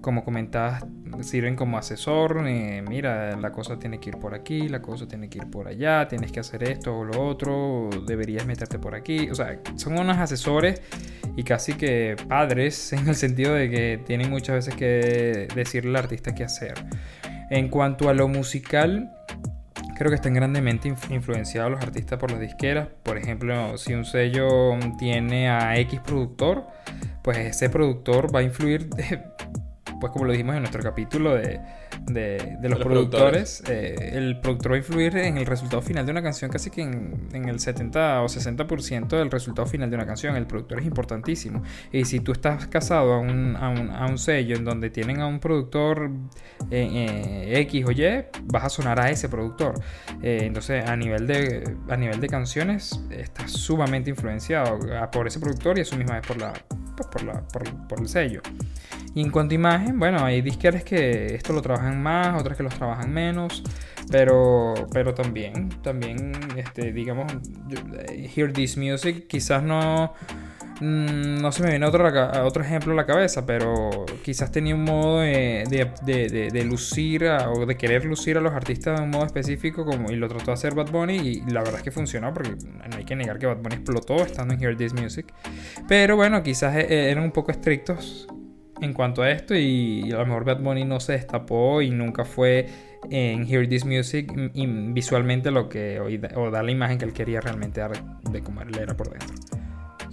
Como 0.04 0.22
comentabas, 0.22 0.84
sirven 1.22 1.56
como 1.56 1.78
asesor. 1.78 2.46
eh, 2.46 2.84
mira, 2.86 3.34
la 3.40 3.50
cosa 3.52 3.78
tiene 3.78 3.98
que 4.00 4.10
ir 4.10 4.18
por 4.18 4.34
aquí, 4.34 4.68
la 4.68 4.82
cosa 4.82 5.08
tiene 5.08 5.30
que 5.30 5.38
ir 5.38 5.46
por 5.48 5.66
allá, 5.66 6.06
tienes 6.08 6.30
que 6.30 6.40
hacer 6.40 6.62
esto 6.64 6.94
o 6.94 7.04
lo 7.06 7.26
otro, 7.26 7.88
deberías 8.06 8.44
meterte 8.44 8.78
por 8.78 8.94
aquí. 8.94 9.30
O 9.30 9.34
sea, 9.34 9.58
son 9.76 9.98
unos 9.98 10.18
asesores 10.18 10.82
y 11.36 11.42
casi 11.42 11.72
que 11.72 12.16
padres 12.28 12.92
en 12.98 13.08
el 13.08 13.14
sentido 13.14 13.54
de 13.54 13.70
que 13.70 13.98
tienen 14.04 14.28
muchas 14.28 14.56
veces 14.56 14.74
que 14.74 15.48
decirle 15.54 15.92
al 15.92 16.04
artista 16.04 16.34
qué 16.34 16.44
hacer. 16.44 16.74
En 17.48 17.68
cuanto 17.70 18.10
a 18.10 18.12
lo 18.12 18.28
musical, 18.28 19.10
Creo 19.96 20.10
que 20.10 20.16
están 20.16 20.34
grandemente 20.34 20.88
inf- 20.88 21.08
influenciados 21.14 21.70
los 21.70 21.80
artistas 21.80 22.18
por 22.18 22.32
las 22.32 22.40
disqueras. 22.40 22.88
Por 23.04 23.16
ejemplo, 23.16 23.78
si 23.78 23.94
un 23.94 24.04
sello 24.04 24.76
tiene 24.98 25.48
a 25.48 25.78
X 25.78 26.00
productor, 26.04 26.66
pues 27.22 27.38
ese 27.38 27.70
productor 27.70 28.34
va 28.34 28.40
a 28.40 28.42
influir, 28.42 28.88
pues 30.00 30.12
como 30.12 30.24
lo 30.26 30.32
dijimos 30.32 30.54
en 30.54 30.62
nuestro 30.62 30.82
capítulo 30.82 31.34
de, 31.34 31.60
de- 32.06 32.56
de 32.60 32.68
los, 32.68 32.78
los 32.78 32.86
productores, 32.86 33.62
eh, 33.68 33.94
el 34.14 34.40
productor 34.40 34.72
va 34.72 34.74
a 34.76 34.78
influir 34.78 35.16
en 35.16 35.36
el 35.38 35.46
resultado 35.46 35.82
final 35.82 36.04
de 36.06 36.12
una 36.12 36.22
canción 36.22 36.50
casi 36.50 36.70
que 36.70 36.82
en, 36.82 37.28
en 37.32 37.48
el 37.48 37.60
70 37.60 38.22
o 38.22 38.26
60% 38.26 39.08
del 39.18 39.30
resultado 39.30 39.66
final 39.66 39.90
de 39.90 39.96
una 39.96 40.06
canción. 40.06 40.36
El 40.36 40.46
productor 40.46 40.80
es 40.80 40.86
importantísimo. 40.86 41.62
Y 41.92 42.04
si 42.04 42.20
tú 42.20 42.32
estás 42.32 42.66
casado 42.66 43.12
a 43.14 43.18
un, 43.18 43.56
a 43.56 43.68
un, 43.68 43.90
a 43.90 44.06
un 44.06 44.18
sello 44.18 44.56
en 44.56 44.64
donde 44.64 44.90
tienen 44.90 45.20
a 45.20 45.26
un 45.26 45.40
productor 45.40 46.10
eh, 46.70 46.88
eh, 47.52 47.60
X 47.60 47.84
o 47.86 47.90
Y, 47.92 48.24
vas 48.44 48.64
a 48.64 48.68
sonar 48.68 49.00
a 49.00 49.10
ese 49.10 49.28
productor. 49.28 49.74
Eh, 50.22 50.40
entonces, 50.42 50.84
a 50.88 50.96
nivel, 50.96 51.26
de, 51.26 51.64
a 51.88 51.96
nivel 51.96 52.20
de 52.20 52.28
canciones, 52.28 53.00
estás 53.10 53.50
sumamente 53.52 54.10
influenciado 54.10 54.78
por 55.12 55.26
ese 55.26 55.38
productor 55.40 55.78
y 55.78 55.82
a 55.82 55.84
su 55.84 55.96
misma 55.96 56.14
vez 56.16 56.26
por, 56.26 56.38
la, 56.40 56.52
pues, 56.96 57.08
por, 57.08 57.22
la, 57.22 57.46
por, 57.48 57.64
por 57.88 58.00
el 58.00 58.08
sello. 58.08 58.40
Y 59.14 59.20
en 59.22 59.30
cuanto 59.30 59.52
a 59.52 59.56
imagen, 59.56 59.98
bueno, 59.98 60.24
hay 60.24 60.42
disqueras 60.42 60.82
que 60.82 61.34
esto 61.34 61.52
lo 61.52 61.62
trabajan 61.62 62.02
más, 62.02 62.40
otras 62.40 62.56
que 62.56 62.62
los 62.64 62.74
trabajan 62.74 63.12
menos, 63.12 63.62
pero, 64.10 64.74
pero 64.92 65.14
también, 65.14 65.68
también, 65.82 66.32
este, 66.56 66.92
digamos, 66.92 67.32
eh, 68.08 68.28
Hear 68.34 68.52
This 68.52 68.76
Music 68.76 69.26
quizás 69.28 69.62
no, 69.62 70.12
mm, 70.80 71.36
no 71.40 71.52
se 71.52 71.62
me 71.62 71.70
viene 71.70 71.86
otro, 71.86 72.04
otro 72.44 72.62
ejemplo 72.64 72.92
a 72.92 72.96
la 72.96 73.06
cabeza, 73.06 73.46
pero 73.46 74.04
quizás 74.24 74.50
tenía 74.50 74.74
un 74.74 74.82
modo 74.84 75.20
de, 75.20 75.64
de, 76.04 76.50
de- 76.50 76.64
lucir 76.64 77.24
o 77.24 77.66
de 77.66 77.76
querer 77.76 78.04
lucir 78.04 78.36
a 78.36 78.40
los 78.40 78.52
artistas 78.52 78.98
de 78.98 79.04
un 79.04 79.10
modo 79.10 79.26
específico 79.26 79.84
como, 79.84 80.10
y 80.10 80.16
lo 80.16 80.26
trató 80.28 80.46
de 80.46 80.52
hacer 80.54 80.74
Bad 80.74 80.90
Bunny 80.90 81.16
y 81.16 81.40
la 81.50 81.60
verdad 81.60 81.76
es 81.76 81.82
que 81.82 81.90
funcionó 81.92 82.34
porque 82.34 82.50
no 82.90 82.96
hay 82.96 83.04
que 83.04 83.14
negar 83.14 83.38
que 83.38 83.46
Bad 83.46 83.58
Bunny 83.58 83.76
explotó 83.76 84.16
estando 84.16 84.54
en 84.54 84.60
Hear 84.60 84.76
This 84.76 84.92
Music. 84.92 85.32
Pero 85.86 86.16
bueno, 86.16 86.42
quizás 86.42 86.74
eh, 86.76 87.10
eran 87.10 87.22
un 87.22 87.30
poco 87.32 87.52
estrictos 87.52 88.26
en 88.80 88.92
cuanto 88.92 89.22
a 89.22 89.30
esto 89.30 89.54
y 89.54 90.10
a 90.12 90.18
lo 90.18 90.26
mejor 90.26 90.44
Bad 90.44 90.60
Bunny 90.60 90.84
no 90.84 91.00
se 91.00 91.12
destapó 91.12 91.82
y 91.82 91.90
nunca 91.90 92.24
fue 92.24 92.66
en 93.10 93.46
Hear 93.46 93.68
This 93.68 93.84
Music 93.84 94.32
mm, 94.34 94.50
y 94.54 94.66
visualmente 94.92 95.50
lo 95.50 95.68
que 95.68 96.00
o, 96.00 96.40
o 96.40 96.50
da 96.50 96.62
la 96.62 96.70
imagen 96.70 96.98
que 96.98 97.04
él 97.04 97.12
quería 97.12 97.40
realmente 97.40 97.80
dar 97.80 97.92
de 98.22 98.42
cómo 98.42 98.62
él 98.62 98.76
era 98.78 98.96
por 98.96 99.10
dentro. 99.10 99.34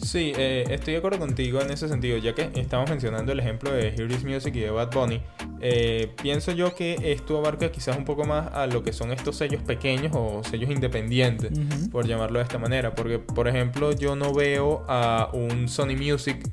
Sí, 0.04 0.34
eh, 0.36 0.66
estoy 0.70 0.94
de 0.94 0.98
acuerdo 0.98 1.20
contigo 1.20 1.62
en 1.62 1.70
ese 1.70 1.88
sentido, 1.88 2.18
ya 2.18 2.34
que 2.34 2.50
estamos 2.56 2.90
mencionando 2.90 3.32
el 3.32 3.40
ejemplo 3.40 3.72
de 3.72 3.90
Here 3.90 4.14
Is 4.14 4.24
Music 4.24 4.56
y 4.56 4.62
de 4.62 4.72
Bad 4.72 4.92
Bunny. 4.92 5.22
eh, 5.62 6.12
pienso 6.22 6.52
yo 6.54 6.74
que 6.74 6.98
esto 7.04 7.38
abarca 7.38 7.72
quizás 7.72 7.98
un 7.98 8.04
poco 8.04 8.26
más 8.26 8.52
a 8.54 8.66
lo 8.66 8.84
que 8.84 8.94
son 8.94 9.12
estos 9.12 9.38
sellos 9.38 9.62
pequeños 9.62 10.12
o 10.16 10.42
sellos 10.44 10.72
independientes, 10.72 11.52
por 11.92 12.08
llamarlo 12.08 12.40
de 12.40 12.44
esta 12.44 12.58
manera. 12.58 12.96
Porque, 12.96 13.20
por 13.20 13.48
ejemplo, 13.48 13.92
yo 13.92 14.16
no 14.16 14.34
veo 14.34 14.84
a 14.88 15.30
un 15.34 15.70
Sony 15.70 15.96
Music 15.96 16.50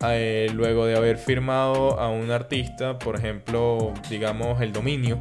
eh, 0.00 0.48
luego 0.52 0.86
de 0.86 0.96
haber 0.96 1.16
firmado 1.18 1.98
a 1.98 2.08
un 2.10 2.30
artista, 2.30 2.98
por 2.98 3.16
ejemplo, 3.16 3.92
digamos, 4.10 4.60
el 4.60 4.72
dominio 4.72 5.18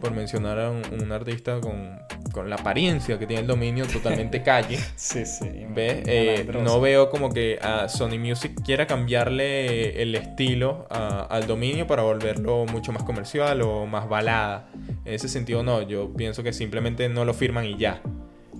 por 0.00 0.12
mencionar 0.12 0.58
a 0.60 0.70
un, 0.70 0.82
un 1.02 1.12
artista 1.12 1.60
con, 1.60 1.98
con 2.32 2.48
la 2.48 2.56
apariencia 2.56 3.18
que 3.18 3.26
tiene 3.26 3.42
el 3.42 3.46
dominio 3.48 3.86
totalmente 3.86 4.42
calle. 4.42 4.78
Sí, 4.96 5.26
sí. 5.26 5.66
¿Ves? 5.74 6.02
Eh, 6.06 6.48
no 6.62 6.80
veo 6.80 7.10
como 7.10 7.30
que 7.32 7.58
a 7.60 7.88
Sony 7.88 8.18
Music 8.18 8.52
quiera 8.64 8.86
cambiarle 8.86 10.00
el 10.00 10.14
estilo 10.14 10.86
a- 10.90 11.24
al 11.28 11.46
dominio 11.46 11.86
para 11.86 12.02
volverlo 12.02 12.64
mucho 12.66 12.92
más 12.92 13.02
comercial 13.02 13.60
o 13.62 13.84
más 13.86 14.08
balada. 14.08 14.68
En 15.04 15.12
ese 15.14 15.28
sentido 15.28 15.62
no, 15.62 15.82
yo 15.82 16.14
pienso 16.14 16.42
que 16.42 16.52
simplemente 16.52 17.08
no 17.08 17.24
lo 17.24 17.34
firman 17.34 17.64
y 17.66 17.76
ya. 17.76 18.00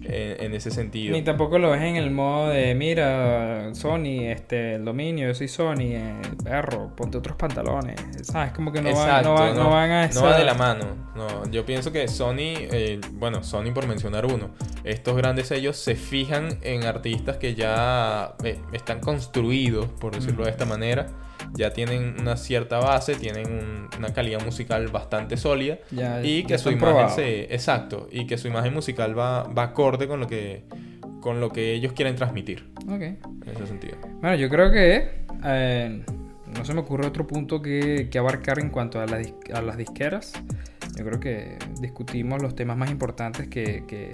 En, 0.08 0.46
en 0.46 0.54
ese 0.54 0.70
sentido. 0.70 1.14
Ni 1.14 1.22
tampoco 1.22 1.58
lo 1.58 1.70
ves 1.70 1.82
en 1.82 1.96
el 1.96 2.10
modo 2.10 2.48
de, 2.48 2.74
mira, 2.74 3.74
Sony, 3.74 4.24
este, 4.30 4.76
el 4.76 4.84
dominio, 4.84 5.28
yo 5.28 5.34
soy 5.34 5.48
Sony, 5.48 5.92
eh, 5.92 6.20
perro, 6.42 6.90
ponte 6.96 7.18
otros 7.18 7.36
pantalones. 7.36 8.00
¿Sabes? 8.22 8.52
Como 8.52 8.72
que 8.72 8.80
no, 8.80 8.94
van, 8.94 9.08
Exacto, 9.08 9.54
no 9.54 9.70
van 9.70 9.90
a 9.90 10.04
esa... 10.06 10.20
no 10.20 10.26
va 10.26 10.38
de 10.38 10.44
la 10.44 10.54
mano. 10.54 10.84
No, 11.14 11.50
yo 11.50 11.66
pienso 11.66 11.92
que 11.92 12.08
Sony, 12.08 12.56
eh, 12.56 13.00
bueno, 13.12 13.42
Sony 13.42 13.72
por 13.74 13.86
mencionar 13.86 14.24
uno, 14.24 14.50
estos 14.84 15.16
grandes 15.16 15.48
sellos 15.48 15.76
se 15.76 15.94
fijan 15.94 16.58
en 16.62 16.84
artistas 16.84 17.36
que 17.36 17.54
ya 17.54 18.34
eh, 18.44 18.58
están 18.72 19.00
construidos, 19.00 19.86
por 20.00 20.14
decirlo 20.14 20.44
de 20.44 20.50
esta 20.50 20.64
manera, 20.64 21.08
ya 21.54 21.72
tienen 21.72 22.16
una 22.20 22.36
cierta 22.36 22.78
base, 22.78 23.14
tienen 23.14 23.46
un- 23.50 23.88
una 23.98 24.12
calidad 24.12 24.44
musical 24.44 24.88
bastante 24.88 25.36
sólida 25.36 25.78
Ya- 25.90 26.22
y 26.24 26.44
que 26.44 26.58
su 26.58 26.70
imagen 26.70 27.10
se, 27.10 27.54
exacto, 27.54 28.08
y 28.10 28.26
que 28.26 28.36
su 28.38 28.48
imagen 28.48 28.72
musical 28.74 29.18
va, 29.18 29.42
va 29.44 29.62
acorde 29.64 30.06
con 30.08 30.20
lo 30.20 30.26
que 30.26 30.64
con 31.20 31.40
lo 31.40 31.50
que 31.50 31.74
ellos 31.74 31.92
quieren 31.94 32.14
transmitir 32.14 32.70
Ok. 32.86 33.00
en 33.02 33.18
ese 33.52 33.66
sentido. 33.66 33.96
Bueno, 34.20 34.36
yo 34.36 34.48
creo 34.48 34.70
que 34.70 35.24
eh, 35.44 36.04
no 36.56 36.64
se 36.64 36.72
me 36.74 36.80
ocurre 36.80 37.06
otro 37.08 37.26
punto 37.26 37.60
que, 37.60 38.08
que 38.08 38.18
abarcar 38.18 38.60
en 38.60 38.70
cuanto 38.70 39.00
a, 39.00 39.06
la 39.06 39.20
a 39.52 39.60
las 39.62 39.76
disqueras. 39.76 40.32
Yo 40.96 41.04
creo 41.04 41.18
que 41.18 41.58
discutimos 41.80 42.40
los 42.40 42.54
temas 42.54 42.76
más 42.76 42.90
importantes 42.90 43.48
que, 43.48 43.84
que, 43.86 44.10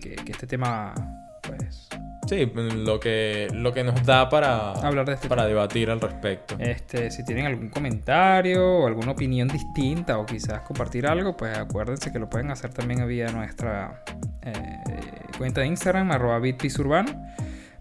que- 0.00 0.16
este 0.30 0.46
tema, 0.46 0.94
Sí, 2.26 2.50
lo 2.54 2.98
que, 2.98 3.48
lo 3.52 3.72
que 3.72 3.84
nos 3.84 4.04
da 4.04 4.28
para, 4.28 4.72
Hablar 4.72 5.06
de 5.06 5.14
este 5.14 5.28
para 5.28 5.42
tema. 5.42 5.48
debatir 5.48 5.90
al 5.90 6.00
respecto. 6.00 6.56
este, 6.58 7.10
si 7.10 7.24
tienen 7.24 7.46
algún 7.46 7.68
comentario 7.68 8.80
o 8.80 8.86
alguna 8.86 9.12
opinión 9.12 9.48
distinta 9.48 10.18
o 10.18 10.26
quizás 10.26 10.60
compartir 10.62 11.06
algo, 11.06 11.36
pues 11.36 11.56
acuérdense 11.56 12.12
que 12.12 12.18
lo 12.18 12.28
pueden 12.28 12.50
hacer 12.50 12.72
también 12.72 13.06
vía 13.06 13.28
nuestra 13.28 14.02
eh, 14.42 14.52
cuenta 15.38 15.60
de 15.60 15.68
Instagram, 15.68 16.10
arroba 16.10 16.38
bitpisurbano. 16.38 17.12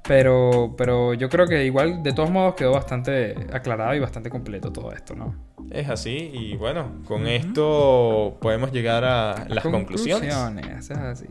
Pero, 0.08 0.76
pero 0.78 1.16
yo 1.16 1.30
creo 1.30 1.48
que 1.48 1.66
igual, 1.66 2.04
de 2.04 2.14
todos 2.14 2.30
modos, 2.30 2.54
quedó 2.54 2.74
bastante 2.74 3.36
aclarado 3.52 3.96
y 3.96 4.00
bastante 4.00 4.30
completo 4.30 4.72
todo 4.72 4.92
esto, 4.92 5.16
¿no? 5.16 5.34
Es 5.72 5.90
así, 5.90 6.30
y 6.32 6.56
bueno, 6.58 7.02
con 7.06 7.26
esto 7.26 8.38
podemos 8.40 8.72
llegar 8.72 9.04
a 9.04 9.48
las 9.50 9.64
conclusiones. 9.64 10.36
Conclusiones, 10.36 10.92
es 10.92 10.98
así. 10.98 11.26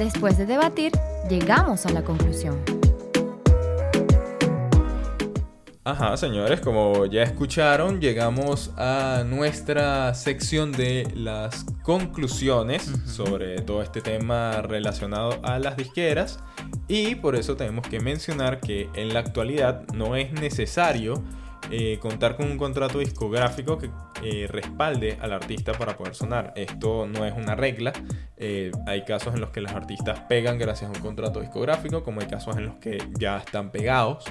Después 0.00 0.38
de 0.38 0.46
debatir, 0.46 0.92
llegamos 1.28 1.84
a 1.84 1.90
la 1.90 2.02
conclusión. 2.02 2.58
Ajá, 5.84 6.16
señores, 6.16 6.62
como 6.62 7.04
ya 7.04 7.22
escucharon, 7.22 8.00
llegamos 8.00 8.72
a 8.78 9.24
nuestra 9.26 10.14
sección 10.14 10.72
de 10.72 11.06
las 11.14 11.66
conclusiones 11.82 12.90
sobre 13.04 13.60
todo 13.60 13.82
este 13.82 14.00
tema 14.00 14.62
relacionado 14.62 15.38
a 15.42 15.58
las 15.58 15.76
disqueras. 15.76 16.38
Y 16.88 17.16
por 17.16 17.36
eso 17.36 17.56
tenemos 17.56 17.86
que 17.86 18.00
mencionar 18.00 18.58
que 18.60 18.88
en 18.94 19.12
la 19.12 19.20
actualidad 19.20 19.86
no 19.92 20.16
es 20.16 20.32
necesario 20.32 21.22
eh, 21.70 21.98
contar 22.00 22.36
con 22.36 22.50
un 22.50 22.58
contrato 22.58 22.98
discográfico 22.98 23.78
que 23.78 23.90
eh, 24.22 24.46
respalde 24.48 25.18
al 25.20 25.32
artista 25.32 25.72
para 25.72 25.96
poder 25.96 26.14
sonar. 26.14 26.52
Esto 26.56 27.06
no 27.06 27.24
es 27.24 27.34
una 27.36 27.54
regla. 27.54 27.92
Eh, 28.36 28.70
hay 28.86 29.04
casos 29.04 29.34
en 29.34 29.40
los 29.40 29.50
que 29.50 29.60
los 29.60 29.72
artistas 29.72 30.20
pegan 30.28 30.58
gracias 30.58 30.90
a 30.90 30.94
un 30.94 31.00
contrato 31.00 31.40
discográfico, 31.40 32.02
como 32.02 32.20
hay 32.20 32.26
casos 32.26 32.56
en 32.56 32.64
los 32.66 32.76
que 32.76 32.98
ya 33.18 33.36
están 33.38 33.70
pegados 33.70 34.24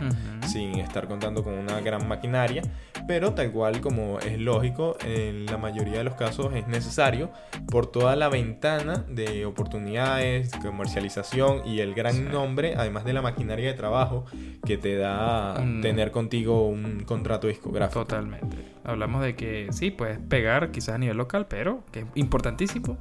sin 0.47 0.79
estar 0.79 1.07
contando 1.07 1.43
con 1.43 1.53
una 1.53 1.79
gran 1.81 2.07
maquinaria, 2.07 2.63
pero 3.07 3.33
tal 3.35 3.51
cual 3.51 3.81
como 3.81 4.17
es 4.19 4.39
lógico, 4.39 4.97
en 5.05 5.45
la 5.45 5.57
mayoría 5.57 5.99
de 5.99 6.03
los 6.03 6.15
casos 6.15 6.53
es 6.55 6.67
necesario 6.67 7.29
por 7.69 7.85
toda 7.91 8.15
la 8.15 8.29
ventana 8.29 9.05
de 9.07 9.45
oportunidades, 9.45 10.51
comercialización 10.61 11.67
y 11.67 11.81
el 11.81 11.93
gran 11.93 12.13
Sí. 12.13 12.21
nombre, 12.21 12.73
además 12.75 13.05
de 13.05 13.13
la 13.13 13.21
maquinaria 13.21 13.67
de 13.67 13.73
trabajo 13.75 14.25
que 14.65 14.77
te 14.77 14.95
da 14.97 15.59
Un- 15.59 15.81
tener 15.81 16.09
contigo 16.11 16.67
un 16.67 17.01
contrato 17.05 17.18
discográfico. 17.47 18.01
Totalmente. 18.01 18.57
Hablamos 18.83 19.21
de 19.23 19.35
que 19.35 19.67
sí, 19.71 19.91
puedes 19.91 20.19
pegar 20.19 20.71
quizás 20.71 20.95
a 20.95 20.97
nivel 20.97 21.17
local, 21.17 21.45
pero 21.49 21.83
que 21.91 21.99
es 22.01 22.05
importantísimo 22.15 22.97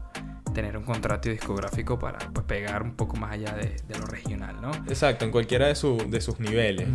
tener 0.54 0.76
un 0.76 0.84
contrato 0.84 1.28
discográfico 1.28 1.98
para 1.98 2.18
pues, 2.32 2.44
pegar 2.46 2.82
un 2.82 2.94
poco 2.94 3.16
más 3.16 3.32
allá 3.32 3.52
de, 3.54 3.76
de 3.86 3.98
lo 3.98 4.06
regional, 4.06 4.56
¿no? 4.60 4.70
Exacto, 4.88 5.24
en 5.24 5.30
cualquiera 5.30 5.66
de, 5.68 5.74
su- 5.74 6.04
de 6.10 6.20
sus 6.20 6.40
niveles. 6.40 6.88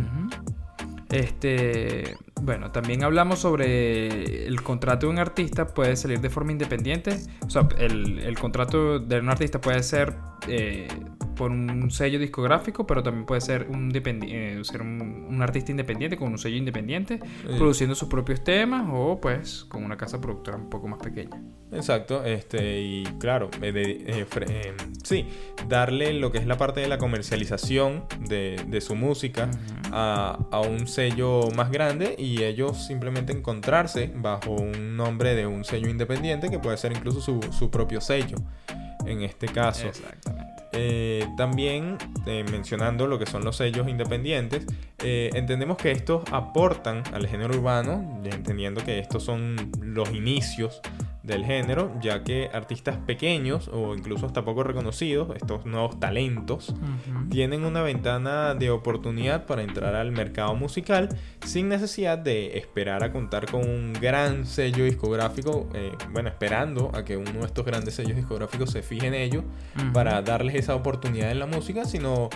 Este, 1.10 2.16
bueno, 2.42 2.72
también 2.72 3.04
hablamos 3.04 3.38
sobre 3.38 4.46
el 4.46 4.62
contrato 4.62 5.06
de 5.06 5.12
un 5.12 5.18
artista 5.18 5.66
puede 5.68 5.96
salir 5.96 6.20
de 6.20 6.30
forma 6.30 6.52
independiente. 6.52 7.16
O 7.46 7.50
sea, 7.50 7.68
el, 7.78 8.18
el 8.18 8.38
contrato 8.38 8.98
de 8.98 9.20
un 9.20 9.28
artista 9.28 9.60
puede 9.60 9.82
ser 9.82 10.14
eh, 10.48 10.88
por 11.34 11.50
un 11.50 11.90
sello 11.90 12.18
discográfico, 12.18 12.86
pero 12.86 13.02
también 13.02 13.26
puede 13.26 13.40
ser 13.40 13.66
un, 13.68 13.92
eh, 13.94 14.60
ser 14.62 14.82
un, 14.82 15.26
un 15.28 15.42
artista 15.42 15.70
independiente 15.70 16.16
con 16.16 16.32
un 16.32 16.38
sello 16.38 16.56
independiente, 16.56 17.20
produciendo 17.58 17.94
sus 17.94 18.08
propios 18.08 18.42
temas 18.44 18.86
o 18.92 19.20
pues 19.20 19.64
con 19.68 19.84
una 19.84 19.96
casa 19.96 20.20
productora 20.20 20.56
un 20.56 20.70
poco 20.70 20.88
más 20.88 21.00
pequeña. 21.00 21.40
Exacto, 21.72 22.24
este, 22.24 22.80
y 22.80 23.04
claro, 23.18 23.50
eh, 23.60 23.72
de- 23.72 24.04
eh, 24.06 24.74
sí, 25.02 25.26
darle 25.68 26.12
lo 26.14 26.30
que 26.30 26.38
es 26.38 26.46
la 26.46 26.56
parte 26.56 26.80
de 26.80 26.88
la 26.88 26.98
comercialización 26.98 28.04
de, 28.28 28.62
de 28.68 28.80
su 28.80 28.94
música 28.94 29.50
a, 29.90 30.38
a 30.52 30.60
un 30.60 30.86
sello 30.86 31.48
más 31.56 31.70
grande 31.70 32.14
y 32.18 32.42
ellos 32.42 32.86
simplemente 32.86 33.32
encontrarse 33.32 34.12
bajo 34.14 34.52
un 34.52 34.96
nombre 34.96 35.34
de 35.34 35.46
un 35.46 35.64
sello 35.64 35.88
independiente 35.88 36.48
que 36.48 36.58
puede 36.58 36.76
ser 36.76 36.92
incluso 36.92 37.20
su, 37.20 37.40
su 37.50 37.70
propio 37.70 38.00
sello 38.00 38.36
en 39.06 39.22
este 39.22 39.46
caso. 39.46 39.88
Exactamente. 39.88 40.54
Eh, 40.76 41.28
también 41.36 41.98
eh, 42.26 42.44
mencionando 42.50 43.06
lo 43.06 43.18
que 43.18 43.26
son 43.26 43.44
los 43.44 43.56
sellos 43.56 43.88
independientes, 43.88 44.66
eh, 44.98 45.30
entendemos 45.34 45.76
que 45.76 45.92
estos 45.92 46.24
aportan 46.32 47.04
al 47.12 47.28
género 47.28 47.54
urbano, 47.54 48.20
entendiendo 48.24 48.84
que 48.84 48.98
estos 48.98 49.22
son 49.22 49.70
los 49.80 50.10
inicios 50.10 50.80
del 51.24 51.44
género, 51.44 51.90
ya 52.02 52.22
que 52.22 52.50
artistas 52.52 52.98
pequeños 52.98 53.68
o 53.72 53.94
incluso 53.94 54.26
hasta 54.26 54.44
poco 54.44 54.62
reconocidos, 54.62 55.34
estos 55.34 55.64
nuevos 55.64 55.98
talentos, 55.98 56.74
tienen 57.30 57.64
una 57.64 57.82
ventana 57.82 58.54
de 58.54 58.70
oportunidad 58.70 59.46
para 59.46 59.62
entrar 59.62 59.94
al 59.94 60.12
mercado 60.12 60.54
musical 60.54 61.08
sin 61.44 61.68
necesidad 61.68 62.18
de 62.18 62.58
esperar 62.58 63.02
a 63.02 63.10
contar 63.10 63.50
con 63.50 63.62
un 63.68 63.94
gran 63.94 64.44
sello 64.44 64.84
discográfico, 64.84 65.68
eh, 65.74 65.92
bueno, 66.12 66.28
esperando 66.28 66.90
a 66.94 67.04
que 67.04 67.16
uno 67.16 67.40
de 67.40 67.46
estos 67.46 67.64
grandes 67.64 67.94
sellos 67.94 68.16
discográficos 68.16 68.70
se 68.70 68.82
fije 68.82 69.06
en 69.06 69.14
ello 69.14 69.44
Ujú. 69.76 69.92
para 69.92 70.20
darles 70.20 70.54
esa 70.56 70.74
oportunidad 70.74 71.30
en 71.30 71.38
la 71.38 71.46
música, 71.46 71.86
sino 71.86 72.28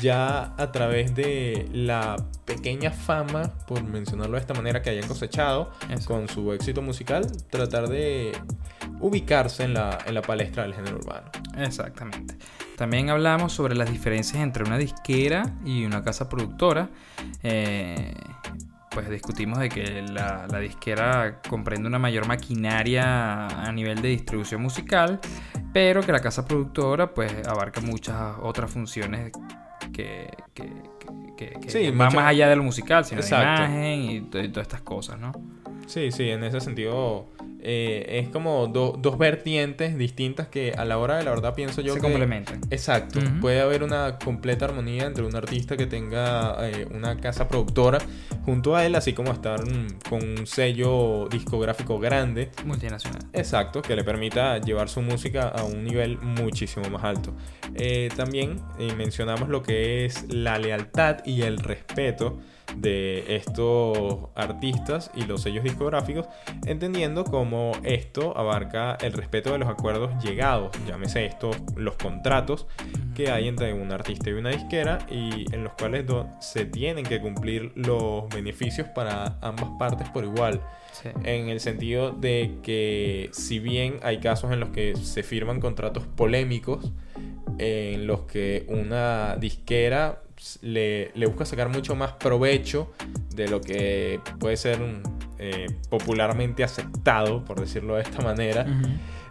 ya 0.00 0.54
a 0.58 0.72
través 0.72 1.14
de 1.14 1.68
la 1.72 2.16
pequeña 2.44 2.90
fama, 2.90 3.52
por 3.66 3.82
mencionarlo 3.84 4.34
de 4.34 4.40
esta 4.40 4.54
manera, 4.54 4.82
que 4.82 4.90
hayan 4.90 5.06
cosechado 5.06 5.70
Eso. 5.88 6.08
con 6.08 6.28
su 6.28 6.52
éxito 6.52 6.82
musical, 6.82 7.26
tratar 7.50 7.88
de 7.88 8.31
ubicarse 9.00 9.64
en 9.64 9.74
la, 9.74 9.98
en 10.06 10.14
la 10.14 10.22
palestra 10.22 10.62
del 10.62 10.74
género 10.74 10.96
urbano. 10.98 11.30
Exactamente. 11.56 12.36
También 12.76 13.10
hablamos 13.10 13.52
sobre 13.52 13.74
las 13.74 13.90
diferencias 13.90 14.42
entre 14.42 14.64
una 14.64 14.78
disquera 14.78 15.54
y 15.64 15.84
una 15.84 16.02
casa 16.02 16.28
productora. 16.28 16.88
Eh, 17.42 18.14
pues 18.90 19.08
discutimos 19.08 19.58
de 19.58 19.68
que 19.70 20.02
la, 20.02 20.46
la 20.50 20.58
disquera 20.58 21.40
comprende 21.48 21.88
una 21.88 21.98
mayor 21.98 22.26
maquinaria 22.26 23.46
a 23.46 23.72
nivel 23.72 24.02
de 24.02 24.08
distribución 24.08 24.60
musical, 24.60 25.18
pero 25.72 26.02
que 26.02 26.12
la 26.12 26.20
casa 26.20 26.44
productora 26.46 27.14
pues 27.14 27.32
abarca 27.48 27.80
muchas 27.80 28.36
otras 28.42 28.70
funciones 28.70 29.32
que, 29.92 30.28
que, 30.54 30.66
que- 31.36 31.58
Sí, 31.68 31.90
muchas- 31.92 32.14
más 32.14 32.14
allá 32.26 32.48
de 32.48 32.56
lo 32.56 32.62
musical, 32.62 33.04
sino 33.04 33.20
Exacto. 33.22 33.62
de 33.62 33.68
imagen 33.68 34.00
y, 34.02 34.16
y 34.16 34.48
todas 34.48 34.66
estas 34.66 34.82
cosas, 34.82 35.18
¿no? 35.18 35.32
Sí, 35.86 36.12
sí, 36.12 36.28
en 36.28 36.44
ese 36.44 36.60
sentido 36.60 37.30
eh, 37.62 38.20
es 38.24 38.28
como 38.28 38.66
do- 38.66 38.96
dos 38.98 39.16
vertientes 39.18 39.96
distintas 39.96 40.48
que 40.48 40.72
a 40.76 40.84
la 40.84 40.98
hora 40.98 41.16
de 41.16 41.24
la 41.24 41.30
verdad 41.30 41.54
pienso 41.54 41.80
yo 41.80 41.94
Se 41.94 42.00
que... 42.00 42.02
complementan. 42.06 42.60
Exacto, 42.70 43.20
puede 43.40 43.60
haber 43.60 43.82
una 43.82 44.18
completa 44.18 44.64
armonía 44.64 45.04
entre 45.06 45.24
un 45.24 45.34
artista 45.36 45.76
que 45.76 45.86
tenga 45.86 46.56
eh, 46.68 46.86
una 46.92 47.16
casa 47.18 47.48
productora 47.48 47.98
junto 48.44 48.74
a 48.76 48.84
él, 48.84 48.94
así 48.94 49.12
como 49.12 49.32
estar 49.32 49.64
mm, 49.64 50.08
con 50.08 50.22
un 50.40 50.46
sello 50.46 51.28
discográfico 51.30 51.98
grande. 51.98 52.50
Multinacional. 52.64 53.22
Exacto, 53.32 53.80
que 53.82 53.94
le 53.96 54.04
permita 54.04 54.58
llevar 54.58 54.88
su 54.88 55.00
música 55.02 55.48
a 55.48 55.64
un 55.64 55.84
nivel 55.84 56.18
muchísimo 56.18 56.88
más 56.90 57.04
alto. 57.04 57.34
Eh, 57.74 58.08
también 58.16 58.60
mencionamos 58.96 59.48
lo 59.48 59.62
que 59.62 60.04
es 60.04 60.24
la 60.28 60.58
lealtad 60.58 61.18
y 61.24 61.42
el 61.42 61.58
respeto 61.58 62.38
de 62.76 63.36
estos 63.36 64.18
artistas 64.34 65.10
y 65.14 65.24
los 65.24 65.42
sellos 65.42 65.64
discográficos, 65.64 66.26
entendiendo 66.66 67.24
cómo 67.24 67.72
esto 67.82 68.36
abarca 68.36 68.96
el 69.00 69.12
respeto 69.12 69.52
de 69.52 69.58
los 69.58 69.68
acuerdos 69.68 70.10
llegados, 70.22 70.70
llámese 70.86 71.26
estos 71.26 71.56
los 71.76 71.94
contratos 71.96 72.66
que 73.14 73.30
hay 73.30 73.48
entre 73.48 73.74
un 73.74 73.92
artista 73.92 74.30
y 74.30 74.32
una 74.32 74.50
disquera 74.50 74.98
y 75.10 75.52
en 75.54 75.64
los 75.64 75.72
cuales 75.74 76.04
se 76.40 76.64
tienen 76.64 77.04
que 77.04 77.20
cumplir 77.20 77.72
los 77.74 78.28
beneficios 78.28 78.88
para 78.88 79.38
ambas 79.40 79.70
partes 79.78 80.08
por 80.10 80.24
igual 80.24 80.60
Sí. 80.92 81.08
en 81.24 81.48
el 81.48 81.58
sentido 81.60 82.10
de 82.10 82.58
que 82.62 83.30
si 83.32 83.58
bien 83.60 83.98
hay 84.02 84.18
casos 84.18 84.52
en 84.52 84.60
los 84.60 84.68
que 84.70 84.94
se 84.94 85.22
firman 85.22 85.58
contratos 85.58 86.06
polémicos, 86.06 86.92
en 87.58 88.06
los 88.06 88.22
que 88.22 88.66
una 88.68 89.36
disquera 89.36 90.22
le, 90.62 91.10
le 91.14 91.26
busca 91.26 91.44
sacar 91.44 91.68
mucho 91.68 91.94
más 91.94 92.12
provecho 92.12 92.92
de 93.34 93.48
lo 93.48 93.60
que 93.60 94.20
puede 94.38 94.56
ser 94.56 94.78
eh, 95.38 95.66
popularmente 95.88 96.64
aceptado, 96.64 97.44
por 97.44 97.60
decirlo 97.60 97.96
de 97.96 98.02
esta 98.02 98.22
manera, 98.22 98.66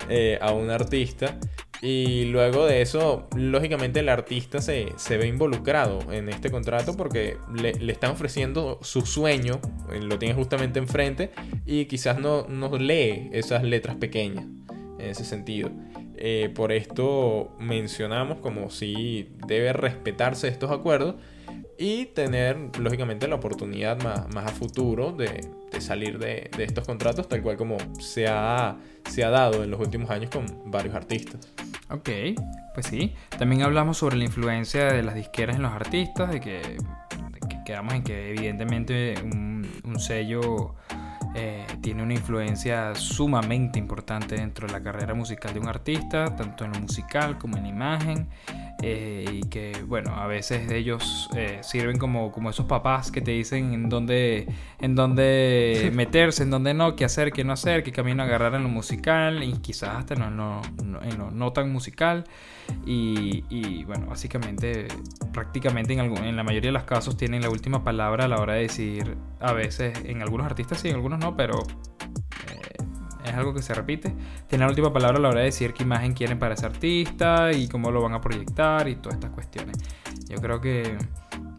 eh, 0.10 0.38
a 0.42 0.52
un 0.52 0.70
artista. 0.70 1.38
Y 1.82 2.26
luego 2.26 2.68
de 2.68 2.82
eso, 2.82 3.28
lógicamente 3.36 4.02
el 4.02 4.10
artista 4.10 4.62
se, 4.62 4.94
se 4.98 5.18
ve 5.18 5.28
involucrado 5.28 6.12
en 6.12 6.30
este 6.30 6.52
contrato 6.52 6.96
porque 6.96 7.38
le, 7.56 7.74
le 7.74 7.92
están 7.92 8.12
ofreciendo 8.12 8.78
su 8.82 9.02
sueño, 9.02 9.60
eh, 9.92 10.00
lo 10.00 10.20
tiene 10.20 10.36
justamente 10.36 10.80
enfrente 10.80 11.32
y 11.66 11.86
quizás 11.86 12.20
no, 12.20 12.46
no 12.48 12.78
lee 12.78 13.30
esas 13.34 13.64
letras 13.64 13.96
pequeñas 13.96 14.46
en 15.00 15.10
ese 15.10 15.26
sentido. 15.26 15.72
Eh, 16.18 16.52
por 16.54 16.72
esto 16.72 17.56
mencionamos 17.60 18.40
como 18.40 18.70
si 18.70 19.30
debe 19.48 19.74
respetarse 19.74 20.48
estos 20.48 20.72
acuerdos 20.72 21.16
y 21.78 22.06
tener 22.08 22.58
lógicamente 22.78 23.28
la 23.28 23.36
oportunidad 23.36 24.00
más, 24.02 24.46
a 24.46 24.50
futuro 24.50 25.12
de, 25.12 25.50
salir 25.80 26.20
de, 26.20 26.52
estos 26.60 26.86
contratos 26.86 27.28
tal 27.28 27.42
cual 27.42 27.58
como 27.58 27.78
se 28.00 28.28
ha, 28.28 28.78
dado 29.16 29.64
en 29.64 29.72
los 29.72 29.80
últimos 29.80 30.12
años 30.12 30.30
con 30.30 30.46
varios 30.70 30.94
artistas. 30.94 31.52
Ok, 31.90 32.10
pues 32.74 32.86
sí. 32.86 33.16
También 33.38 33.64
hablamos 33.64 33.98
sobre 33.98 34.16
la 34.18 34.26
influencia 34.26 34.94
de 34.94 35.02
las 35.02 35.16
disqueras 35.16 35.56
en 35.56 35.64
los 35.64 35.72
artistas, 35.72 36.32
de 36.32 36.40
que, 36.40 36.78
quedamos 37.66 37.96
en 37.96 38.04
que 38.04 38.30
evidentemente 38.30 39.16
un 39.24 40.00
sello 40.00 40.76
eh, 41.34 41.66
tiene 41.82 42.04
una 42.04 42.14
influencia 42.14 42.94
sumamente 42.96 43.80
importante 43.80 44.36
dentro 44.36 44.68
de 44.68 44.74
la 44.74 44.82
carrera 44.82 45.14
musical 45.14 45.54
de 45.54 45.60
un 45.60 45.68
artista, 45.68 46.36
tanto 46.36 46.66
en 46.66 46.74
lo 46.74 46.80
musical 46.80 47.38
como 47.38 47.58
en 47.58 47.64
la 47.64 47.70
imagen. 47.70 48.30
Eh, 48.82 49.26
y 49.32 49.42
que, 49.50 49.74
bueno, 49.88 50.16
a 50.16 50.28
veces 50.28 50.72
ellos 50.72 51.30
eh, 51.36 51.60
sirven 51.62 51.98
como, 51.98 52.32
como 52.32 52.50
esos 52.50 52.66
papás 52.66 53.12
que 53.12 53.22
te 53.22 53.32
dicen 53.32 53.74
en 53.74 53.90
dónde, 53.90 54.48
en 54.80 54.96
dónde 54.96 55.92
meterse, 55.96 56.44
en 56.44 56.50
dónde 56.50 56.74
no, 56.74 56.96
qué 56.96 57.06
hacer, 57.06 57.32
qué 57.32 57.44
no 57.44 57.54
hacer, 57.54 57.84
qué 57.84 57.92
camino 57.92 58.24
agarrar 58.24 58.56
en 58.56 58.64
lo 58.64 58.70
musical 58.70 59.44
y 59.44 59.54
quizás 59.54 59.98
hasta 59.98 60.14
en 60.16 60.22
lo 60.22 60.30
no, 60.32 60.62
no- 60.84 61.02
en 61.04 61.18
lo 61.18 61.32
no 61.32 61.54
tan 61.54 61.72
musical. 61.72 62.24
Y, 62.86 63.44
y, 63.50 63.84
bueno, 63.84 64.08
básicamente, 64.08 64.88
prácticamente 65.34 65.94
en, 65.94 66.00
algún- 66.00 66.24
en 66.24 66.36
la 66.36 66.44
mayoría 66.44 66.70
de 66.70 66.74
los 66.74 66.84
casos 66.84 67.18
tienen 67.18 67.42
la 67.42 67.50
última 67.50 67.84
palabra 67.84 68.26
a 68.26 68.28
la 68.28 68.40
hora 68.40 68.54
de 68.54 68.62
decir, 68.62 69.18
a 69.40 69.54
veces 69.54 69.94
en 70.06 70.22
algunos 70.22 70.46
artistas 70.46 70.80
sí, 70.80 70.90
en 70.90 70.96
algunos 70.96 71.20
no, 71.20 71.36
pero 71.36 71.60
es 73.32 73.38
algo 73.38 73.54
que 73.54 73.62
se 73.62 73.74
repite. 73.74 74.14
Tienen 74.48 74.68
la 74.68 74.70
última 74.70 74.94
palabra 74.94 75.18
a 75.18 75.22
la 75.22 75.30
hora 75.30 75.40
de 75.40 75.46
decir 75.46 75.74
qué 75.74 75.84
imagen 75.84 76.14
quieren 76.14 76.40
para 76.40 76.54
ese 76.54 76.66
artista 76.66 77.52
y 77.52 77.68
cómo 77.68 77.92
lo 77.92 78.02
van 78.02 78.14
a 78.14 78.22
proyectar 78.22 78.88
y 78.88 78.96
todas 78.96 79.16
estas 79.16 79.32
cuestiones. 79.32 79.78
Yo 80.28 80.38
creo 80.38 80.62
que 80.62 80.98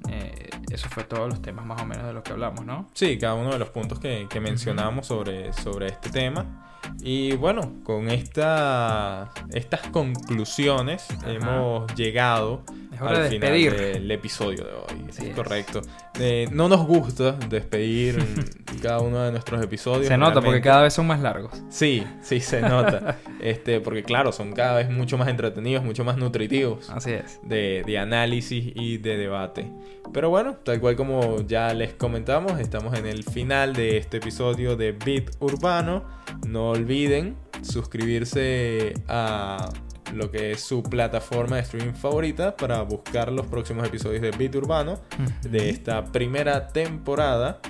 eh, 0.09 0.51
eso 0.70 0.89
fue 0.89 1.05
todos 1.05 1.29
los 1.29 1.43
temas 1.43 1.66
más 1.66 1.81
o 1.83 1.87
menos 1.87 2.07
de 2.07 2.12
los 2.12 2.23
que 2.23 2.33
hablamos, 2.33 2.64
¿no? 2.64 2.87
Sí, 2.95 3.18
cada 3.18 3.35
uno 3.35 3.51
de 3.51 3.59
los 3.59 3.70
puntos 3.70 3.99
que, 3.99 4.27
que 4.29 4.41
mencionamos 4.41 5.07
sobre, 5.07 5.53
sobre 5.53 5.89
este 5.89 6.11
tema. 6.11 6.68
Y 7.01 7.35
bueno, 7.37 7.75
con 7.85 8.11
esta, 8.11 9.31
estas 9.51 9.81
conclusiones 9.89 11.11
Ajá. 11.11 11.31
hemos 11.33 11.95
llegado 11.95 12.62
hora 13.05 13.16
al 13.18 13.22
de 13.24 13.30
final 13.30 13.53
despedir. 13.53 13.92
del 13.94 14.11
episodio 14.11 14.64
de 14.64 14.72
hoy. 14.72 15.07
Es 15.09 15.34
correcto. 15.34 15.82
Eh, 16.18 16.48
no 16.50 16.68
nos 16.68 16.86
gusta 16.86 17.32
despedir 17.32 18.18
cada 18.82 19.00
uno 19.00 19.20
de 19.22 19.30
nuestros 19.32 19.62
episodios. 19.62 20.07
Se 20.09 20.16
nota 20.16 20.40
porque 20.40 20.61
cada 20.61 20.82
vez 20.82 20.92
son 20.94 21.07
más 21.07 21.20
largos. 21.20 21.53
Sí, 21.70 22.05
sí 22.22 22.40
se 22.40 22.61
nota. 22.61 23.18
este, 23.40 23.80
porque 23.80 24.03
claro, 24.03 24.32
son 24.32 24.53
cada 24.53 24.76
vez 24.76 24.90
mucho 24.90 25.18
más 25.18 25.28
entretenidos, 25.28 25.84
mucho 25.84 26.05
más 26.05 26.16
nutritivos 26.16 26.90
Así 26.90 27.12
es. 27.12 27.40
de, 27.42 27.82
de 27.86 27.98
análisis 27.98 28.72
y 28.74 28.98
de 28.98 29.16
debate. 29.16 29.70
Pero 30.12 30.28
bueno, 30.30 30.57
tal 30.62 30.80
cual 30.80 30.96
como 30.96 31.40
ya 31.46 31.72
les 31.72 31.94
comentamos, 31.94 32.61
estamos 32.61 32.98
en 32.98 33.07
el 33.07 33.24
final 33.24 33.72
de 33.72 33.96
este 33.96 34.18
episodio 34.18 34.76
de 34.76 34.92
Beat 34.92 35.30
Urbano. 35.40 36.05
No 36.46 36.70
olviden 36.70 37.36
suscribirse 37.62 38.94
a 39.09 39.68
lo 40.13 40.31
que 40.31 40.53
es 40.53 40.61
su 40.61 40.83
plataforma 40.83 41.57
de 41.57 41.63
streaming 41.63 41.95
favorita 41.95 42.57
para 42.57 42.83
buscar 42.83 43.33
los 43.33 43.47
próximos 43.47 43.87
episodios 43.87 44.23
de 44.23 44.31
Beat 44.31 44.55
Urbano 44.55 45.01
de 45.43 45.71
esta 45.71 46.05
primera 46.05 46.69
temporada. 46.69 47.61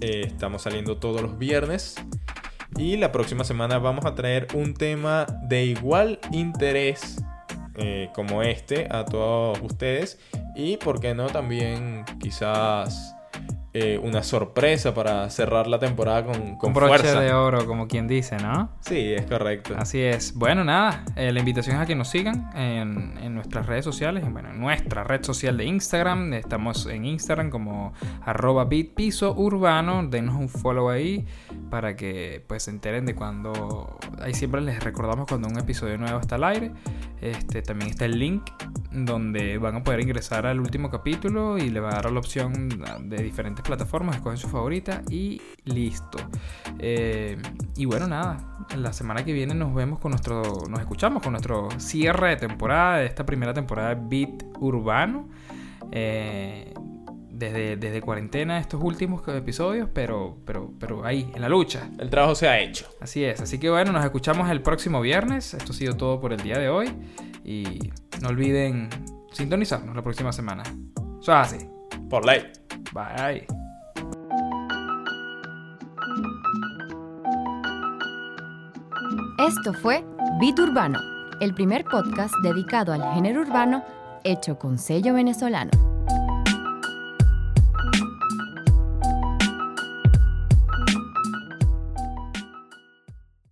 Eh, 0.00 0.22
estamos 0.26 0.62
saliendo 0.62 0.96
todos 0.96 1.22
los 1.22 1.38
viernes. 1.38 1.94
Y 2.76 2.96
la 2.96 3.12
próxima 3.12 3.44
semana 3.44 3.78
vamos 3.78 4.06
a 4.06 4.14
traer 4.14 4.48
un 4.54 4.74
tema 4.74 5.26
de 5.42 5.66
igual 5.66 6.18
interés 6.32 7.22
eh, 7.76 8.08
como 8.14 8.42
este 8.42 8.88
a 8.90 9.04
todos 9.04 9.60
ustedes. 9.62 10.18
Y 10.56 10.78
por 10.78 11.00
qué 11.00 11.14
no 11.14 11.26
también 11.26 12.04
quizás 12.20 13.14
eh, 13.74 13.98
una 14.02 14.22
sorpresa 14.22 14.92
para 14.92 15.30
cerrar 15.30 15.66
la 15.66 15.78
temporada 15.78 16.24
con, 16.26 16.34
con 16.34 16.56
Con 16.58 16.74
broche 16.74 16.98
fuerza. 16.98 17.20
de 17.20 17.32
oro, 17.32 17.66
como 17.66 17.88
quien 17.88 18.06
dice, 18.06 18.36
¿no? 18.36 18.70
Sí, 18.80 19.14
es 19.14 19.24
correcto. 19.26 19.74
Así 19.78 20.00
es. 20.00 20.34
Bueno, 20.34 20.62
nada, 20.62 21.04
eh, 21.16 21.32
la 21.32 21.38
invitación 21.38 21.76
es 21.76 21.82
a 21.82 21.86
que 21.86 21.94
nos 21.94 22.08
sigan 22.08 22.50
en, 22.54 23.16
en 23.18 23.34
nuestras 23.34 23.64
redes 23.66 23.84
sociales, 23.84 24.24
bueno, 24.30 24.50
en 24.50 24.60
nuestra 24.60 25.04
red 25.04 25.22
social 25.24 25.56
de 25.56 25.64
Instagram. 25.64 26.34
Estamos 26.34 26.84
en 26.86 27.06
Instagram 27.06 27.48
como 27.48 27.94
arroba 28.24 28.66
bitpiso 28.66 29.34
urbano. 29.34 30.02
Denos 30.06 30.34
un 30.36 30.50
follow 30.50 30.90
ahí 30.90 31.24
para 31.70 31.96
que 31.96 32.44
pues 32.46 32.64
se 32.64 32.70
enteren 32.70 33.06
de 33.06 33.14
cuando... 33.14 33.98
Ahí 34.20 34.34
siempre 34.34 34.60
les 34.60 34.84
recordamos 34.84 35.26
cuando 35.26 35.48
un 35.48 35.58
episodio 35.58 35.96
nuevo 35.96 36.20
está 36.20 36.34
al 36.34 36.44
aire. 36.44 36.72
Este, 37.22 37.62
también 37.62 37.90
está 37.90 38.04
el 38.04 38.18
link 38.18 38.42
donde 38.90 39.56
van 39.56 39.76
a 39.76 39.82
poder 39.84 40.00
ingresar 40.00 40.44
al 40.44 40.60
último 40.60 40.90
capítulo 40.90 41.56
y 41.56 41.70
le 41.70 41.80
va 41.80 41.90
a 41.90 41.94
dar 41.94 42.10
la 42.10 42.18
opción 42.18 42.68
de 43.04 43.22
diferentes 43.22 43.61
plataformas, 43.62 44.16
escogen 44.16 44.38
su 44.38 44.48
favorita 44.48 45.02
y 45.08 45.40
listo. 45.64 46.18
Eh, 46.78 47.40
y 47.76 47.84
bueno, 47.84 48.06
nada, 48.06 48.66
la 48.76 48.92
semana 48.92 49.24
que 49.24 49.32
viene 49.32 49.54
nos 49.54 49.74
vemos 49.74 49.98
con 49.98 50.10
nuestro, 50.10 50.42
nos 50.68 50.80
escuchamos 50.80 51.22
con 51.22 51.32
nuestro 51.32 51.68
cierre 51.78 52.30
de 52.30 52.36
temporada 52.36 52.98
de 52.98 53.06
esta 53.06 53.24
primera 53.24 53.54
temporada 53.54 53.94
de 53.94 54.00
Beat 54.08 54.44
Urbano. 54.58 55.28
Eh, 55.90 56.72
desde, 57.32 57.76
desde 57.76 58.00
cuarentena 58.00 58.58
estos 58.58 58.80
últimos 58.82 59.26
episodios, 59.26 59.88
pero, 59.92 60.36
pero, 60.44 60.72
pero 60.78 61.04
ahí, 61.04 61.30
en 61.34 61.42
la 61.42 61.48
lucha. 61.48 61.90
El 61.98 62.08
trabajo 62.08 62.34
se 62.34 62.48
ha 62.48 62.60
hecho. 62.60 62.86
Así 63.00 63.24
es, 63.24 63.40
así 63.40 63.58
que 63.58 63.68
bueno, 63.68 63.90
nos 63.92 64.04
escuchamos 64.04 64.48
el 64.50 64.62
próximo 64.62 65.00
viernes. 65.00 65.54
Esto 65.54 65.72
ha 65.72 65.74
sido 65.74 65.96
todo 65.96 66.20
por 66.20 66.32
el 66.32 66.40
día 66.40 66.58
de 66.58 66.68
hoy. 66.68 66.92
Y 67.44 67.90
no 68.20 68.28
olviden 68.28 68.88
sintonizarnos 69.32 69.96
la 69.96 70.02
próxima 70.02 70.32
semana. 70.32 70.62
Eso 71.20 71.32
es 71.32 71.54
así. 71.54 71.71
Por 72.12 72.26
ley. 72.26 72.42
Bye. 72.92 73.46
Esto 79.38 79.72
fue 79.72 80.04
Beat 80.38 80.58
Urbano, 80.58 80.98
el 81.40 81.54
primer 81.54 81.84
podcast 81.84 82.34
dedicado 82.42 82.92
al 82.92 83.14
género 83.14 83.40
urbano 83.40 83.82
hecho 84.24 84.58
con 84.58 84.78
sello 84.78 85.14
venezolano. 85.14 85.91